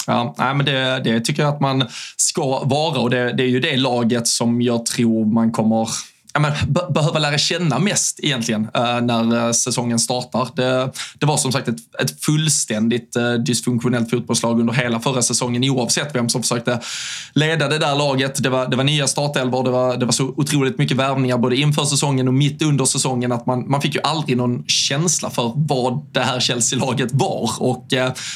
Ja, 0.07 0.35
nej, 0.37 0.55
men 0.55 0.65
det, 0.65 1.01
det 1.03 1.19
tycker 1.19 1.43
jag 1.43 1.53
att 1.53 1.61
man 1.61 1.83
ska 2.17 2.63
vara 2.63 2.99
och 2.99 3.09
det, 3.09 3.33
det 3.33 3.43
är 3.43 3.47
ju 3.47 3.59
det 3.59 3.77
laget 3.77 4.27
som 4.27 4.61
jag 4.61 4.85
tror 4.85 5.25
man 5.25 5.51
kommer 5.51 5.89
ja, 6.35 6.39
men, 6.39 6.53
behöva 6.93 7.19
lära 7.19 7.37
känna 7.37 7.79
mest 7.79 8.19
egentligen 8.23 8.61
uh, 8.61 9.01
när 9.01 9.45
uh, 9.45 9.51
säsongen 9.51 9.99
startar. 9.99 10.49
Det, 10.55 10.91
det, 11.19 11.25
var 11.25 11.37
som 11.37 11.51
sagt 11.51 11.67
ett, 11.67 12.01
ett 12.01 12.23
fullständigt 12.23 13.15
uh, 13.17 13.33
dysfunktionellt 13.33 14.09
fotbollslag 14.09 14.59
under 14.59 14.73
hela 14.73 14.99
förra 14.99 15.21
säsongen 15.21 15.69
oavsett 15.69 16.15
vem 16.15 16.29
som 16.29 16.41
försökte 16.41 16.79
leda 17.33 17.67
det 17.67 17.77
där 17.77 17.95
laget. 17.95 18.43
Det 18.43 18.49
var, 18.49 18.67
det 18.67 18.77
var 18.77 18.83
nya 18.83 19.07
startelvor, 19.07 19.63
det 19.63 19.69
var, 19.69 19.97
det 19.97 20.05
var 20.05 20.11
så 20.11 20.23
otroligt 20.23 20.77
mycket 20.77 20.97
värvningar 20.97 21.37
både 21.37 21.55
inför 21.55 21.83
säsongen 21.85 22.27
och 22.27 22.33
mitt 22.33 22.61
under 22.61 22.85
säsongen 22.85 23.31
att 23.31 23.45
man, 23.45 23.69
man 23.69 23.81
fick 23.81 23.95
ju 23.95 24.01
aldrig 24.01 24.37
någon 24.37 24.63
känsla 24.67 25.29
för 25.29 25.51
vad 25.55 26.05
det 26.11 26.19
här 26.19 26.39
Chelsea-laget 26.39 27.09
var. 27.13 27.51
Och 27.59 27.87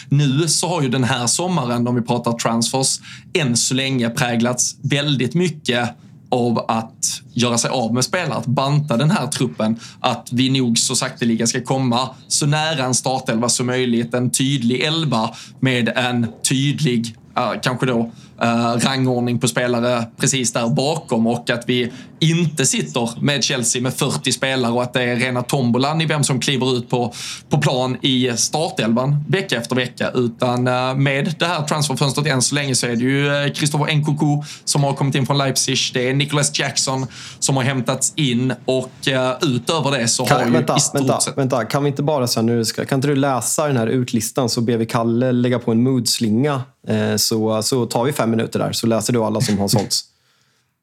nu 0.10 0.48
så 0.48 0.68
har 0.68 0.82
ju 0.82 0.90
den 0.90 1.04
här 1.04 1.28
sommaren, 1.28 1.88
om 1.88 1.96
vi 1.96 2.02
pratar 2.02 2.32
transfers, 2.32 3.00
än 3.34 3.58
så 3.58 3.74
länge 3.74 4.10
präglats 4.10 4.76
väldigt 4.84 5.34
mycket 5.34 5.90
av 6.30 6.66
att 6.68 7.22
göra 7.34 7.58
sig 7.58 7.70
av 7.72 7.94
med 7.94 8.04
spelare, 8.04 8.38
att 8.38 8.46
banta 8.46 8.98
den 8.98 9.12
här 9.12 9.28
truppen. 9.28 9.80
Att 10.00 10.30
vi 10.32 10.50
nog 10.50 10.78
så 10.78 10.96
sakteliga 10.96 11.48
ska 11.48 11.62
komma 11.62 12.10
så 12.28 12.46
nära 12.46 12.86
en 12.86 12.94
startelva 12.94 13.50
som 13.50 13.66
möjligt. 13.66 14.14
En 14.14 14.30
tydlig 14.30 14.82
elva 14.82 15.30
med 15.60 15.90
en 15.96 16.28
tydlig, 16.50 17.16
uh, 17.38 17.62
kanske 17.62 17.86
då 17.86 18.00
uh, 18.44 18.78
rangordning 18.78 19.40
på 19.40 19.48
spelare 19.48 20.06
precis 20.18 20.54
där 20.54 20.70
bakom 20.70 21.28
och 21.28 21.50
att 21.50 21.64
vi 21.70 21.92
inte 22.20 22.66
sitter 22.66 23.22
med 23.22 23.44
Chelsea 23.44 23.82
med 23.82 23.94
40 23.94 24.32
spelare 24.32 24.72
och 24.72 24.84
att 24.84 24.94
det 24.94 25.04
är 25.04 25.16
rena 25.16 25.42
tombolan 25.42 26.02
i 26.02 26.06
vem 26.06 26.24
som 26.24 26.40
kliver 26.40 26.78
ut 26.78 26.90
på, 26.90 27.14
på 27.50 27.58
plan 27.58 27.98
i 28.02 28.32
startelvan 28.38 29.26
vecka 29.28 29.58
efter 29.58 29.76
vecka. 29.76 30.12
Utan 30.12 30.68
uh, 30.68 30.96
med 30.96 31.36
det 31.40 31.46
här 31.46 31.64
transferfönstret 31.64 32.28
än 32.28 32.42
så 32.42 32.56
länge 32.56 32.76
så 32.76 32.88
är 32.88 32.96
det 32.96 33.04
ju 33.04 33.54
Christopher 33.54 33.96
Nkunku 33.96 34.44
som 34.66 34.84
har 34.84 34.94
kommit 34.94 35.16
in 35.16 35.26
från 35.26 35.38
Leipzig. 35.38 35.78
Det 35.94 36.10
är 36.10 36.14
Nicholas 36.14 36.60
Jackson 36.60 37.08
som 37.40 37.58
har 37.58 37.64
hämtats 37.64 38.14
in 38.16 38.54
och 38.66 38.92
uh, 39.08 39.50
utöver 39.56 39.92
det 40.00 40.08
så 40.08 40.26
kan, 40.26 40.44
har 40.44 40.50
vänta, 40.50 40.74
ju 40.74 40.78
i 40.78 40.82
stort 40.82 41.02
vänta, 41.02 41.20
sett... 41.20 41.38
Vänta, 41.38 41.66
kan 41.66 41.84
vi 41.84 41.90
inte 41.90 42.04
bara 42.04 42.28
så 42.28 42.42
nu, 42.42 42.66
ska, 42.66 42.86
kan 42.86 42.98
inte 42.98 43.08
du 43.08 43.16
läsa 43.16 43.68
den 43.68 43.78
här 43.78 43.88
utlistan 43.88 44.50
så 44.50 44.62
ber 44.62 44.78
vi 44.78 44.86
Kalle 44.86 45.32
lägga 45.32 45.60
på 45.60 45.72
en 45.72 45.84
moodslinga 45.84 46.62
Eh, 46.88 47.16
så, 47.16 47.62
så 47.62 47.86
tar 47.86 48.04
vi 48.04 48.12
fem 48.12 48.32
minuter 48.32 48.60
där, 48.60 48.72
så 48.72 48.88
läser 48.88 49.14
du 49.14 49.24
alla 49.24 49.42
som 49.42 49.58
har 49.58 49.68
sålts. 49.68 50.04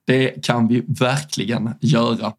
Det 0.06 0.44
kan 0.44 0.68
vi 0.68 0.84
verkligen 0.86 1.70
göra. 1.80 2.32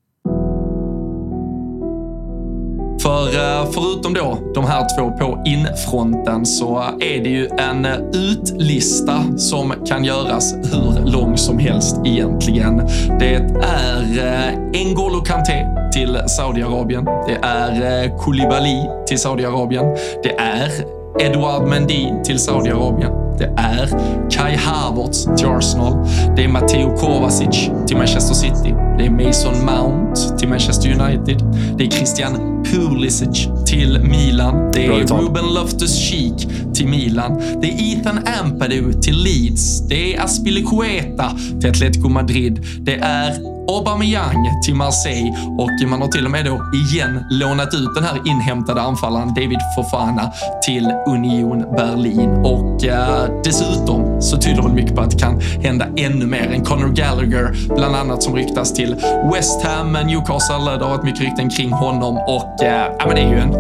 För 3.02 3.24
eh, 3.24 3.72
förutom 3.72 4.14
då 4.14 4.38
de 4.54 4.66
här 4.66 4.98
två 4.98 5.12
på 5.12 5.44
infronten 5.46 6.46
så 6.46 6.78
är 7.00 7.24
det 7.24 7.30
ju 7.30 7.48
en 7.48 7.86
utlista 8.14 9.24
som 9.38 9.74
kan 9.88 10.06
göras 10.06 10.54
hur 10.54 11.12
lång 11.12 11.38
som 11.38 11.60
helst 11.60 11.96
egentligen. 12.06 12.78
Det 13.20 13.36
är 13.64 14.02
eh, 14.02 14.60
N'Golo 14.72 15.26
Kanté 15.26 15.68
till 15.94 16.20
Saudiarabien. 16.38 17.06
Det 17.06 17.40
är 17.42 18.04
eh, 18.04 18.18
Koulibaly 18.18 18.82
till 19.08 19.20
Saudiarabien. 19.20 19.86
Det 20.24 20.38
är 20.38 20.97
Edouard 21.20 21.68
Mendy 21.68 22.08
till 22.26 22.40
Saudiarabien. 22.40 23.12
Det 23.38 23.54
är 23.58 23.90
Kai 24.30 24.56
Havertz 24.56 25.24
till 25.38 25.48
Arsenal. 25.48 26.08
Det 26.36 26.44
är 26.44 26.48
Matteo 26.48 26.98
Kovacic 26.98 27.70
till 27.88 27.98
Manchester 27.98 28.36
City. 28.36 28.76
Det 28.98 29.06
är 29.06 29.10
Mason 29.10 29.66
Mount 29.66 30.38
till 30.38 30.50
Manchester 30.50 30.90
United. 30.90 31.44
Det 31.78 31.84
är 31.84 31.90
Christian 31.90 32.64
Pulisic 32.64 33.48
till 33.66 34.00
Milan. 34.04 34.72
Det 34.74 34.86
är 34.86 34.92
Ruben 34.92 35.46
Loftus-Cheek 35.46 36.48
till 36.74 36.88
Milan. 36.88 37.42
Det 37.62 37.68
är 37.68 38.00
Ethan 38.00 38.20
Ampadu 38.42 38.94
till 38.94 39.24
Leeds. 39.24 39.88
Det 39.88 40.16
är 40.16 40.24
Aspilicueta 40.24 41.32
till 41.62 41.70
Atletico 41.70 42.10
Madrid. 42.10 42.66
Det 42.80 42.96
är 42.96 43.57
Aubameyang 43.68 44.62
till 44.64 44.76
Marseille 44.76 45.38
och 45.58 45.90
man 45.90 46.02
har 46.02 46.08
till 46.08 46.26
och 46.26 46.32
med 46.32 46.46
då 46.46 46.72
igen 46.74 47.26
lånat 47.30 47.74
ut 47.74 47.96
den 47.96 48.04
här 48.04 48.22
inhämtade 48.26 48.82
anfallaren 48.82 49.28
David 49.28 49.60
Fofana 49.76 50.32
till 50.66 50.92
Union 51.08 51.76
Berlin. 51.76 52.30
Och 52.30 52.84
eh, 52.84 53.30
dessutom 53.44 54.22
så 54.22 54.38
tyder 54.38 54.62
väl 54.62 54.74
mycket 54.74 54.96
på 54.96 55.02
att 55.02 55.12
det 55.12 55.20
kan 55.20 55.42
hända 55.42 55.86
ännu 55.98 56.26
mer. 56.26 56.52
En 56.54 56.66
Conor 56.66 56.90
Gallagher, 56.90 57.76
bland 57.76 57.96
annat, 57.96 58.24
som 58.24 58.36
ryktas 58.36 58.74
till 58.74 58.96
West 59.34 59.64
Ham, 59.64 59.94
Newcastle. 59.94 60.56
Det 60.58 60.86
har 60.86 60.90
varit 60.90 61.04
mycket 61.04 61.22
rykten 61.22 61.50
kring 61.50 61.72
honom 61.72 62.18
och 62.18 62.64
eh, 62.64 62.96
ja, 63.00 63.06
men 63.08 63.16
det 63.16 63.22
är 63.22 63.30
ju 63.30 63.40
en, 63.40 63.54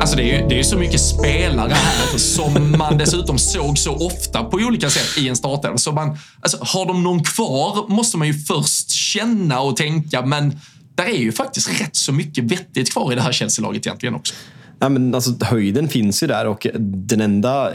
alltså 0.00 0.16
det 0.16 0.22
är 0.22 0.40
ju, 0.40 0.48
det 0.48 0.58
är 0.58 0.62
så 0.62 0.78
mycket 0.78 1.00
spelare 1.00 1.72
här 1.72 2.02
alltså, 2.02 2.18
som 2.18 2.78
man 2.78 2.98
dessutom 2.98 3.38
såg 3.38 3.78
så 3.78 4.06
ofta 4.06 4.44
på 4.44 4.56
olika 4.56 4.90
sätt 4.90 5.18
i 5.18 5.28
en 5.28 5.36
startelva. 5.36 5.78
Så 5.78 5.92
man, 5.92 6.18
alltså, 6.40 6.58
har 6.60 6.86
de 6.86 7.02
någon 7.02 7.24
kvar 7.24 7.88
måste 7.88 8.16
man 8.16 8.26
ju 8.26 8.34
först 8.34 8.90
känna 8.90 9.47
känna 9.48 9.60
och 9.60 9.76
tänka, 9.76 10.26
men 10.26 10.60
där 10.94 11.04
är 11.04 11.18
ju 11.18 11.32
faktiskt 11.32 11.80
rätt 11.80 11.96
så 11.96 12.12
mycket 12.12 12.44
vettigt 12.44 12.92
kvar 12.92 13.12
i 13.12 13.14
det 13.14 13.22
här 13.22 13.32
Chelsea-laget 13.32 13.86
egentligen 13.86 14.14
också. 14.14 14.34
Ja, 14.80 14.88
men 14.88 15.14
alltså, 15.14 15.44
höjden 15.44 15.88
finns 15.88 16.22
ju 16.22 16.26
där 16.26 16.46
och 16.46 16.66
den 16.78 17.20
enda 17.20 17.70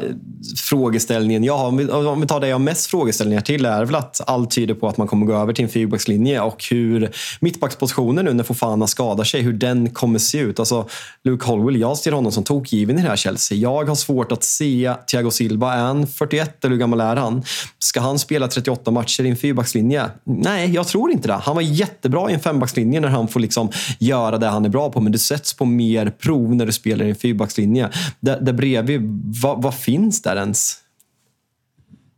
frågeställningen 0.57 1.43
jag 1.43 1.57
har, 1.57 1.67
om 2.07 2.21
vi 2.21 2.27
tar 2.27 2.39
det 2.39 2.47
jag 2.47 2.55
har 2.55 2.59
mest 2.59 2.85
frågeställningar 2.87 3.41
till, 3.41 3.65
är 3.65 3.85
väl 3.85 3.95
att 3.95 4.21
allt 4.27 4.51
tyder 4.51 4.73
på 4.73 4.87
att 4.87 4.97
man 4.97 5.07
kommer 5.07 5.25
gå 5.25 5.33
över 5.33 5.53
till 5.53 5.63
en 5.63 5.69
fyrbackslinje 5.69 6.41
och 6.41 6.65
hur 6.71 7.11
mittbackspositionen 7.39 8.25
nu 8.25 8.33
när 8.33 8.43
Fofana 8.43 8.87
skadar 8.87 9.23
sig, 9.23 9.41
hur 9.41 9.53
den 9.53 9.89
kommer 9.89 10.19
se 10.19 10.37
ut. 10.37 10.59
Alltså, 10.59 10.87
Luke 11.23 11.45
Holwell, 11.45 11.79
jag 11.79 11.97
ser 11.97 12.11
honom 12.11 12.31
som 12.31 12.43
tokgiven 12.43 12.99
i 12.99 13.01
det 13.01 13.07
här 13.07 13.15
Chelsea. 13.15 13.57
Jag 13.57 13.85
har 13.85 13.95
svårt 13.95 14.31
att 14.31 14.43
se 14.43 14.93
Thiago 15.07 15.31
Silva, 15.31 15.73
är 15.73 15.81
han 15.81 16.07
41 16.07 16.65
eller 16.65 16.71
hur 16.71 16.79
gammal 16.79 17.01
är 17.01 17.15
han? 17.15 17.43
Ska 17.79 18.01
han 18.01 18.19
spela 18.19 18.47
38 18.47 18.91
matcher 18.91 19.23
i 19.23 19.29
en 19.29 19.37
fyrbackslinje? 19.37 20.05
Nej, 20.23 20.73
jag 20.73 20.87
tror 20.87 21.11
inte 21.11 21.27
det. 21.27 21.33
Han 21.33 21.55
var 21.55 21.61
jättebra 21.61 22.31
i 22.31 22.33
en 22.33 22.39
fembackslinje 22.39 22.99
när 22.99 23.07
han 23.07 23.27
får 23.27 23.39
liksom 23.39 23.69
göra 23.99 24.37
det 24.37 24.47
han 24.47 24.65
är 24.65 24.69
bra 24.69 24.89
på, 24.89 25.01
men 25.01 25.11
du 25.11 25.17
sätts 25.17 25.53
på 25.53 25.65
mer 25.65 26.09
prov 26.09 26.55
när 26.55 26.65
du 26.65 26.71
spelar 26.71 26.92
spelar 26.93 27.05
i 27.05 27.09
en 27.09 27.15
fyrbackslinje. 27.15 27.89
Där, 28.19 28.39
där 28.41 28.53
bredvid, 28.53 29.01
vad, 29.41 29.61
vad 29.61 29.75
finns 29.75 30.21
där 30.21 30.35
ens? 30.35 30.77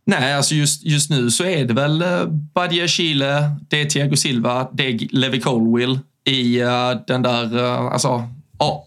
Nej, 0.06 0.34
alltså 0.34 0.54
just, 0.54 0.84
just 0.84 1.10
nu 1.10 1.30
så 1.30 1.44
är 1.44 1.64
det 1.64 1.74
väl 1.74 2.02
uh, 2.02 2.26
Badia 2.54 2.88
Chile, 2.88 3.50
det 3.68 3.80
är 3.80 3.84
Thiago 3.84 4.16
Silva, 4.16 4.68
det 4.72 4.86
är 4.86 5.08
Levi 5.10 5.40
Colwill 5.40 5.98
i 6.24 6.62
uh, 6.62 6.68
den 7.06 7.22
där 7.22 7.56
uh, 7.56 7.92
alltså, 7.92 8.28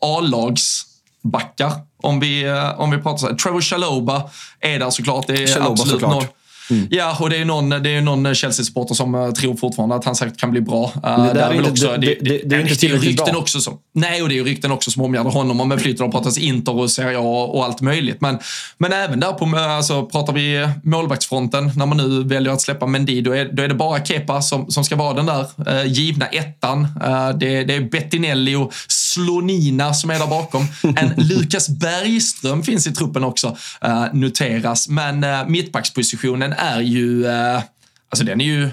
A-lagsbackar. 0.02 1.72
Om 2.04 2.20
vi, 2.20 2.50
uh, 2.50 2.80
om 2.80 2.92
vi 2.92 2.98
pratar 2.98 3.18
så 3.18 3.28
här. 3.28 3.36
Trevor 3.36 3.62
Chaloba 3.62 4.30
är 4.60 4.80
där 4.80 4.90
såklart. 4.90 5.28
Det 5.28 5.44
är 5.44 5.48
Chaloba, 5.48 5.72
absolut 5.72 5.92
såklart. 5.92 6.14
Någon, 6.14 6.24
Mm. 6.70 6.88
Ja, 6.92 7.18
och 7.20 7.30
det 7.30 7.38
är 7.38 7.46
någon, 7.46 7.70
någon 8.06 8.36
Chelsea-supporter 8.36 8.96
som 8.96 9.16
uh, 9.16 9.32
tror 9.32 9.56
fortfarande 9.56 9.96
att 9.96 10.06
han 10.06 10.16
säkert 10.16 10.38
kan 10.38 10.52
bli 10.52 10.62
bra. 10.62 10.92
Det, 10.94 11.34
där 11.34 11.50
är 11.50 11.54
inte, 11.54 11.72
också, 11.72 11.88
det, 11.88 11.98
det, 11.98 12.16
det, 12.22 12.42
det, 12.46 12.56
är 12.56 12.60
inte 12.60 12.76
tillräckligt 12.76 13.26
bra. 13.26 13.38
Också 13.38 13.60
som, 13.60 13.78
nej, 13.94 14.22
och 14.22 14.30
det 14.30 14.34
är 14.34 14.38
ju 14.38 14.44
rykten 14.44 14.72
också 14.72 14.92
som 14.92 15.02
omgärdar 15.02 15.32
honom. 15.32 15.62
Om 15.62 15.80
flyttar 15.80 16.06
och 16.06 16.12
pratas 16.12 16.38
Inter 16.38 16.76
och 16.76 16.92
Serie 16.92 17.18
A 17.18 17.50
och 17.54 17.66
allt 17.66 17.82
möjligt. 17.82 18.22
Men, 18.22 18.40
men 18.78 18.94
även 18.94 19.20
där 19.20 19.32
på, 19.32 19.58
alltså, 19.58 20.06
pratar 20.06 20.34
vi 20.34 20.70
målvaktsfronten, 20.84 21.72
när 21.76 21.86
man 21.86 21.98
nu 21.98 22.24
väljer 22.24 22.54
att 22.54 22.62
släppa 22.62 22.86
Mendy, 22.86 23.22
då 23.22 23.32
är, 23.32 23.46
då 23.46 23.64
är 23.64 23.68
det 23.68 23.74
bara 23.74 24.06
Kepa 24.06 24.42
som, 24.42 24.72
som 24.72 24.84
ska 24.84 24.96
vara 24.96 25.14
den 25.14 25.26
där 25.26 25.46
uh, 25.68 25.88
givna 25.88 26.26
ettan. 26.26 26.82
Uh, 26.82 27.30
det, 27.38 27.64
det 27.64 27.76
är 27.76 27.82
Bettinelli 27.82 28.56
och 28.56 28.74
Slonina 29.14 29.94
som 29.94 30.10
är 30.10 30.20
där 30.20 30.28
bakom. 30.28 30.68
En 30.96 31.14
Lukas 31.18 31.70
Bergström 31.70 32.64
finns 32.64 32.88
i 32.88 32.92
truppen 32.92 33.24
också, 33.24 33.58
uh, 33.86 34.06
noteras. 34.14 34.90
Men 34.90 35.24
uh, 35.24 35.48
mittbackspositionen 35.48 36.54
är 36.54 36.82
ju, 36.82 37.26
uh, 37.26 37.62
alltså 38.10 38.26
den 38.26 38.42
är 38.42 38.46
ju 38.46 38.70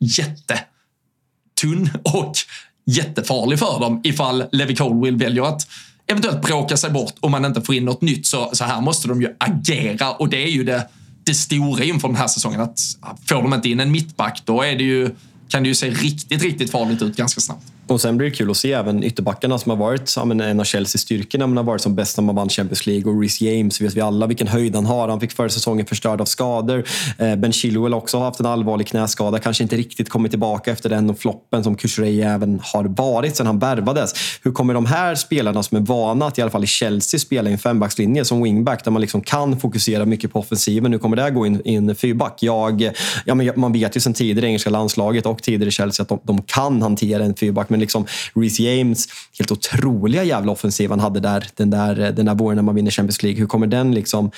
jättetunn 0.00 1.90
och 2.02 2.32
jättefarlig 2.86 3.58
för 3.58 3.80
dem 3.80 4.00
ifall 4.04 4.44
Levi 4.52 4.76
Colwill 4.76 5.16
väljer 5.16 5.42
att 5.42 5.68
eventuellt 6.06 6.42
bråka 6.42 6.76
sig 6.76 6.90
bort 6.90 7.14
om 7.20 7.30
man 7.30 7.44
inte 7.44 7.62
får 7.62 7.74
in 7.74 7.84
något 7.84 8.00
nytt. 8.00 8.26
Så, 8.26 8.50
så 8.52 8.64
här 8.64 8.80
måste 8.80 9.08
de 9.08 9.22
ju 9.22 9.34
agera 9.38 10.12
och 10.12 10.28
det 10.28 10.42
är 10.42 10.50
ju 10.50 10.64
det, 10.64 10.88
det 11.24 11.34
stora 11.34 11.84
inför 11.84 12.08
den 12.08 12.16
här 12.16 12.28
säsongen. 12.28 12.60
Att 12.60 12.80
får 13.26 13.42
de 13.42 13.54
inte 13.54 13.68
in 13.68 13.80
en 13.80 13.90
mittback 13.90 14.42
då 14.44 14.62
är 14.62 14.76
det 14.76 14.84
ju, 14.84 15.10
kan 15.48 15.62
det 15.62 15.68
ju 15.68 15.74
se 15.74 15.90
riktigt, 15.90 16.42
riktigt 16.42 16.70
farligt 16.70 17.02
ut 17.02 17.16
ganska 17.16 17.40
snabbt. 17.40 17.64
Och 17.88 18.00
sen 18.00 18.16
blir 18.16 18.30
det 18.30 18.36
kul 18.36 18.50
att 18.50 18.56
se 18.56 18.72
även 18.72 19.04
ytterbackarna 19.04 19.58
som 19.58 19.70
har 19.70 19.76
varit 19.76 20.12
ja, 20.16 20.24
men 20.24 20.40
en 20.40 20.60
av 20.60 20.64
Chelseas 20.64 21.02
styrkor 21.02 21.38
när 21.38 21.46
man 21.46 21.56
har 21.56 21.64
varit 21.64 21.80
som 21.80 21.94
bäst 21.94 22.16
när 22.16 22.24
man 22.24 22.34
vann 22.34 22.48
Champions 22.48 22.86
League. 22.86 23.12
Och 23.12 23.20
Reece 23.20 23.40
James, 23.40 23.80
vet 23.80 23.94
vi 23.94 24.00
alla 24.00 24.26
vilken 24.26 24.48
höjd 24.48 24.74
han 24.74 24.86
har. 24.86 25.08
Han 25.08 25.20
fick 25.20 25.32
förra 25.32 25.48
säsongen 25.48 25.86
förstörd 25.86 26.20
av 26.20 26.24
skador. 26.24 26.84
Eh, 27.18 27.36
ben 27.36 27.52
Chilwell 27.52 27.94
också 27.94 28.18
har 28.18 28.24
haft 28.24 28.40
en 28.40 28.46
allvarlig 28.46 28.86
knäskada. 28.86 29.38
Kanske 29.38 29.62
inte 29.62 29.76
riktigt 29.76 30.08
kommit 30.08 30.32
tillbaka 30.32 30.70
efter 30.70 30.88
den 30.88 31.10
och 31.10 31.18
floppen 31.18 31.64
som 31.64 31.76
Kushrej 31.76 32.22
även 32.22 32.60
har 32.62 32.84
varit 32.84 33.36
sen 33.36 33.46
han 33.46 33.58
värvades. 33.58 34.14
Hur 34.42 34.52
kommer 34.52 34.74
de 34.74 34.86
här 34.86 35.14
spelarna 35.14 35.62
som 35.62 35.76
är 35.76 35.80
vana 35.80 36.26
att 36.26 36.38
i 36.38 36.42
alla 36.42 36.50
fall 36.50 36.64
i 36.64 36.66
Chelsea 36.66 37.20
spela 37.20 37.50
i 37.50 37.52
en 37.52 37.58
fembackslinje 37.58 38.24
som 38.24 38.42
wingback 38.42 38.84
där 38.84 38.90
man 38.90 39.00
liksom 39.00 39.20
kan 39.20 39.60
fokusera 39.60 40.04
mycket 40.04 40.32
på 40.32 40.38
offensiven. 40.38 40.92
Hur 40.92 40.98
kommer 40.98 41.16
det 41.16 41.22
här 41.22 41.30
gå 41.30 41.46
in 41.46 41.62
i 41.64 41.74
en 41.74 41.94
fyrback? 41.94 42.42
Jag, 42.42 42.90
ja, 43.24 43.34
men 43.34 43.50
man 43.56 43.72
vet 43.72 43.96
ju 43.96 44.00
sen 44.00 44.14
tidigare 44.14 44.46
i 44.46 44.48
engelska 44.48 44.70
landslaget 44.70 45.26
och 45.26 45.42
tidigare 45.42 45.68
i 45.68 45.72
Chelsea 45.72 46.02
att 46.02 46.08
de, 46.08 46.20
de 46.22 46.42
kan 46.42 46.82
hantera 46.82 47.24
en 47.24 47.34
fyrback. 47.34 47.70
Men 47.78 47.80
liksom 47.80 48.06
Reece 48.34 48.60
James, 48.60 49.06
helt 49.38 49.52
otroliga 49.52 50.24
jävla 50.24 50.52
offensiv 50.52 50.90
han 50.90 51.00
hade 51.00 51.20
där 51.20 51.46
den 51.54 51.70
där, 51.70 51.94
den 52.12 52.26
där 52.26 52.34
våren 52.34 52.56
när 52.56 52.62
man 52.62 52.74
vinner 52.74 52.90
Champions 52.90 53.22
League. 53.22 53.40
Hur 53.40 53.46
kommer 53.46 53.66
den 53.66 53.94
liksom 53.94 54.30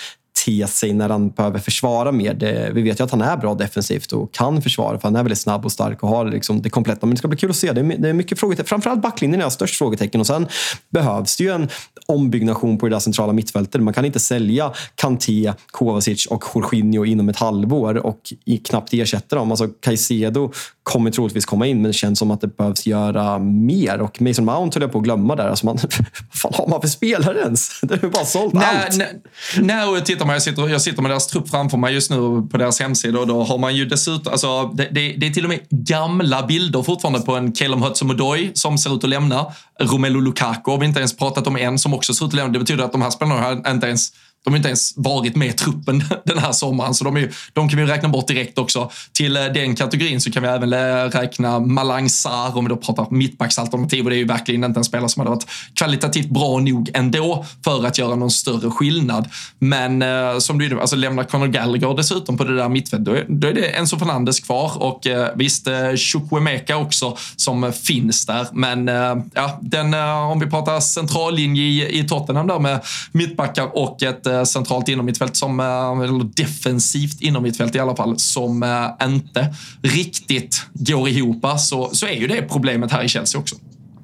te 0.45 0.67
sig 0.67 0.93
när 0.93 1.09
han 1.09 1.31
behöver 1.31 1.59
försvara 1.59 2.13
mer. 2.13 2.35
Det, 2.35 2.71
vi 2.75 2.83
vet 2.83 3.01
ju 3.01 3.05
att 3.05 3.11
han 3.11 3.23
är 3.23 3.37
bra 3.37 3.55
defensivt 3.55 4.13
och 4.13 4.35
kan 4.35 4.63
försvara 4.63 4.99
för 4.99 5.09
han 5.09 5.17
är 5.17 5.23
väldigt 5.23 5.39
snabb 5.39 5.65
och 5.65 5.73
stark 5.73 6.03
och 6.03 6.09
har 6.09 6.25
liksom 6.25 6.63
det 6.63 6.71
kompletta. 6.71 7.07
Men 7.07 7.15
det 7.15 7.19
ska 7.19 7.29
bli 7.29 7.39
kul 7.39 7.51
att 7.51 7.57
se. 7.57 7.73
Det 7.73 7.81
är, 7.81 7.99
det 7.99 8.09
är 8.09 8.13
mycket 8.13 8.41
frågetecken. 8.41 8.69
Framförallt 8.69 9.03
backlinjen 9.03 9.43
är 9.43 9.49
störst 9.49 9.79
frågetecken 9.79 10.21
och 10.21 10.27
sen 10.27 10.47
behövs 10.91 11.37
det 11.37 11.45
ju 11.45 11.51
en 11.51 11.69
ombyggnation 12.07 12.79
på 12.79 12.87
det 12.89 12.95
där 12.95 13.01
centrala 13.01 13.33
mittfältet. 13.33 13.83
Man 13.83 13.95
kan 13.95 14.05
inte 14.05 14.21
sälja 14.21 14.73
Kanté, 14.95 15.53
Kovacic 15.71 16.27
och 16.27 16.45
Jorginho 16.55 17.05
inom 17.05 17.29
ett 17.29 17.37
halvår 17.37 18.07
och 18.07 18.33
knappt 18.65 18.95
ersätta 18.95 19.37
dem. 19.37 19.51
Alltså 19.51 19.69
Caicedo 19.69 20.53
kommer 20.91 21.11
troligtvis 21.11 21.45
komma 21.45 21.67
in, 21.67 21.77
men 21.77 21.87
det 21.87 21.93
känns 21.93 22.19
som 22.19 22.31
att 22.31 22.41
det 22.41 22.57
behövs 22.57 22.87
göra 22.87 23.39
mer. 23.39 24.01
Och 24.01 24.21
Mason 24.23 24.45
Mount 24.45 24.77
höll 24.77 24.83
jag 24.83 24.93
på 24.93 24.99
att 24.99 25.05
glömma 25.05 25.37
där. 25.37 25.49
Alltså 25.49 25.67
man, 25.67 25.77
vad 26.33 26.41
fan 26.43 26.53
har 26.55 26.69
man 26.69 26.81
för 26.81 26.89
spelare 26.89 27.39
ens? 27.39 27.81
Det 27.83 28.03
är 28.03 28.09
bara 28.09 28.25
sålt 28.25 28.55
nej, 28.55 28.65
allt. 28.87 28.97
Nej, 28.97 29.21
nej, 29.61 30.05
tittar 30.05 30.27
man, 30.27 30.33
jag, 30.33 30.43
sitter, 30.43 30.69
jag 30.69 30.81
sitter 30.81 31.03
med 31.03 31.11
deras 31.11 31.27
trupp 31.27 31.51
framför 31.51 31.79
mig 31.79 31.95
just 31.95 32.11
nu 32.11 32.17
på 32.51 32.59
deras 32.59 32.81
hemsida 32.81 33.19
och 33.19 33.27
då 33.27 33.43
har 33.43 33.59
man 33.59 33.77
ju 33.77 33.85
dessutom, 33.85 34.33
alltså, 34.33 34.65
det, 34.65 34.89
det, 34.91 35.13
det 35.13 35.27
är 35.27 35.31
till 35.31 35.45
och 35.45 35.51
med 35.51 35.61
gamla 35.71 36.47
bilder 36.47 36.83
fortfarande 36.83 37.21
på 37.21 37.37
en 37.37 37.53
Calum 37.53 37.83
Hudson-Odoi 37.83 38.51
som 38.55 38.79
ser 38.79 38.97
ut 38.97 39.05
att 39.05 39.11
lämna. 39.11 39.47
Romelu 39.81 40.21
Lukaku 40.21 40.71
har 40.71 40.79
vi 40.79 40.87
inte 40.87 40.99
ens 40.99 41.17
pratat 41.17 41.47
om 41.47 41.57
än, 41.57 41.79
som 41.79 41.95
också 41.95 42.15
ser 42.15 42.25
ut 42.25 42.29
att 42.29 42.35
lämna. 42.35 42.53
Det 42.53 42.59
betyder 42.59 42.85
att 42.85 42.93
de 42.93 43.03
här 43.03 43.11
spelarna 43.11 43.41
har 43.41 43.71
inte 43.71 43.87
ens 43.87 44.13
de 44.45 44.51
har 44.51 44.57
inte 44.57 44.69
ens 44.69 44.93
varit 44.97 45.37
med 45.37 45.49
i 45.49 45.53
truppen 45.53 46.05
den 46.25 46.39
här 46.39 46.53
sommaren, 46.53 46.95
så 46.95 47.05
de, 47.05 47.17
är, 47.17 47.31
de 47.53 47.69
kan 47.69 47.79
vi 47.79 47.87
räkna 47.87 48.09
bort 48.09 48.29
direkt 48.29 48.59
också. 48.59 48.91
Till 49.13 49.37
eh, 49.37 49.45
den 49.45 49.77
kategorin 49.77 50.21
så 50.21 50.33
kan 50.33 50.43
vi 50.43 50.49
även 50.49 50.73
eh, 50.73 51.11
räkna 51.21 51.61
Malang 51.61 52.09
Sarr, 52.09 52.59
om 52.59 52.65
vi 52.65 52.69
då 52.69 52.77
pratar 52.77 53.07
mittbacksalternativ. 53.11 54.05
Och 54.05 54.11
det 54.11 54.17
är 54.17 54.19
ju 54.19 54.25
verkligen 54.25 54.65
inte 54.65 54.81
en 54.81 54.85
spelare 54.85 55.09
som 55.09 55.21
hade 55.21 55.31
varit 55.31 55.47
kvalitativt 55.75 56.29
bra 56.31 56.59
nog 56.59 56.91
ändå 56.95 57.45
för 57.65 57.87
att 57.87 57.99
göra 57.99 58.15
någon 58.15 58.31
större 58.31 58.71
skillnad. 58.71 59.29
Men 59.59 60.03
eh, 60.03 60.39
som 60.39 60.59
du 60.59 60.81
alltså 60.81 60.97
lämnar 60.97 61.25
Conor 61.25 61.47
Gallagher 61.47 61.97
dessutom 61.97 62.37
på 62.37 62.45
det 62.45 62.57
där 62.57 62.69
mittfältet, 62.69 63.07
då, 63.07 63.35
då, 63.35 63.49
är 63.49 63.53
det 63.53 63.67
Enzo 63.67 63.99
Fernandes 63.99 64.41
kvar. 64.41 64.83
Och 64.83 65.07
eh, 65.07 65.29
visst, 65.37 65.67
eh, 65.67 65.95
Chukwemeka 65.97 66.77
också 66.77 67.17
som 67.37 67.73
finns 67.73 68.27
där. 68.27 68.47
Men 68.53 68.89
eh, 68.89 69.17
ja, 69.35 69.59
den, 69.63 69.95
eh, 69.95 70.31
om 70.31 70.41
vi 70.41 70.47
pratar 70.47 70.81
centrallinje 70.81 71.63
i, 71.63 71.99
i 71.99 72.09
Tottenham 72.09 72.47
där 72.47 72.59
med 72.59 72.81
mittbackar 73.13 73.77
och 73.77 74.03
ett 74.03 74.27
Eh, 74.31 74.45
centralt 74.45 74.89
inom 74.89 75.09
som, 75.37 75.61
eh, 75.61 76.05
eller 76.05 76.25
defensivt 76.25 77.21
inom 77.21 77.47
i 77.75 77.79
alla 77.79 77.97
fall, 77.97 78.19
som 78.19 78.63
eh, 78.63 79.07
inte 79.09 79.55
riktigt 79.83 80.63
går 80.73 81.09
ihop 81.09 81.45
så, 81.59 81.91
så 81.93 82.07
är 82.07 82.15
ju 82.15 82.27
det 82.27 82.43
problemet 82.43 82.93
här 82.93 83.05
i 83.05 83.09
Chelsea 83.09 83.41
också. 83.41 83.57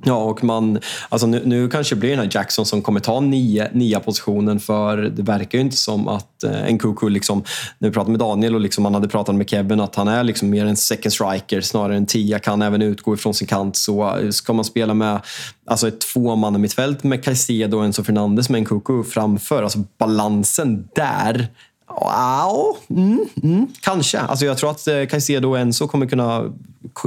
Ja, 0.08 0.16
och 0.16 0.44
man, 0.44 0.78
alltså 1.08 1.26
nu, 1.26 1.42
nu 1.44 1.68
kanske 1.68 1.96
blir 1.96 2.10
den 2.10 2.18
här 2.18 2.30
Jackson 2.32 2.66
som 2.66 2.82
kommer 2.82 3.00
ta 3.00 3.20
nio, 3.20 3.70
nia 3.72 4.00
positionen 4.00 4.60
för 4.60 4.96
det 4.96 5.22
verkar 5.22 5.58
ju 5.58 5.64
inte 5.64 5.76
som 5.76 6.08
att 6.08 6.44
eh, 6.44 6.74
Nkuku, 6.74 7.08
liksom, 7.08 7.44
när 7.78 7.88
vi 7.88 7.94
pratade 7.94 8.10
med 8.10 8.20
Daniel 8.20 8.54
och 8.54 8.60
liksom, 8.60 8.84
han 8.84 8.94
hade 8.94 9.08
pratat 9.08 9.34
med 9.34 9.50
Kevin, 9.50 9.80
att 9.80 9.94
han 9.94 10.08
är 10.08 10.24
liksom 10.24 10.50
mer 10.50 10.66
en 10.66 10.76
second 10.76 11.12
striker 11.12 11.60
snarare 11.60 11.96
än 11.96 12.06
tia, 12.06 12.38
kan 12.38 12.62
även 12.62 12.82
utgå 12.82 13.14
ifrån 13.14 13.34
sin 13.34 13.46
kant. 13.46 13.76
Så 13.76 14.16
eh, 14.18 14.30
ska 14.30 14.52
man 14.52 14.64
spela 14.64 14.94
med 14.94 15.20
alltså 15.66 15.88
ett 15.88 16.00
tvåmannamittfält 16.00 17.04
med 17.04 17.24
Caicedo 17.24 17.76
och 17.76 17.84
Enzo 17.84 18.04
Fernandes 18.04 18.48
med 18.48 18.62
Nkuku 18.62 19.02
framför, 19.02 19.62
alltså 19.62 19.84
balansen 19.98 20.88
där 20.94 21.48
Wow. 21.88 22.76
Mm, 22.90 23.28
mm, 23.42 23.66
kanske. 23.80 24.18
Alltså 24.18 24.44
jag 24.44 24.58
tror 24.58 24.70
att 24.70 24.88
eh, 24.88 25.06
Caicedo 25.06 25.48
och 25.48 25.58
Enzo 25.58 25.88
kommer 25.88 26.06
kunna, 26.06 26.54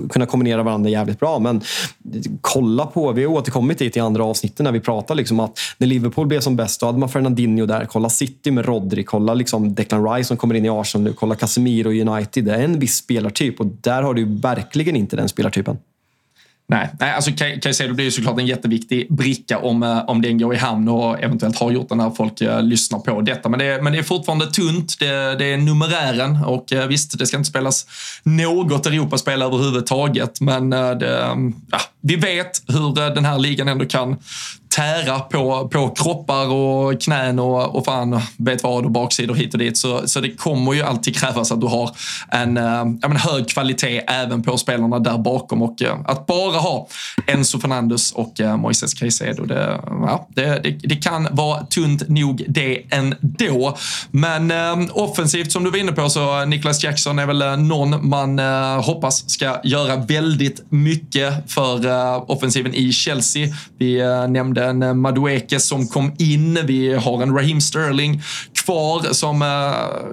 kunna 0.09 0.25
kombinera 0.25 0.63
varandra 0.63 0.89
jävligt 0.89 1.19
bra. 1.19 1.39
Men 1.39 1.61
kolla 2.41 2.85
på, 2.85 3.11
vi 3.11 3.23
har 3.23 3.31
återkommit 3.31 3.77
dit 3.79 3.97
i 3.97 3.99
andra 3.99 4.23
avsnitten 4.23 4.63
när 4.63 4.71
vi 4.71 4.79
pratar 4.79 5.15
liksom 5.15 5.39
att 5.39 5.59
när 5.77 5.87
Liverpool 5.87 6.27
blev 6.27 6.39
som 6.39 6.55
bäst, 6.55 6.79
då 6.79 6.85
hade 6.85 6.97
man 6.97 7.09
Fernandinho 7.09 7.65
där. 7.65 7.85
Kolla 7.85 8.09
City 8.09 8.51
med 8.51 8.65
Rodri, 8.65 9.03
kolla 9.03 9.33
liksom 9.33 9.75
Declan 9.75 10.13
Rice 10.13 10.27
som 10.27 10.37
kommer 10.37 10.55
in 10.55 10.65
i 10.65 10.69
Arsenal 10.69 11.03
nu, 11.03 11.13
kolla 11.13 11.35
Casemiro 11.35 11.93
i 11.93 12.01
United. 12.01 12.45
Det 12.45 12.55
är 12.55 12.63
en 12.63 12.79
viss 12.79 12.95
spelartyp 12.95 13.59
och 13.59 13.65
där 13.65 14.01
har 14.01 14.13
du 14.13 14.25
verkligen 14.25 14.95
inte 14.95 15.15
den 15.15 15.29
spelartypen. 15.29 15.77
Nej, 16.69 16.89
nej 16.99 17.11
alltså 17.11 17.31
Caicedo 17.61 17.93
blir 17.93 18.05
ju 18.05 18.11
såklart 18.11 18.39
en 18.39 18.47
jätteviktig 18.47 19.07
bricka 19.13 19.59
om, 19.59 19.83
eh, 19.83 20.09
om 20.09 20.21
den 20.21 20.37
går 20.37 20.53
i 20.53 20.57
hamn 20.57 20.87
och 20.87 21.19
eventuellt 21.19 21.59
har 21.59 21.71
gjort 21.71 21.89
det 21.89 21.95
när 21.95 22.09
folk 22.09 22.41
eh, 22.41 22.63
lyssnar 22.63 22.99
på 22.99 23.21
detta. 23.21 23.49
Men 23.49 23.59
det, 23.59 23.81
men 23.81 23.93
det 23.93 23.99
är 23.99 24.03
fortfarande 24.03 24.45
tunt. 24.45 24.99
Det, 24.99 25.35
det 25.35 25.53
är 25.53 25.57
numerären 25.57 26.43
och 26.43 26.73
eh, 26.73 26.87
visst, 26.87 27.19
det 27.19 27.25
ska 27.25 27.37
inte 27.37 27.49
spelas 27.49 27.85
något 28.23 28.85
Europaspel 28.85 29.41
överhuvudtaget. 29.41 30.41
Men 30.41 30.69
det, 30.69 31.17
mm, 31.17 31.55
ja, 31.71 31.79
vi 32.01 32.15
vet 32.15 32.61
hur 32.67 33.15
den 33.15 33.25
här 33.25 33.39
ligan 33.39 33.67
ändå 33.67 33.85
kan 33.85 34.17
tära 34.69 35.19
på, 35.19 35.69
på 35.69 35.89
kroppar 35.89 36.47
och 36.47 37.01
knän 37.01 37.39
och, 37.39 37.75
och 37.75 37.85
fan 37.85 38.21
vet 38.37 38.63
vad 38.63 38.85
och 38.85 38.91
baksidor 38.91 39.35
hit 39.35 39.53
och 39.53 39.59
dit. 39.59 39.77
Så, 39.77 40.07
så 40.07 40.19
det 40.19 40.29
kommer 40.29 40.73
ju 40.73 40.81
alltid 40.81 41.15
krävas 41.15 41.51
att 41.51 41.61
du 41.61 41.67
har 41.67 41.91
en 42.31 42.57
eh, 42.57 42.85
menar, 42.85 43.31
hög 43.31 43.49
kvalitet 43.49 43.99
även 44.07 44.43
på 44.43 44.57
spelarna 44.57 44.99
där 44.99 45.17
bakom. 45.17 45.61
Och 45.61 45.81
eh, 45.81 45.97
att 46.05 46.25
bara 46.25 46.57
ha 46.57 46.87
Enzo 47.27 47.59
Fernandes 47.59 48.11
och 48.11 48.39
eh, 48.39 48.57
Moises 48.57 48.93
Caicedo, 48.93 49.45
det, 49.45 49.79
ja, 49.85 50.27
det, 50.35 50.59
det, 50.63 50.69
det, 50.69 50.95
kan 50.95 51.27
vara 51.31 51.65
tunt 51.65 52.09
nog 52.09 52.45
det 52.47 52.83
ändå. 52.89 53.77
Men 54.11 54.51
eh, 54.51 54.89
offensivt 54.93 55.51
som 55.51 55.63
du 55.63 55.71
var 55.71 55.77
inne 55.77 55.91
på 55.91 56.09
så 56.09 56.45
Niklas 56.45 56.83
Jackson 56.83 57.19
är 57.19 57.25
väl 57.25 57.41
eh, 57.41 57.57
någon 57.57 58.09
man 58.09 58.39
eh, 58.39 58.83
hoppas 58.83 59.29
ska 59.29 59.59
göra 59.63 59.95
väldigt 59.95 60.71
mycket 60.71 61.51
för 61.51 61.85
eh, 61.85 62.23
offensiven 62.27 62.73
i 62.73 62.91
Chelsea. 62.91 63.47
Vi 63.77 64.01
nämnde 64.29 64.58
en 64.63 64.83
eh, 64.83 64.93
Madueke 64.93 65.59
som 65.59 65.87
kom 65.87 66.11
in. 66.19 66.57
Vi 66.67 66.93
har 66.93 67.23
en 67.23 67.33
Raheem 67.35 67.61
Sterling 67.61 68.19
kvar 68.69 69.13
som 69.13 69.41
eh, 69.41 69.47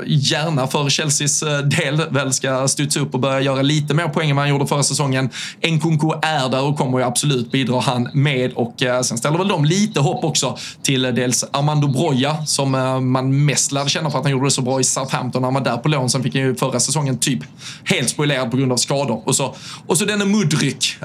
gärna 0.06 0.66
för 0.66 0.90
Chelseas 0.90 1.42
eh, 1.42 1.58
del 1.58 2.02
väl 2.10 2.32
ska 2.32 2.68
studsa 2.68 3.00
upp 3.00 3.14
och 3.14 3.20
börja 3.20 3.40
göra 3.40 3.62
lite 3.62 3.94
mer 3.94 4.08
poäng 4.08 4.30
än 4.30 4.36
vad 4.36 4.42
han 4.42 4.50
gjorde 4.50 4.66
förra 4.66 4.82
säsongen. 4.82 5.30
Nkunku 5.62 6.10
är 6.22 6.48
där 6.48 6.62
och 6.62 6.76
kommer 6.78 6.98
ju 6.98 7.04
absolut 7.04 7.52
bidra 7.52 7.80
han 7.80 8.08
med 8.12 8.52
och 8.52 8.82
eh, 8.82 9.00
sen 9.00 9.18
ställer 9.18 9.38
väl 9.38 9.48
de 9.48 9.64
lite 9.64 10.00
hopp 10.00 10.24
också 10.24 10.58
till 10.82 11.02
dels 11.02 11.44
Armando 11.50 11.88
Broja 11.88 12.46
som 12.46 12.70
man 13.12 13.44
mest 13.44 13.72
lärde 13.72 13.90
känna 13.90 14.10
för 14.10 14.18
att 14.18 14.24
han 14.24 14.32
gjorde 14.32 14.46
det 14.46 14.50
så 14.50 14.62
bra 14.62 14.80
i 14.80 14.84
Southampton. 14.84 15.44
Han 15.44 15.54
var 15.54 15.60
där 15.60 15.76
på 15.76 15.88
lån, 15.88 16.10
sen 16.10 16.22
fick 16.22 16.34
han 16.34 16.42
ju 16.42 16.54
förra 16.54 16.80
säsongen 16.80 17.18
typ 17.18 17.40
helt 17.84 18.10
spoilerad 18.10 18.50
på 18.50 18.56
grund 18.56 18.72
av 18.72 18.76
skador. 18.76 19.22
Och 19.24 19.36
så, 19.36 19.54
och 19.86 19.98
så 19.98 20.04
denne 20.04 20.24
Mudryk, 20.24 20.96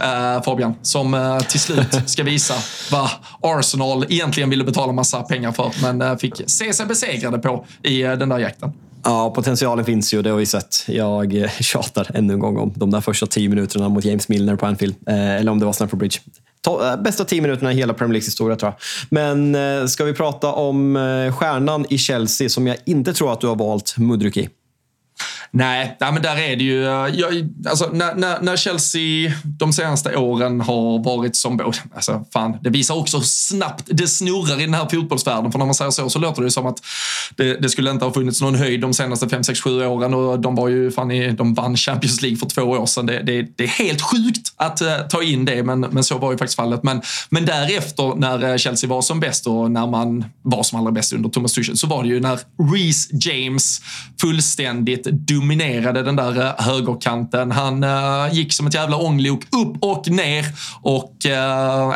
Fabian, 0.45 0.75
som 0.81 1.39
till 1.49 1.59
slut 1.59 1.87
ska 2.05 2.23
visa 2.23 2.53
vad 2.91 3.09
Arsenal 3.41 4.05
egentligen 4.09 4.49
ville 4.49 4.63
betala 4.63 4.91
massa 4.91 5.21
pengar 5.21 5.51
för, 5.51 5.71
men 5.81 6.19
fick 6.19 6.41
se 6.47 6.73
sig 6.73 6.85
besegrade 6.85 7.40
på 7.41 7.65
i 7.83 8.03
eh, 8.03 8.13
den 8.13 8.29
där 8.29 8.39
jakten. 8.39 8.73
Ja, 9.03 9.31
potentialen 9.35 9.85
finns 9.85 10.13
ju. 10.13 10.21
Det 10.21 10.29
har 10.29 10.37
vi 10.37 10.45
sett. 10.45 10.83
Jag 10.87 11.35
eh, 11.35 11.49
tjatar 11.59 12.11
ännu 12.13 12.33
en 12.33 12.39
gång 12.39 12.57
om 12.57 12.73
de 12.75 12.91
där 12.91 13.01
första 13.01 13.27
tio 13.27 13.49
minuterna 13.49 13.89
mot 13.89 14.05
James 14.05 14.29
Milner 14.29 14.55
på 14.55 14.65
Anfield. 14.65 14.95
Eh, 15.07 15.35
eller 15.35 15.51
om 15.51 15.59
det 15.59 15.65
var 15.65 15.73
Stamford 15.73 15.99
Bridge. 15.99 16.19
Bästa 17.03 17.23
tio 17.23 17.41
minuterna 17.41 17.73
i 17.73 17.75
hela 17.75 17.93
Premier 17.93 18.13
Leagues 18.13 18.27
historia 18.27 18.55
tror 18.55 18.71
jag. 18.71 18.79
Men 19.09 19.89
ska 19.89 20.03
vi 20.03 20.13
prata 20.13 20.51
om 20.51 20.95
stjärnan 21.35 21.85
i 21.89 21.97
Chelsea 21.97 22.49
som 22.49 22.67
jag 22.67 22.77
inte 22.85 23.13
tror 23.13 23.33
att 23.33 23.41
du 23.41 23.47
har 23.47 23.55
valt 23.55 23.97
Mudryki? 23.97 24.49
Nej, 25.53 25.97
nej, 25.99 26.13
men 26.13 26.21
där 26.21 26.37
är 26.37 26.55
det 26.55 26.63
ju... 26.63 26.85
Eh, 26.85 26.91
Jag, 26.91 27.49
alltså, 27.69 27.89
när, 27.93 28.15
när, 28.15 28.41
när, 28.41 28.57
Chelsea 28.57 29.31
de 29.43 29.73
senaste 29.73 30.15
åren 30.15 30.61
har 30.61 31.03
varit 31.03 31.35
som... 31.35 31.57
både... 31.57 31.77
Alltså, 31.95 32.25
fan, 32.33 32.57
det 32.61 32.69
visar 32.69 32.95
också 32.95 33.17
hur 33.17 33.23
snabbt 33.23 33.83
det 33.85 34.07
snurrar 34.07 34.59
i 34.59 34.65
den 34.65 34.73
här 34.73 34.87
fotbollsvärlden. 34.89 35.51
För 35.51 35.59
när 35.59 35.65
man 35.65 35.75
säger 35.75 35.91
så 35.91 36.09
så 36.09 36.19
låter 36.19 36.41
det 36.41 36.51
som 36.51 36.65
att 36.65 36.77
det, 37.35 37.53
det 37.53 37.69
skulle 37.69 37.91
inte 37.91 38.05
ha 38.05 38.13
funnits 38.13 38.41
någon 38.41 38.55
höjd 38.55 38.81
de 38.81 38.93
senaste 38.93 39.29
5, 39.29 39.43
6, 39.43 39.61
7 39.61 39.85
åren. 39.85 40.13
Och 40.13 40.39
de, 40.39 40.55
var 40.55 40.67
ju, 40.67 40.91
fan, 40.91 41.11
i, 41.11 41.31
de 41.31 41.53
vann 41.53 41.77
Champions 41.77 42.21
League 42.21 42.37
för 42.37 42.45
två 42.45 42.61
år 42.61 42.85
sedan. 42.85 43.05
Det, 43.05 43.21
det, 43.23 43.47
det 43.55 43.63
är 43.63 43.67
helt 43.67 44.01
sjukt 44.01 44.53
att 44.55 44.81
uh, 44.81 44.87
ta 45.09 45.23
in 45.23 45.45
det, 45.45 45.63
men, 45.63 45.79
men 45.79 46.03
så 46.03 46.17
var 46.17 46.31
ju 46.31 46.37
faktiskt 46.37 46.55
fallet. 46.55 46.83
Men, 46.83 47.01
men 47.29 47.45
därefter, 47.45 48.15
när 48.15 48.51
eh, 48.51 48.57
Chelsea 48.57 48.89
var 48.89 49.01
som 49.01 49.19
bäst 49.19 49.47
och 49.47 49.71
när 49.71 49.87
man 49.87 50.25
var 50.41 50.63
som 50.63 50.79
allra 50.79 50.91
bäst 50.91 51.13
under 51.13 51.29
Thomas 51.29 51.53
Tuchel, 51.53 51.77
så 51.77 51.87
var 51.87 52.03
det 52.03 52.09
ju 52.09 52.19
när 52.19 52.39
Reece 52.75 53.09
James 53.11 53.81
fullständigt 54.21 55.03
dum 55.03 55.40
dominerade 55.41 56.03
den 56.03 56.15
där 56.15 56.39
eh, 56.39 56.53
högerkanten. 56.57 57.51
Han 57.51 57.83
uh, 57.83 58.33
gick 58.33 58.53
som 58.53 58.67
ett 58.67 58.73
jävla 58.73 58.97
ånglok 58.97 59.41
upp 59.51 59.83
och 59.83 60.09
ner 60.09 60.45
och 60.81 61.15
uh, 61.25 61.31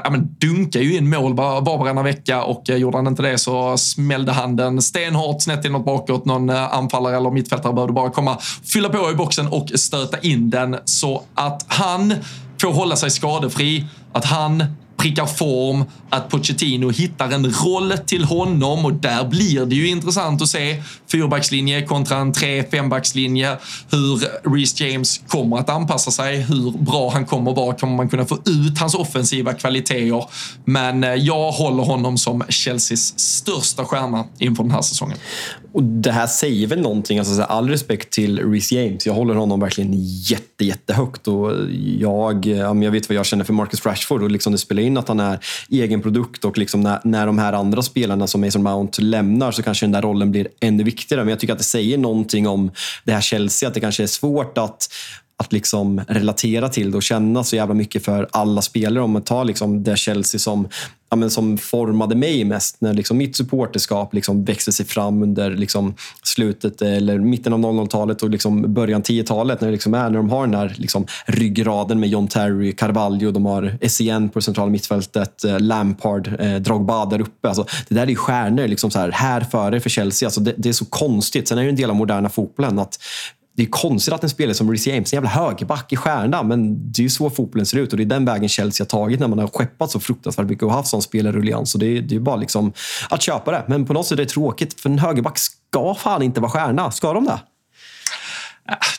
ja, 0.03 0.07
men 0.11 0.35
dunkade 0.39 0.85
ju 0.85 0.97
in 0.97 1.09
mål 1.09 1.33
var, 1.33 1.61
var 1.61 1.77
varannan 1.77 2.03
vecka 2.03 2.43
och 2.43 2.69
uh, 2.69 2.75
gjorde 2.75 2.97
han 2.97 3.07
inte 3.07 3.21
det 3.21 3.37
så 3.37 3.77
smällde 3.77 4.31
han 4.31 4.55
den 4.55 4.81
stenhårt 4.81 5.41
snett 5.41 5.65
inåt 5.65 5.85
bakåt. 5.85 6.25
Någon 6.25 6.49
uh, 6.49 6.75
anfallare 6.75 7.17
eller 7.17 7.31
mittfältare 7.31 7.73
behövde 7.73 7.93
bara 7.93 8.09
komma, 8.09 8.37
fylla 8.73 8.89
på 8.89 9.11
i 9.11 9.15
boxen 9.15 9.47
och 9.47 9.71
stöta 9.75 10.19
in 10.19 10.49
den 10.49 10.77
så 10.85 11.23
att 11.33 11.65
han 11.67 12.13
får 12.61 12.71
hålla 12.71 12.95
sig 12.95 13.11
skadefri. 13.11 13.85
Att 14.13 14.25
han 14.25 14.63
prickar 15.05 15.25
form, 15.25 15.85
att 16.09 16.29
Pochettino 16.29 16.89
hittar 16.89 17.31
en 17.31 17.45
roll 17.45 17.93
till 18.05 18.23
honom 18.23 18.85
och 18.85 18.93
där 18.93 19.23
blir 19.23 19.65
det 19.65 19.75
ju 19.75 19.87
intressant 19.87 20.41
att 20.41 20.47
se 20.47 20.83
fyrbackslinje 21.11 21.81
kontra 21.81 22.17
en 22.17 22.33
tre-fembackslinje. 22.33 23.57
Hur 23.91 24.19
Reece 24.55 24.81
James 24.81 25.21
kommer 25.27 25.57
att 25.57 25.69
anpassa 25.69 26.11
sig, 26.11 26.41
hur 26.41 26.71
bra 26.71 27.09
han 27.09 27.25
kommer 27.25 27.51
att 27.51 27.57
vara, 27.57 27.75
kommer 27.75 27.95
man 27.95 28.09
kunna 28.09 28.25
få 28.25 28.35
ut 28.35 28.79
hans 28.79 28.95
offensiva 28.95 29.53
kvaliteter? 29.53 30.25
Men 30.65 31.03
eh, 31.03 31.13
jag 31.13 31.51
håller 31.51 31.83
honom 31.83 32.17
som 32.17 32.43
Chelseas 32.49 33.19
största 33.19 33.85
stjärna 33.85 34.25
inför 34.39 34.63
den 34.63 34.71
här 34.71 34.81
säsongen. 34.81 35.17
Och 35.73 35.83
det 35.83 36.11
här 36.11 36.27
säger 36.27 36.67
väl 36.67 36.81
någonting, 36.81 37.19
alltså 37.19 37.41
all 37.41 37.69
respekt 37.69 38.13
till 38.13 38.51
Reece 38.51 38.71
James. 38.71 39.05
Jag 39.05 39.13
håller 39.13 39.35
honom 39.35 39.59
verkligen 39.59 39.93
jätte, 39.95 40.65
jättehögt 40.65 41.27
och 41.27 41.51
jag, 41.99 42.47
eh, 42.47 42.57
jag 42.57 42.91
vet 42.91 43.09
vad 43.09 43.15
jag 43.15 43.25
känner 43.25 43.43
för 43.43 43.53
Marcus 43.53 43.85
Rashford 43.85 44.23
och 44.23 44.31
liksom 44.31 44.51
det 44.51 44.57
spelar 44.57 44.83
in 44.83 44.94
att 44.97 45.07
han 45.07 45.19
är 45.19 45.39
egen 45.69 46.01
produkt 46.01 46.45
och 46.45 46.57
liksom 46.57 46.81
när, 46.81 46.99
när 47.03 47.25
de 47.25 47.37
här 47.37 47.53
andra 47.53 47.81
spelarna 47.81 48.27
som 48.27 48.41
Mason 48.41 48.63
Mount 48.63 49.01
lämnar 49.01 49.51
så 49.51 49.63
kanske 49.63 49.85
den 49.85 49.91
där 49.91 50.01
rollen 50.01 50.31
blir 50.31 50.47
ännu 50.59 50.83
viktigare. 50.83 51.23
Men 51.23 51.29
jag 51.29 51.39
tycker 51.39 51.53
att 51.53 51.59
det 51.59 51.65
säger 51.65 51.97
någonting 51.97 52.47
om 52.47 52.71
det 53.03 53.11
här 53.11 53.21
Chelsea, 53.21 53.67
att 53.67 53.73
det 53.73 53.79
kanske 53.79 54.03
är 54.03 54.07
svårt 54.07 54.57
att 54.57 54.89
att 55.37 55.53
liksom 55.53 56.01
relatera 56.07 56.69
till 56.69 56.91
det 56.91 56.97
och 56.97 57.03
känna 57.03 57.43
så 57.43 57.55
jävla 57.55 57.73
mycket 57.73 58.05
för 58.05 58.27
alla 58.31 58.61
spelare. 58.61 59.03
Om 59.03 59.11
man 59.11 59.21
tar 59.21 59.45
liksom 59.45 59.83
det 59.83 59.97
Chelsea 59.97 60.39
som, 60.39 60.67
ja, 61.09 61.15
men 61.15 61.29
som 61.29 61.57
formade 61.57 62.15
mig 62.15 62.43
mest 62.45 62.81
när 62.81 62.93
liksom 62.93 63.17
mitt 63.17 63.35
supporterskap 63.35 64.13
liksom 64.13 64.45
växte 64.45 64.71
sig 64.71 64.85
fram 64.85 65.23
under 65.23 65.51
liksom 65.51 65.95
slutet 66.23 66.81
eller 66.81 67.19
mitten 67.19 67.53
av 67.53 67.59
00-talet 67.59 68.23
och 68.23 68.29
liksom 68.29 68.73
början 68.73 69.03
10-talet. 69.03 69.61
När, 69.61 69.71
liksom 69.71 69.91
när 69.91 70.09
de 70.09 70.29
har 70.29 70.47
den 70.47 70.55
här 70.55 70.75
liksom 70.77 71.07
ryggraden 71.25 71.99
med 71.99 72.09
John 72.09 72.27
Terry, 72.27 72.71
Carvalho, 72.71 73.31
de 73.31 73.45
har 73.45 73.77
SCN 73.81 74.29
på 74.29 74.39
det 74.39 74.45
centrala 74.45 74.71
mittfältet, 74.71 75.43
eh, 75.43 75.59
Lampard, 75.59 76.35
eh, 76.39 76.55
Drogba 76.55 77.05
där 77.05 77.21
uppe. 77.21 77.47
Alltså, 77.47 77.65
det 77.87 77.95
där 77.95 78.09
är 78.09 78.15
stjärnor 78.15 78.67
liksom 78.67 78.91
så 78.91 78.99
här, 78.99 79.11
här 79.11 79.41
före 79.41 79.79
för 79.79 79.89
Chelsea. 79.89 80.27
Alltså, 80.27 80.41
det, 80.41 80.53
det 80.57 80.69
är 80.69 80.73
så 80.73 80.85
konstigt. 80.85 81.47
Sen 81.47 81.57
är 81.57 81.63
det 81.63 81.69
en 81.69 81.75
del 81.75 81.89
av 81.89 81.95
moderna 81.95 82.29
fotbollen 82.29 82.79
att 82.79 82.99
det 83.55 83.63
är 83.63 83.67
konstigt 83.67 84.13
att 84.13 84.23
en 84.23 84.29
spelare 84.29 84.53
som 84.53 84.71
Reece 84.71 84.87
James, 84.87 85.13
en 85.13 85.17
jävla 85.17 85.29
högerback 85.29 85.93
i 85.93 85.95
stjärna, 85.95 86.43
men 86.43 86.91
det 86.91 86.99
är 86.99 87.03
ju 87.03 87.09
så 87.09 87.29
fotbollen 87.29 87.65
ser 87.65 87.77
ut 87.77 87.91
och 87.91 87.97
det 87.97 88.03
är 88.03 88.05
den 88.05 88.25
vägen 88.25 88.49
Chelsea 88.49 88.83
har 88.83 88.89
tagit 88.89 89.19
när 89.19 89.27
man 89.27 89.39
har 89.39 89.47
skeppat 89.47 89.91
så 89.91 89.99
fruktansvärt 89.99 90.47
mycket 90.47 90.63
och 90.63 90.71
haft 90.71 90.89
sån 90.89 91.01
spelarruljans. 91.01 91.71
Så 91.71 91.77
det 91.77 91.97
är, 91.97 92.01
det 92.01 92.15
är 92.15 92.19
bara 92.19 92.35
liksom 92.35 92.73
att 93.09 93.21
köpa 93.21 93.51
det. 93.51 93.63
Men 93.67 93.85
på 93.85 93.93
något 93.93 94.05
sätt 94.05 94.19
är 94.19 94.23
det 94.23 94.29
tråkigt, 94.29 94.81
för 94.81 94.89
en 94.89 94.99
högerback 94.99 95.37
ska 95.37 95.95
fan 95.95 96.21
inte 96.21 96.41
vara 96.41 96.51
stjärna. 96.51 96.91
Ska 96.91 97.13
de 97.13 97.25
det? 97.25 97.39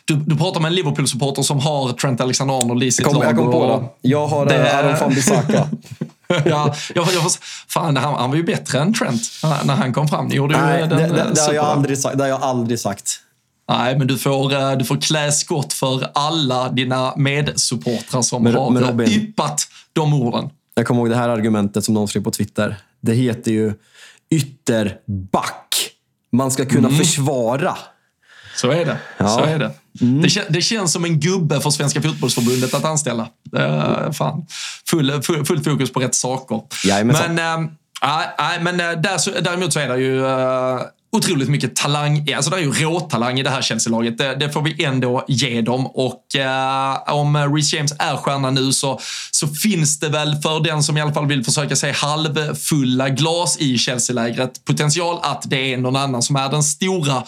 Du, 0.05 0.17
du 0.17 0.37
pratar 0.37 0.61
med 0.61 0.69
en 0.69 0.75
Liverpool-supporter 0.75 1.43
som 1.43 1.61
har 1.61 1.93
Trent 1.93 2.21
Alexander-Arnold 2.21 2.83
i 2.83 2.93
sitt 2.93 3.13
lag. 3.13 3.25
Jag 3.25 3.37
kom 3.37 3.53
på 3.53 3.67
det. 3.67 4.09
Jag 4.09 4.27
har 4.27 4.47
det... 4.47 4.71
Eh, 4.71 4.79
Aron 4.79 4.95
Wan-Bissaka. 4.95 5.69
ja, 6.29 6.75
jag, 6.95 7.07
jag, 7.15 7.23
fan, 7.69 7.97
han, 7.97 8.15
han 8.15 8.31
var 8.31 8.37
ju 8.37 8.43
bättre 8.43 8.81
än 8.81 8.95
Trent 8.95 9.23
när 9.65 9.75
han 9.75 9.93
kom 9.93 10.09
fram. 10.09 10.29
Gjorde 10.29 10.61
Nej, 10.61 10.81
den, 10.81 10.89
det, 10.89 11.07
det, 11.07 11.33
det, 11.35 11.41
har 11.41 11.53
jag 11.53 11.65
aldrig 11.65 11.99
sagt, 11.99 12.19
det 12.19 12.25
har 12.25 12.29
jag 12.29 12.43
aldrig 12.43 12.81
sagt. 12.81 13.21
Nej, 13.69 13.99
men 13.99 14.07
du 14.07 14.19
får, 14.19 14.53
eh, 14.53 14.73
du 14.73 14.85
får 14.85 15.01
klä 15.01 15.33
skott 15.33 15.73
för 15.73 16.11
alla 16.15 16.69
dina 16.69 17.17
medsupportrar 17.17 18.23
som 18.23 18.43
men, 18.43 18.55
har 18.55 18.71
men 18.71 18.83
Robin, 18.83 19.09
yppat 19.09 19.69
de 19.93 20.15
orden. 20.15 20.51
Jag 20.75 20.87
kommer 20.87 21.01
ihåg 21.01 21.11
det 21.11 21.17
här 21.17 21.29
argumentet 21.29 21.85
som 21.85 21.95
någon 21.95 22.09
skrev 22.09 22.23
på 22.23 22.31
Twitter. 22.31 22.77
Det 23.01 23.15
heter 23.15 23.53
ju 23.53 23.73
ytterback. 24.31 25.91
Man 26.33 26.51
ska 26.51 26.65
kunna 26.65 26.89
mm. 26.89 26.99
försvara. 26.99 27.77
Så 28.57 28.71
är 28.71 28.85
det. 28.85 28.97
Ja. 29.19 29.29
Så 29.29 29.41
är 29.41 29.59
det. 29.59 29.71
Mm. 30.01 30.23
Det, 30.23 30.47
det, 30.49 30.63
känns 30.63 30.93
som 30.93 31.05
en 31.05 31.21
gubbe 31.21 31.61
för 31.61 31.71
Svenska 31.71 32.03
fotbollsförbundet 32.03 32.75
att 32.75 32.85
anställa. 32.85 33.29
Uh, 33.57 34.13
fan. 34.13 34.47
Full, 34.91 35.23
full, 35.23 35.45
fullt 35.45 35.65
fokus 35.65 35.93
på 35.93 36.01
rätt 36.01 36.15
saker. 36.15 36.63
Jajamensan. 36.85 37.35
men, 37.35 37.71
äh, 38.03 38.55
äh, 38.57 38.63
men 38.63 38.77
där, 38.77 39.41
däremot 39.41 39.73
så 39.73 39.81
är 39.81 39.89
det 39.89 39.97
ju 39.97 40.25
otroligt 41.13 41.49
mycket 41.49 41.77
talang. 41.77 42.33
Alltså 42.37 42.51
det 42.51 42.57
är 42.57 42.61
ju 42.61 42.73
råtalang 42.73 43.39
i 43.39 43.43
det 43.43 43.51
här 43.51 43.63
Chelsea-laget. 43.63 44.19
Det, 44.19 44.35
det, 44.35 44.51
får 44.51 44.63
vi 44.63 44.85
ändå 44.85 45.25
ge 45.29 45.61
dem. 45.61 45.87
Och 45.87 46.37
eh, 46.37 47.15
om 47.15 47.37
Reece 47.37 47.73
James 47.73 47.93
är 47.99 48.17
stjärna 48.17 48.51
nu 48.51 48.73
så, 48.73 49.01
så 49.31 49.49
finns 49.49 49.99
det 50.01 50.09
väl 50.09 50.37
för 50.43 50.61
den 50.61 50.83
som 50.83 50.97
i 50.97 51.01
alla 51.01 51.13
fall 51.13 51.27
vill 51.27 51.45
försöka 51.45 51.77
se 51.77 51.93
halvfulla 51.93 53.09
glas 53.09 53.57
i 53.59 53.79
Chelsea-lägret 53.79 54.65
potential 54.65 55.19
att 55.23 55.43
det 55.47 55.73
är 55.73 55.77
någon 55.77 55.97
annan 55.97 56.23
som 56.23 56.37
är 56.37 56.49
den 56.49 56.63
stora 56.63 57.23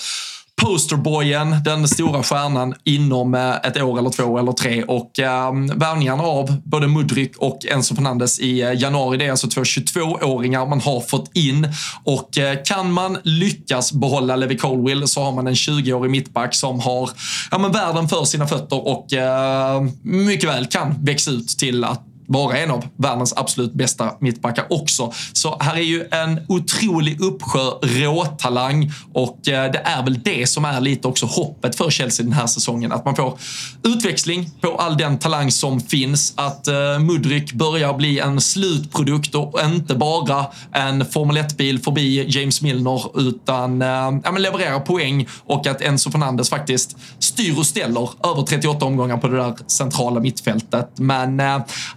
posterboyen, 0.59 1.57
den 1.65 1.89
stora 1.89 2.23
stjärnan 2.23 2.75
inom 2.85 3.35
eh, 3.35 3.57
ett 3.57 3.83
år 3.83 3.99
eller 3.99 4.11
två 4.11 4.39
eller 4.39 4.53
tre. 4.53 4.83
Och 4.83 5.19
eh, 5.19 5.53
värvningarna 5.75 6.23
av 6.23 6.57
både 6.65 6.89
Mudryk 6.89 7.37
och 7.37 7.67
Enzo 7.67 7.95
Fernandes 7.95 8.41
i 8.41 8.63
eh, 8.63 8.73
januari, 8.73 9.17
det 9.17 9.27
är 9.27 9.31
alltså 9.31 9.49
två 9.49 9.61
22-åringar 9.63 10.67
man 10.67 10.81
har 10.81 11.01
fått 11.01 11.31
in. 11.37 11.69
Och 12.05 12.39
eh, 12.39 12.59
kan 12.65 12.93
man 12.93 13.19
lyckas 13.23 13.93
behålla 13.93 14.37
Levi 14.37 14.57
Colwill 14.57 15.09
så 15.09 15.23
har 15.23 15.33
man 15.33 15.47
en 15.47 15.55
20-årig 15.55 16.11
mittback 16.11 16.55
som 16.55 16.81
har 16.81 17.11
ja, 17.51 17.59
men 17.59 17.73
världen 17.73 18.09
för 18.09 18.25
sina 18.25 18.47
fötter 18.47 18.89
och 18.89 19.13
eh, 19.13 19.83
mycket 20.03 20.49
väl 20.49 20.67
kan 20.67 21.05
växa 21.05 21.31
ut 21.31 21.49
till 21.49 21.85
att 21.85 22.08
vara 22.29 22.59
en 22.59 22.71
av 22.71 22.85
världens 22.97 23.33
absolut 23.37 23.73
bästa 23.73 24.15
mittbackar 24.21 24.67
också. 24.71 25.13
Så 25.33 25.59
här 25.61 25.77
är 25.77 25.83
ju 25.83 26.09
en 26.11 26.41
otrolig 26.49 27.21
uppsjö 27.21 27.61
råtalang 27.83 28.93
och 29.13 29.49
eh, 29.49 29.73
det 29.73 29.79
är 29.79 30.03
väl 30.03 30.21
det 30.23 30.47
som 30.47 30.65
är 30.65 30.81
lite 30.81 31.09
också 31.09 31.27
hoppet 31.27 31.77
för 31.77 31.91
Chelsea 31.91 32.25
den 32.25 32.33
här 32.33 32.47
säsongen. 32.47 32.93
Att 32.93 33.05
man 33.05 33.17
får 33.17 33.39
utväxling 33.83 34.51
på 34.61 34.77
all 34.77 34.97
den 34.97 35.19
talang 35.19 35.51
som 35.51 35.81
finns. 35.81 36.33
Att 36.37 36.69
eh, 36.69 36.99
Mudryk 36.99 37.53
börjar 37.53 37.95
bli 37.95 38.19
en 38.19 38.41
slutprodukt 38.41 39.35
och 39.35 39.61
inte 39.65 39.95
bara 39.95 40.47
en 40.73 41.05
Formel 41.05 41.39
1-bil 41.39 41.79
förbi 41.79 42.27
James 42.29 42.63
Milner 42.63 43.21
utan 43.21 43.83
eh, 43.83 43.89
ja, 44.25 44.33
men 44.33 44.43
levererar 44.43 44.81
poäng 44.81 45.29
och 45.47 45.67
att 45.67 45.81
Enzo 45.81 46.11
Fernandes 46.11 46.51
faktiskt 46.51 46.97
styr 47.19 47.59
och 47.59 47.67
ställer 47.67 48.11
över 48.25 48.43
38 48.43 48.87
omgångar 48.87 49.17
på 49.17 49.29
det 49.29 49.37
där 49.37 49.55
centrala 49.67 50.21
mittfältet. 50.21 50.91
Men 50.97 51.41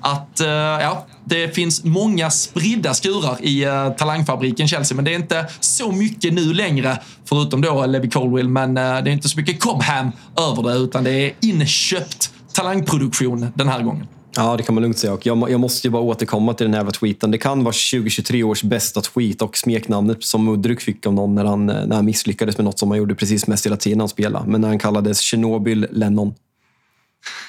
att 0.02 0.21
att 0.22 0.40
eh, 0.40 0.48
ja, 0.48 1.06
det 1.26 1.56
finns 1.56 1.84
många 1.84 2.30
spridda 2.30 2.94
skurar 2.94 3.38
i 3.42 3.64
eh, 3.64 3.90
talangfabriken 3.90 4.68
Chelsea, 4.68 4.96
men 4.96 5.06
det 5.06 5.12
är 5.12 5.16
inte 5.16 5.46
så 5.60 5.92
mycket 5.92 6.34
nu 6.34 6.54
längre, 6.54 6.98
förutom 7.26 7.62
då 7.62 7.86
Levi 7.86 8.10
Colwill, 8.10 8.50
men 8.50 8.78
eh, 8.78 8.84
det 8.84 9.10
är 9.10 9.14
inte 9.14 9.30
så 9.30 9.40
mycket 9.40 9.60
Cobham 9.60 10.12
över 10.38 10.70
det, 10.70 10.78
utan 10.78 11.04
det 11.04 11.12
är 11.12 11.34
inköpt 11.42 12.32
talangproduktion 12.54 13.48
den 13.56 13.68
här 13.68 13.84
gången. 13.84 14.08
Ja, 14.36 14.58
det 14.58 14.64
kan 14.64 14.76
man 14.76 14.82
lugnt 14.82 14.98
säga. 14.98 15.14
Och 15.14 15.26
jag, 15.26 15.52
jag 15.52 15.60
måste 15.60 15.88
ju 15.88 15.92
bara 15.92 16.02
återkomma 16.02 16.54
till 16.54 16.72
den 16.72 16.74
här 16.74 16.92
tweeten. 16.92 17.32
Det 17.32 17.38
kan 17.38 17.64
vara 17.64 17.74
2023 17.74 18.44
års 18.44 18.64
bästa 18.64 19.02
tweet 19.02 19.42
och 19.42 19.58
smeknamnet 19.58 20.24
som 20.24 20.46
Mudryk 20.46 20.82
fick 20.82 21.06
av 21.06 21.14
någon 21.14 21.36
när 21.36 21.46
han, 21.46 21.66
när 21.66 21.96
han 21.96 22.06
misslyckades 22.06 22.58
med 22.58 22.66
något 22.66 22.80
som 22.80 22.90
han 22.92 22.98
gjorde 22.98 23.16
precis 23.16 23.48
mest 23.48 23.66
hela 23.66 23.78
tiden 23.78 24.00
han 24.00 24.10
spelade. 24.10 24.48
Men 24.48 24.62
när 24.62 24.68
han 24.68 24.80
kallades 24.80 25.20
Tjernobyl 25.20 25.88
Lennon. 25.92 26.34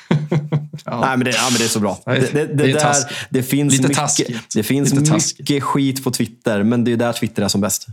ja. 0.84 1.00
Nej, 1.00 1.16
men 1.16 1.24
det, 1.24 1.30
ja, 1.30 1.48
men 1.50 1.58
det 1.58 1.64
är 1.64 1.68
så 1.68 1.80
bra. 1.80 1.98
Det, 2.04 2.12
det, 2.12 2.46
det, 2.46 2.54
det 2.54 2.72
där, 3.30 3.42
finns, 3.42 3.72
Lite 3.72 3.88
mycket, 3.88 4.54
det 4.54 4.62
finns 4.62 4.94
mycket 4.94 5.62
skit 5.62 6.04
på 6.04 6.10
Twitter, 6.10 6.62
men 6.62 6.84
det 6.84 6.92
är 6.92 6.96
där 6.96 7.12
Twitter 7.12 7.42
är 7.42 7.48
som 7.48 7.60
bäst. 7.60 7.86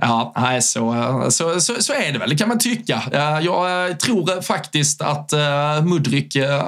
Ja, 0.00 0.32
nej, 0.36 0.62
så, 0.62 1.26
så, 1.30 1.60
så, 1.60 1.82
så, 1.82 1.92
är 1.92 2.12
det 2.12 2.18
väl, 2.18 2.30
Det 2.30 2.36
kan 2.36 2.48
man 2.48 2.58
tycka. 2.58 3.02
Jag 3.42 3.88
eh, 3.88 3.96
tror 3.96 4.42
faktiskt 4.42 5.02
att 5.02 5.32
eh, 5.32 5.82
Mudryk 5.82 6.36
eh, 6.36 6.62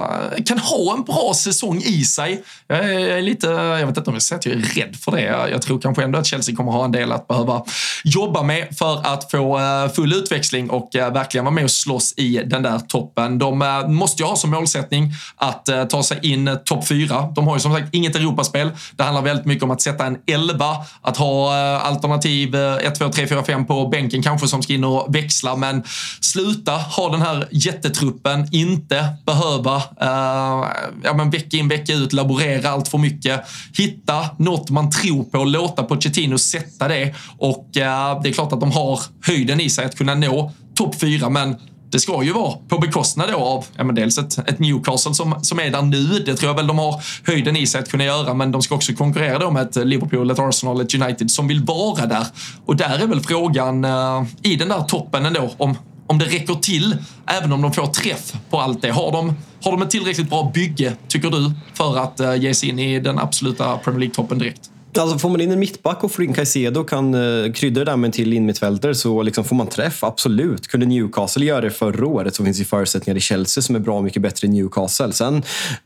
kan 0.47 0.59
ha 0.59 0.95
en 0.97 1.03
bra 1.03 1.33
säsong 1.37 1.83
i 1.85 2.05
sig. 2.05 2.43
Jag 2.67 2.79
är 2.79 3.23
lite, 3.23 3.47
jag 3.47 3.87
vet 3.87 3.97
inte 3.97 4.11
om 4.11 4.15
jag 4.15 4.23
säger 4.23 4.39
att 4.39 4.47
jag 4.47 4.55
är 4.55 4.61
rädd 4.61 4.97
för 4.97 5.13
det. 5.13 5.49
Jag 5.51 5.63
tror 5.63 5.81
kanske 5.81 6.03
ändå 6.03 6.19
att 6.19 6.27
Chelsea 6.27 6.57
kommer 6.57 6.73
ha 6.73 6.85
en 6.85 6.93
del 6.93 7.13
att 7.13 7.29
behöva 7.29 7.65
jobba 8.05 8.43
med 8.43 8.79
för 8.79 9.07
att 9.07 9.31
få 9.31 9.61
full 9.95 10.13
utväxling 10.13 10.71
och 10.71 10.91
verkligen 10.93 11.45
vara 11.45 11.55
med 11.55 11.65
och 11.65 11.71
slåss 11.71 12.15
i 12.17 12.43
den 12.47 12.63
där 12.63 12.79
toppen. 12.79 13.39
De 13.39 13.85
måste 13.89 14.23
ju 14.23 14.29
ha 14.29 14.37
som 14.37 14.51
målsättning 14.51 15.13
att 15.37 15.69
ta 15.91 16.03
sig 16.03 16.19
in 16.23 16.59
topp 16.65 16.89
fyra. 16.89 17.33
De 17.35 17.47
har 17.47 17.57
ju 17.57 17.61
som 17.61 17.73
sagt 17.73 17.95
inget 17.95 18.17
Europaspel. 18.17 18.71
Det 18.97 19.03
handlar 19.03 19.23
väldigt 19.23 19.47
mycket 19.47 19.65
om 19.65 19.71
att 19.71 19.81
sätta 19.81 20.07
en 20.07 20.17
elva, 20.27 20.77
att 21.03 21.17
ha 21.17 21.55
alternativ 21.79 22.57
1, 22.93 22.99
2, 22.99 23.09
3, 23.09 23.27
4, 23.27 23.45
5 23.45 23.67
på 23.67 23.89
bänken 23.89 24.23
kanske 24.23 24.49
som 24.49 24.63
ska 24.63 24.73
in 24.73 24.85
och 24.85 25.15
växla. 25.15 25.57
Men 25.57 25.83
sluta 26.21 26.73
ha 26.73 27.11
den 27.11 27.23
här 27.23 27.49
jättetruppen, 27.51 28.49
inte 28.53 29.07
behöva 29.27 29.77
uh, 29.77 30.69
ja, 31.03 31.15
men 31.17 31.31
vecka 31.31 31.57
in 31.57 31.69
vecka 31.69 31.93
ut 31.93 32.13
laborera 32.13 32.71
allt 32.71 32.89
för 32.89 32.99
mycket. 32.99 33.41
Hitta 33.79 34.31
något 34.39 34.71
man 34.71 34.91
tror 34.91 35.25
på, 35.25 35.45
låta 35.45 35.83
Pochettino 35.83 36.39
sätta 36.39 36.89
det. 36.89 37.15
Och 37.39 37.69
uh, 37.77 38.23
det 38.23 38.29
är 38.29 38.33
klart 38.33 38.53
att 38.53 38.61
de 38.61 38.73
har 38.73 39.01
höjden 39.27 39.61
i 39.61 39.71
sig 39.71 39.85
att 39.85 39.97
kunna 39.97 40.15
nå 40.15 40.53
topp 40.75 41.01
fyra, 41.01 41.29
men 41.29 41.57
det 41.93 42.01
ska 42.01 42.23
ju 42.23 42.33
vara 42.33 42.53
på 42.69 42.79
bekostnad 42.79 43.29
då 43.33 43.37
av 43.37 43.65
ja, 43.77 43.85
men 43.85 43.95
dels 43.95 44.19
ett, 44.19 44.39
ett 44.39 44.59
Newcastle 44.59 45.15
som, 45.15 45.35
som 45.43 45.59
är 45.61 45.71
där 45.71 45.83
nu. 45.83 46.05
Det 46.05 46.37
tror 46.37 46.51
jag 46.51 46.57
väl 46.57 46.67
de 46.67 46.79
har 46.79 47.03
höjden 47.27 47.57
i 47.57 47.67
sig 47.67 47.81
att 47.81 47.91
kunna 47.91 48.05
göra, 48.05 48.35
men 48.35 48.53
de 48.53 48.63
ska 48.63 48.75
också 48.75 48.93
konkurrera 48.93 49.39
då 49.39 49.51
med 49.51 49.63
ett 49.63 49.87
Liverpool, 49.87 50.31
ett 50.31 50.39
Arsenal, 50.39 50.81
ett 50.81 50.95
United 50.95 51.31
som 51.31 51.49
vill 51.49 51.65
vara 51.65 52.07
där. 52.07 52.27
Och 52.67 52.77
där 52.77 52.99
är 52.99 53.07
väl 53.07 53.21
frågan 53.21 53.85
uh, 53.85 54.25
i 54.43 54.57
den 54.57 54.69
där 54.69 54.81
toppen 54.81 55.27
ändå 55.27 55.51
om, 55.57 55.79
om 56.07 56.19
det 56.19 56.25
räcker 56.25 56.55
till, 56.55 56.97
även 57.27 57.53
om 57.53 57.63
de 57.63 57.73
får 57.73 57.87
träff 57.87 58.33
på 58.51 58.61
allt 58.61 58.83
det. 58.83 58.91
Har 58.91 59.13
de, 59.13 59.37
har 59.65 59.73
de 59.73 59.83
ett 59.83 59.91
tillräckligt 59.91 60.31
bra 60.31 60.51
bygge, 60.55 60.93
tycker 61.09 61.31
du, 61.31 61.53
för 61.75 61.99
att 61.99 62.21
uh, 62.21 62.37
ge 62.37 62.55
sig 62.55 62.69
in 62.69 62.79
i 62.79 63.01
den 63.01 63.19
absoluta 63.19 63.79
Premier 63.79 64.01
League-toppen 64.01 64.39
direkt? 64.39 64.72
Alltså 64.99 65.19
får 65.19 65.29
man 65.29 65.41
in 65.41 65.53
en 65.53 65.59
mittback 65.59 66.05
och 66.05 66.13
får 66.13 66.25
in 66.25 66.35
Caicedo 66.35 66.81
och 66.81 66.89
kan 66.89 67.15
uh, 67.15 67.53
krydda 67.53 67.81
det 67.81 67.91
där 67.91 67.97
med 67.97 68.09
en 68.09 68.13
till 68.13 68.33
innermittfältare 68.33 68.95
så 68.95 69.23
liksom 69.23 69.45
får 69.45 69.57
man 69.57 69.67
träff, 69.67 70.05
absolut. 70.05 70.69
Kunde 70.69 70.87
Newcastle 70.87 71.45
göra 71.45 71.61
det 71.61 71.71
förra 71.71 72.07
året 72.07 72.35
så 72.35 72.45
finns 72.45 72.59
det 72.59 72.65
förutsättningar 72.65 73.17
i 73.17 73.21
Chelsea 73.21 73.63
som 73.63 73.75
är 73.75 73.81
bra 73.81 74.01
mycket 74.01 74.23
bättre 74.23 74.49
än 74.49 74.55
Newcastle. 74.55 75.13
Sen 75.13 75.43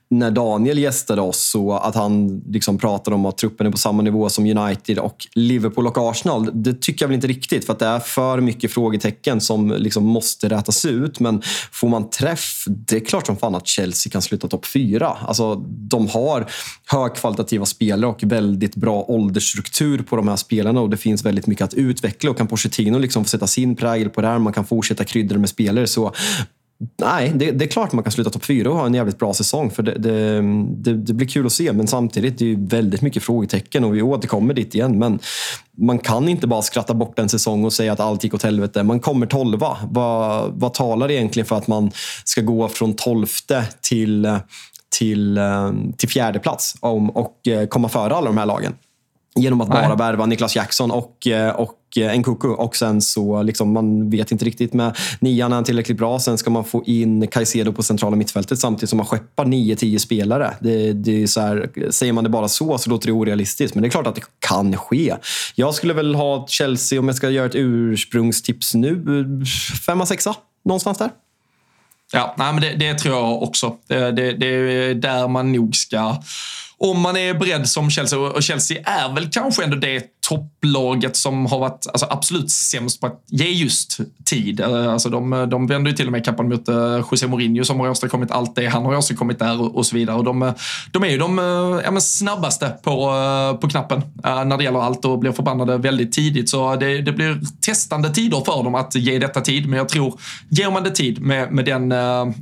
när 0.08 0.30
Daniel 0.30 0.78
gästade 0.78 1.22
oss 1.22 1.38
så 1.38 1.72
att 1.72 1.94
han 1.94 2.42
liksom 2.48 2.78
pratade 2.78 3.14
om 3.14 3.26
att 3.26 3.38
truppen 3.38 3.66
är 3.66 3.70
på 3.70 3.78
samma 3.78 4.02
nivå 4.02 4.28
som 4.28 4.46
United 4.46 4.98
och 4.98 5.26
Liverpool 5.34 5.86
och 5.86 5.98
Arsenal. 5.98 6.50
Det 6.54 6.80
tycker 6.80 7.04
jag 7.04 7.08
väl 7.08 7.14
inte 7.14 7.26
riktigt 7.26 7.66
för 7.66 7.72
att 7.72 7.78
det 7.78 7.86
är 7.86 7.98
för 7.98 8.40
mycket 8.40 8.72
frågetecken 8.72 9.40
som 9.40 9.70
liksom 9.70 10.04
måste 10.04 10.48
rätas 10.48 10.84
ut. 10.84 11.20
Men 11.20 11.42
får 11.72 11.88
man 11.88 12.10
träff, 12.10 12.64
det 12.66 12.96
är 12.96 13.00
klart 13.00 13.26
som 13.26 13.36
fan 13.36 13.54
att 13.54 13.66
Chelsea 13.66 14.10
kan 14.10 14.22
sluta 14.22 14.48
topp 14.48 14.66
fyra. 14.66 15.08
Alltså, 15.08 15.54
de 15.68 16.08
har 16.08 16.46
högkvalitativa 16.86 17.66
spelare 17.66 18.10
och 18.10 18.22
väldigt 18.22 18.76
bra 18.76 19.04
åldersstruktur 19.08 19.98
på 19.98 20.16
de 20.16 20.28
här 20.28 20.36
spelarna 20.36 20.80
och 20.80 20.90
det 20.90 20.96
finns 20.96 21.24
väldigt 21.24 21.46
mycket 21.46 21.64
att 21.64 21.74
utveckla 21.74 22.30
och 22.30 22.36
kan 22.36 22.46
Pochettino 22.46 22.98
liksom 22.98 23.24
få 23.24 23.28
sätta 23.28 23.46
sin 23.46 23.76
prägel 23.76 24.10
på 24.10 24.20
det 24.20 24.28
här, 24.28 24.38
man 24.38 24.52
kan 24.52 24.64
fortsätta 24.64 25.04
krydda 25.04 25.38
med 25.38 25.48
spelare 25.48 25.86
så 25.86 26.12
Nej, 27.00 27.32
det, 27.34 27.50
det, 27.50 27.64
är 27.64 27.68
klart 27.68 27.92
man 27.92 28.04
kan 28.04 28.12
sluta 28.12 28.30
topp 28.30 28.44
fyra 28.44 28.70
och 28.70 28.76
ha 28.76 28.86
en 28.86 28.94
jävligt 28.94 29.18
bra 29.18 29.34
säsong. 29.34 29.70
För 29.70 29.82
det, 29.82 29.94
det, 29.98 30.94
det, 30.94 31.12
blir 31.12 31.28
kul 31.28 31.46
att 31.46 31.52
se, 31.52 31.72
men 31.72 31.86
samtidigt 31.86 32.38
det 32.38 32.52
är 32.52 32.56
det 32.56 32.76
väldigt 32.76 33.02
mycket 33.02 33.22
frågetecken 33.22 33.84
och 33.84 33.94
vi 33.94 34.02
återkommer 34.02 34.54
dit 34.54 34.74
igen. 34.74 34.98
Men 34.98 35.18
man 35.78 35.98
kan 35.98 36.28
inte 36.28 36.46
bara 36.46 36.62
skratta 36.62 36.94
bort 36.94 37.18
en 37.18 37.28
säsong 37.28 37.64
och 37.64 37.72
säga 37.72 37.92
att 37.92 38.00
allt 38.00 38.24
gick 38.24 38.34
åt 38.34 38.42
helvete. 38.42 38.82
Man 38.82 39.00
kommer 39.00 39.26
tolva. 39.26 39.76
Vad, 39.90 40.52
vad 40.54 40.74
talar 40.74 41.10
egentligen 41.10 41.46
för 41.46 41.56
att 41.56 41.66
man 41.66 41.90
ska 42.24 42.40
gå 42.40 42.68
från 42.68 42.94
tolfte 42.94 43.64
till, 43.80 44.38
till, 44.98 45.38
eh, 45.38 45.72
till 45.96 46.08
fjärde 46.08 46.38
plats 46.38 46.74
och 46.80 47.48
eh, 47.48 47.66
komma 47.66 47.88
före 47.88 48.14
alla 48.14 48.26
de 48.26 48.38
här 48.38 48.46
lagen? 48.46 48.74
Genom 49.36 49.60
att 49.60 49.68
bara 49.68 49.94
värva 49.94 50.26
Niklas 50.26 50.56
Jackson 50.56 50.90
och, 50.90 51.26
eh, 51.26 51.50
och 51.50 51.98
eh, 51.98 52.18
Nkuku. 52.18 52.48
Och 52.48 52.76
sen 52.76 53.02
så, 53.02 53.42
liksom, 53.42 53.72
man 53.72 54.10
vet 54.10 54.32
inte 54.32 54.44
riktigt 54.44 54.72
med 54.72 54.96
nian 55.20 55.52
är 55.52 55.54
han 55.54 55.64
tillräckligt 55.64 55.98
bra. 55.98 56.18
Sen 56.18 56.38
ska 56.38 56.50
man 56.50 56.64
få 56.64 56.84
in 56.86 57.26
Caicedo 57.26 57.72
på 57.72 57.82
centrala 57.82 58.16
mittfältet 58.16 58.58
samtidigt 58.58 58.90
som 58.90 58.96
man 58.96 59.06
skeppar 59.06 59.44
9-10 59.44 59.98
spelare. 59.98 60.54
Det, 60.60 60.92
det 60.92 61.22
är 61.22 61.26
så 61.26 61.40
här, 61.40 61.70
säger 61.90 62.12
man 62.12 62.24
det 62.24 62.30
bara 62.30 62.48
så 62.48 62.78
så 62.78 62.90
låter 62.90 63.06
det 63.06 63.12
orealistiskt. 63.12 63.74
Men 63.74 63.82
det 63.82 63.88
är 63.88 63.90
klart 63.90 64.06
att 64.06 64.14
det 64.14 64.24
kan 64.38 64.76
ske. 64.76 65.14
Jag 65.54 65.74
skulle 65.74 65.94
väl 65.94 66.14
ha 66.14 66.46
Chelsea, 66.48 67.00
om 67.00 67.08
jag 67.08 67.16
ska 67.16 67.30
göra 67.30 67.46
ett 67.46 67.54
ursprungstips 67.54 68.74
nu, 68.74 69.04
femma, 69.86 70.06
sexa. 70.06 70.34
Någonstans 70.64 70.98
där. 70.98 71.10
Ja, 72.12 72.34
nej, 72.38 72.52
men 72.52 72.62
det, 72.62 72.74
det 72.74 72.98
tror 72.98 73.14
jag 73.14 73.42
också. 73.42 73.76
Det, 73.86 74.12
det, 74.12 74.32
det 74.32 74.46
är 74.46 74.94
där 74.94 75.28
man 75.28 75.52
nog 75.52 75.76
ska 75.76 76.16
om 76.78 77.00
man 77.00 77.16
är 77.16 77.34
beredd 77.34 77.68
som 77.68 77.90
Chelsea, 77.90 78.18
och 78.18 78.42
Chelsea 78.42 78.82
är 78.84 79.14
väl 79.14 79.28
kanske 79.30 79.64
ändå 79.64 79.76
det 79.76 80.02
topplaget 80.28 81.16
som 81.16 81.46
har 81.46 81.58
varit 81.58 81.86
alltså, 81.92 82.06
absolut 82.10 82.50
sämst 82.50 83.00
på 83.00 83.06
att 83.06 83.22
ge 83.26 83.48
just 83.48 84.00
tid. 84.24 84.60
Eh, 84.60 84.92
alltså, 84.92 85.08
de, 85.08 85.32
eh, 85.32 85.42
de 85.42 85.66
vänder 85.66 85.90
ju 85.90 85.96
till 85.96 86.06
och 86.06 86.12
med 86.12 86.24
kappan 86.24 86.48
mot 86.48 86.68
eh, 86.68 87.04
José 87.10 87.26
Mourinho 87.26 87.64
som 87.64 87.80
har 87.80 87.88
åstadkommit 87.88 88.30
allt 88.30 88.56
det 88.56 88.66
han 88.66 88.84
har 88.84 88.96
åstadkommit 88.96 89.38
där 89.38 89.60
och, 89.60 89.76
och 89.76 89.86
så 89.86 89.96
vidare. 89.96 90.16
Och 90.16 90.24
de, 90.24 90.52
de 90.92 91.04
är 91.04 91.08
ju 91.08 91.18
de 91.18 91.38
ja, 91.84 92.00
snabbaste 92.00 92.72
på, 92.82 93.12
på 93.60 93.68
knappen 93.68 94.02
när 94.22 94.56
det 94.56 94.64
gäller 94.64 94.82
allt 94.82 95.04
och 95.04 95.18
blir 95.18 95.32
förbannade 95.32 95.78
väldigt 95.78 96.12
tidigt. 96.12 96.48
Så 96.48 96.76
det, 96.76 97.02
det, 97.02 97.12
blir 97.12 97.40
testande 97.60 98.10
tider 98.10 98.40
för 98.44 98.64
dem 98.64 98.74
att 98.74 98.94
ge 98.94 99.18
detta 99.18 99.40
tid. 99.40 99.68
Men 99.68 99.78
jag 99.78 99.88
tror, 99.88 100.20
ger 100.48 100.70
man 100.70 100.82
det 100.82 100.90
tid 100.90 101.20
med, 101.20 101.52
med 101.52 101.64
den, 101.64 101.90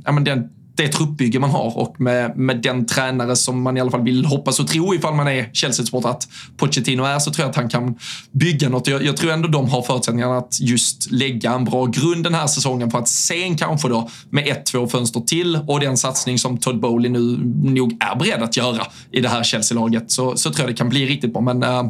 ja, 0.05 0.11
men 0.11 0.23
den 0.23 0.49
det 0.75 0.87
truppbygge 0.87 1.39
man 1.39 1.49
har 1.49 1.77
och 1.77 2.01
med, 2.01 2.37
med 2.37 2.61
den 2.61 2.85
tränare 2.85 3.35
som 3.35 3.61
man 3.61 3.77
i 3.77 3.81
alla 3.81 3.91
fall 3.91 4.03
vill 4.03 4.25
hoppas 4.25 4.59
och 4.59 4.67
tro 4.67 4.95
ifall 4.95 5.15
man 5.15 5.27
är 5.27 5.49
Chelsea-supporter 5.53 6.09
att 6.09 6.27
Pochettino 6.57 7.03
är 7.03 7.19
så 7.19 7.31
tror 7.31 7.43
jag 7.43 7.49
att 7.49 7.55
han 7.55 7.69
kan 7.69 7.95
bygga 8.31 8.69
något. 8.69 8.87
Jag, 8.87 9.03
jag 9.03 9.17
tror 9.17 9.31
ändå 9.31 9.47
de 9.47 9.69
har 9.69 9.81
förutsättningarna 9.81 10.37
att 10.37 10.57
just 10.61 11.11
lägga 11.11 11.51
en 11.51 11.65
bra 11.65 11.85
grund 11.85 12.23
den 12.23 12.33
här 12.33 12.47
säsongen 12.47 12.91
för 12.91 12.99
att 12.99 13.07
sen 13.07 13.57
kanske 13.57 13.89
då 13.89 14.09
med 14.29 14.47
ett, 14.47 14.65
två 14.65 14.87
fönster 14.87 15.19
till 15.19 15.59
och 15.67 15.79
den 15.79 15.97
satsning 15.97 16.39
som 16.39 16.57
Todd 16.57 16.79
Bowley 16.79 17.11
nu 17.11 17.19
nog 17.63 17.97
är 17.99 18.15
beredd 18.15 18.43
att 18.43 18.57
göra 18.57 18.87
i 19.11 19.21
det 19.21 19.29
här 19.29 19.43
Chelsea-laget 19.43 20.11
så, 20.11 20.37
så 20.37 20.51
tror 20.51 20.67
jag 20.67 20.75
det 20.75 20.77
kan 20.77 20.89
bli 20.89 21.05
riktigt 21.05 21.33
bra. 21.33 21.41
Men 21.41 21.63
äh, 21.63 21.83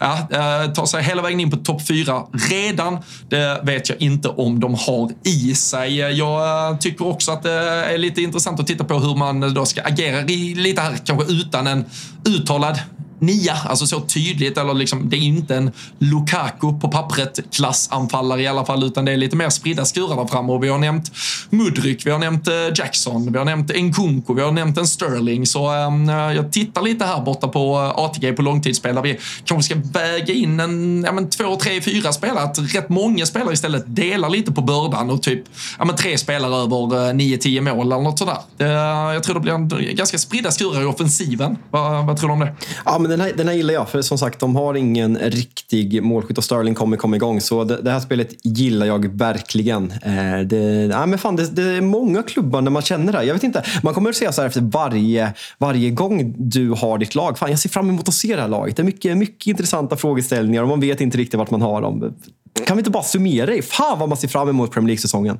ja, 0.00 0.28
äh, 0.30 0.72
ta 0.72 0.86
sig 0.86 1.02
hela 1.02 1.22
vägen 1.22 1.40
in 1.40 1.50
på 1.50 1.56
topp 1.56 1.86
fyra 1.86 2.22
redan, 2.50 2.98
det 3.28 3.60
vet 3.62 3.88
jag 3.88 4.02
inte 4.02 4.28
om 4.28 4.60
de 4.60 4.74
har 4.74 5.10
i 5.24 5.54
sig. 5.54 5.96
Jag 5.96 6.70
äh, 6.70 6.78
tycker 6.78 7.06
också 7.06 7.32
att 7.32 7.42
det 7.42 7.52
är 7.52 7.98
lite 7.98 8.22
intressant 8.32 8.60
att 8.60 8.66
titta 8.66 8.84
på 8.84 8.98
hur 8.98 9.14
man 9.14 9.54
då 9.54 9.66
ska 9.66 9.82
agera 9.82 10.20
lite 10.56 10.80
här, 10.80 10.96
kanske 11.04 11.32
utan 11.32 11.66
en 11.66 11.84
uttalad 12.24 12.78
nia, 13.22 13.56
alltså 13.64 13.86
så 13.86 14.00
tydligt. 14.00 14.58
Eller 14.58 14.74
liksom, 14.74 15.08
det 15.10 15.16
är 15.16 15.20
inte 15.20 15.56
en 15.56 15.72
Lukaku 15.98 16.72
på 16.80 16.88
pappret 16.88 17.40
klassanfallare 17.52 18.42
i 18.42 18.46
alla 18.46 18.64
fall, 18.64 18.84
utan 18.84 19.04
det 19.04 19.12
är 19.12 19.16
lite 19.16 19.36
mer 19.36 19.50
spridda 19.50 19.84
skurar 19.84 20.16
där 20.16 20.26
framme. 20.26 20.52
Och 20.52 20.64
vi 20.64 20.68
har 20.68 20.78
nämnt 20.78 21.12
Mudryk, 21.50 22.06
vi 22.06 22.10
har 22.10 22.18
nämnt 22.18 22.48
eh, 22.48 22.54
Jackson, 22.74 23.32
vi 23.32 23.38
har 23.38 23.44
nämnt 23.44 23.76
Nkunku, 23.76 24.34
vi 24.34 24.42
har 24.42 24.52
nämnt 24.52 24.78
en 24.78 24.86
Sterling. 24.86 25.46
Så 25.46 25.72
um, 25.72 26.08
jag 26.08 26.52
tittar 26.52 26.82
lite 26.82 27.04
här 27.04 27.20
borta 27.20 27.48
på 27.48 27.74
eh, 27.76 28.04
ATG 28.04 28.32
på 28.32 28.42
långtidsspel 28.42 28.94
där 28.94 29.02
vi 29.02 29.18
kanske 29.44 29.74
ska 29.74 30.00
väga 30.00 30.34
in 30.34 30.60
en, 30.60 31.02
ja, 31.06 31.12
men 31.12 31.30
två, 31.30 31.56
tre, 31.56 31.80
fyra 31.80 32.12
spelare. 32.12 32.44
Att 32.44 32.58
rätt 32.74 32.88
många 32.88 33.26
spelare 33.26 33.54
istället 33.54 33.84
delar 33.86 34.30
lite 34.30 34.52
på 34.52 34.62
bördan 34.62 35.10
och 35.10 35.22
typ 35.22 35.44
ja, 35.78 35.84
men 35.84 35.96
tre 35.96 36.18
spelare 36.18 36.54
över 36.54 37.12
nio, 37.12 37.36
tio 37.36 37.60
mål 37.60 37.86
eller 37.86 38.02
något 38.02 38.18
sådär. 38.18 38.38
Det, 38.56 38.64
jag 39.14 39.22
tror 39.22 39.34
det 39.34 39.40
blir 39.40 39.52
en 39.52 39.96
ganska 39.96 40.18
spridda 40.18 40.50
skurar 40.50 40.82
i 40.82 40.84
offensiven. 40.84 41.58
Vad, 41.70 42.06
vad 42.06 42.16
tror 42.16 42.28
du 42.28 42.32
om 42.32 42.40
det? 42.40 42.54
Ja, 42.84 42.98
men 42.98 43.11
den 43.12 43.20
här, 43.20 43.32
den 43.36 43.48
här 43.48 43.54
gillar 43.54 43.74
jag, 43.74 43.88
för 43.88 44.02
som 44.02 44.18
sagt, 44.18 44.40
de 44.40 44.56
har 44.56 44.74
ingen 44.74 45.18
riktig 45.18 46.02
målskytt 46.02 46.38
och 46.38 46.44
Sterling 46.44 46.74
kommer 46.74 46.96
komma 46.96 47.16
igång. 47.16 47.40
Så 47.40 47.64
det, 47.64 47.82
det 47.82 47.90
här 47.90 48.00
spelet 48.00 48.28
gillar 48.42 48.86
jag 48.86 49.18
verkligen. 49.18 49.90
Eh, 49.90 50.40
det, 50.46 50.88
nej, 50.88 51.06
men 51.06 51.18
fan, 51.18 51.36
det, 51.36 51.56
det, 51.56 51.62
är 51.62 51.80
många 51.80 52.22
klubbar 52.22 52.62
där 52.62 52.70
man 52.70 52.82
känner 52.82 53.12
det. 53.12 53.24
Jag 53.24 53.34
vet 53.34 53.42
inte, 53.42 53.64
man 53.82 53.94
kommer 53.94 54.10
att 54.10 54.16
säga 54.16 54.32
så 54.32 54.40
här 54.40 54.48
efter 54.48 54.60
varje, 54.60 55.32
varje 55.58 55.90
gång 55.90 56.34
du 56.38 56.70
har 56.70 56.98
ditt 56.98 57.14
lag. 57.14 57.38
Fan, 57.38 57.50
jag 57.50 57.58
ser 57.58 57.68
fram 57.68 57.88
emot 57.88 58.08
att 58.08 58.14
se 58.14 58.36
det 58.36 58.42
här 58.42 58.48
laget. 58.48 58.76
Det 58.76 58.82
är 58.82 58.84
mycket, 58.84 59.18
mycket 59.18 59.46
intressanta 59.46 59.96
frågeställningar 59.96 60.62
och 60.62 60.68
man 60.68 60.80
vet 60.80 61.00
inte 61.00 61.18
riktigt 61.18 61.38
vart 61.38 61.50
man 61.50 61.62
har 61.62 61.82
dem. 61.82 62.14
Kan 62.66 62.76
vi 62.76 62.80
inte 62.80 62.90
bara 62.90 63.02
summera 63.02 63.46
det? 63.46 63.62
Fan 63.62 63.98
vad 63.98 64.08
man 64.08 64.18
ser 64.18 64.28
fram 64.28 64.48
emot 64.48 64.72
Premier 64.72 64.86
League-säsongen. 64.86 65.38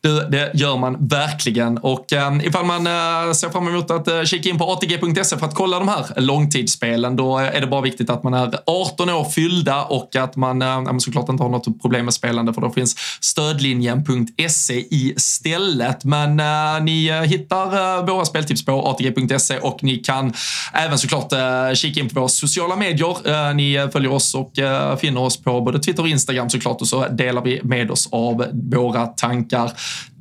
Det, 0.00 0.28
det 0.30 0.50
gör 0.54 0.76
man 0.76 1.08
verkligen. 1.08 1.78
Och 1.78 2.12
eh, 2.12 2.46
ifall 2.46 2.64
man 2.64 2.86
eh, 2.86 3.32
ser 3.32 3.50
fram 3.50 3.68
emot 3.68 3.90
att 3.90 4.08
eh, 4.08 4.22
kika 4.22 4.48
in 4.48 4.58
på 4.58 4.72
atg.se 4.72 5.38
för 5.38 5.46
att 5.46 5.54
kolla 5.54 5.78
de 5.78 5.88
här 5.88 6.06
långtidsspelen, 6.16 7.16
då 7.16 7.38
är 7.38 7.60
det 7.60 7.66
bara 7.66 7.80
viktigt 7.80 8.10
att 8.10 8.22
man 8.22 8.34
är 8.34 8.54
18 8.66 9.10
år 9.10 9.24
fyllda 9.24 9.82
och 9.82 10.16
att 10.16 10.36
man 10.36 10.62
eh, 10.62 10.98
såklart 10.98 11.28
inte 11.28 11.42
har 11.42 11.50
något 11.50 11.82
problem 11.82 12.04
med 12.04 12.14
spelande, 12.14 12.54
för 12.54 12.60
då 12.60 12.70
finns 12.70 12.96
stödlinjen.se 13.20 14.84
istället. 14.90 16.04
Men 16.04 16.40
eh, 16.40 16.82
ni 16.82 17.06
eh, 17.06 17.20
hittar 17.20 17.98
eh, 17.98 18.06
våra 18.06 18.24
speltips 18.24 18.64
på 18.64 18.88
atg.se 18.88 19.58
och 19.58 19.78
ni 19.82 19.96
kan 19.96 20.32
även 20.72 20.98
såklart 20.98 21.32
eh, 21.32 21.74
kika 21.74 22.00
in 22.00 22.08
på 22.08 22.20
våra 22.20 22.28
sociala 22.28 22.76
medier. 22.76 23.48
Eh, 23.48 23.54
ni 23.54 23.88
följer 23.92 24.12
oss 24.12 24.34
och 24.34 24.52
finner 25.00 25.20
oss 25.20 25.42
på 25.42 25.60
både 25.60 25.78
Twitter 25.78 26.02
och 26.02 26.08
Instagram 26.08 26.50
såklart 26.50 26.80
och 26.80 26.88
så 26.88 27.08
delar 27.08 27.42
vi 27.42 27.60
med 27.62 27.90
oss 27.90 28.08
av 28.12 28.44
våra 28.52 29.06
tankar 29.06 29.72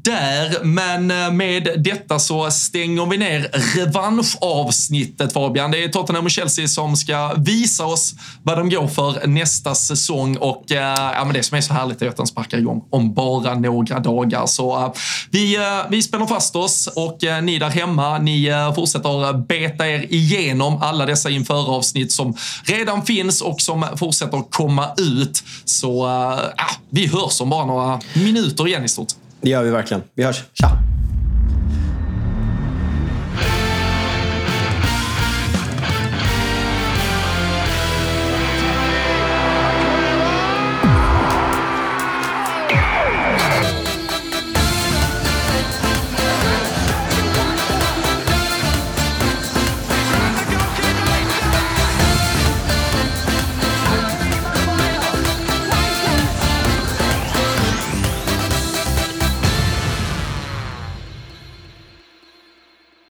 där. 0.08 0.64
Men 0.64 1.12
eh, 1.12 1.32
med 1.32 1.70
detta 1.78 2.20
så 2.20 2.52
stänger 2.52 3.06
vi 3.06 3.18
ner 3.18 3.50
revanschavsnittet 3.76 5.34
Fabian. 5.34 5.72
Det 5.72 5.84
är 5.84 5.88
Tottenham 5.88 6.26
och 6.26 6.32
Chelsea 6.32 6.68
som 6.68 6.96
ska 6.96 7.34
visa 7.38 7.86
oss 7.86 8.14
vad 8.44 8.58
de 8.58 8.70
går 8.70 8.88
för 8.88 9.28
nästa 9.28 9.76
säsong 9.76 10.38
och 10.38 10.72
eh, 10.72 11.14
ja, 11.14 11.26
men 11.26 11.34
det 11.34 11.44
som 11.44 11.58
är 11.58 11.62
så 11.62 11.74
härligt 11.74 12.02
är 12.02 12.08
att 12.08 12.18
den 12.18 12.28
sparkar 12.28 12.58
igång 12.58 12.84
om 12.90 13.14
bara 13.14 13.56
några 13.56 14.00
dagar. 14.00 14.46
Så 14.46 14.78
eh, 14.80 14.94
vi, 15.32 15.58
vi 15.90 16.02
spänner 16.02 16.26
fast 16.26 16.56
oss 16.56 16.88
och 16.88 17.18
ni 17.44 17.60
där 17.60 17.70
hemma, 17.70 18.18
ni 18.18 18.52
fortsätter 18.76 19.34
beta 19.34 19.88
er 19.88 20.06
igenom 20.10 20.82
alla 20.82 21.06
dessa 21.06 21.30
införavsnitt 21.30 22.12
som 22.12 22.36
redan 22.64 23.06
finns 23.06 23.42
och 23.42 23.62
som 23.62 23.86
fortsätter 23.98 24.44
komma 24.50 24.88
ut. 24.98 25.44
Så 25.66 26.10
vi 26.90 27.08
hörs 27.08 27.42
om 27.42 27.50
bara 27.50 27.66
några 27.66 28.00
minuter 28.14 28.68
igen 28.68 28.86
i 28.86 28.88
stort. 28.90 29.27
Det 29.42 29.50
gör 29.50 29.64
vi 29.64 29.70
verkligen. 29.70 30.04
Vi 30.16 30.24
hörs. 30.24 30.44
Tja! 30.54 30.70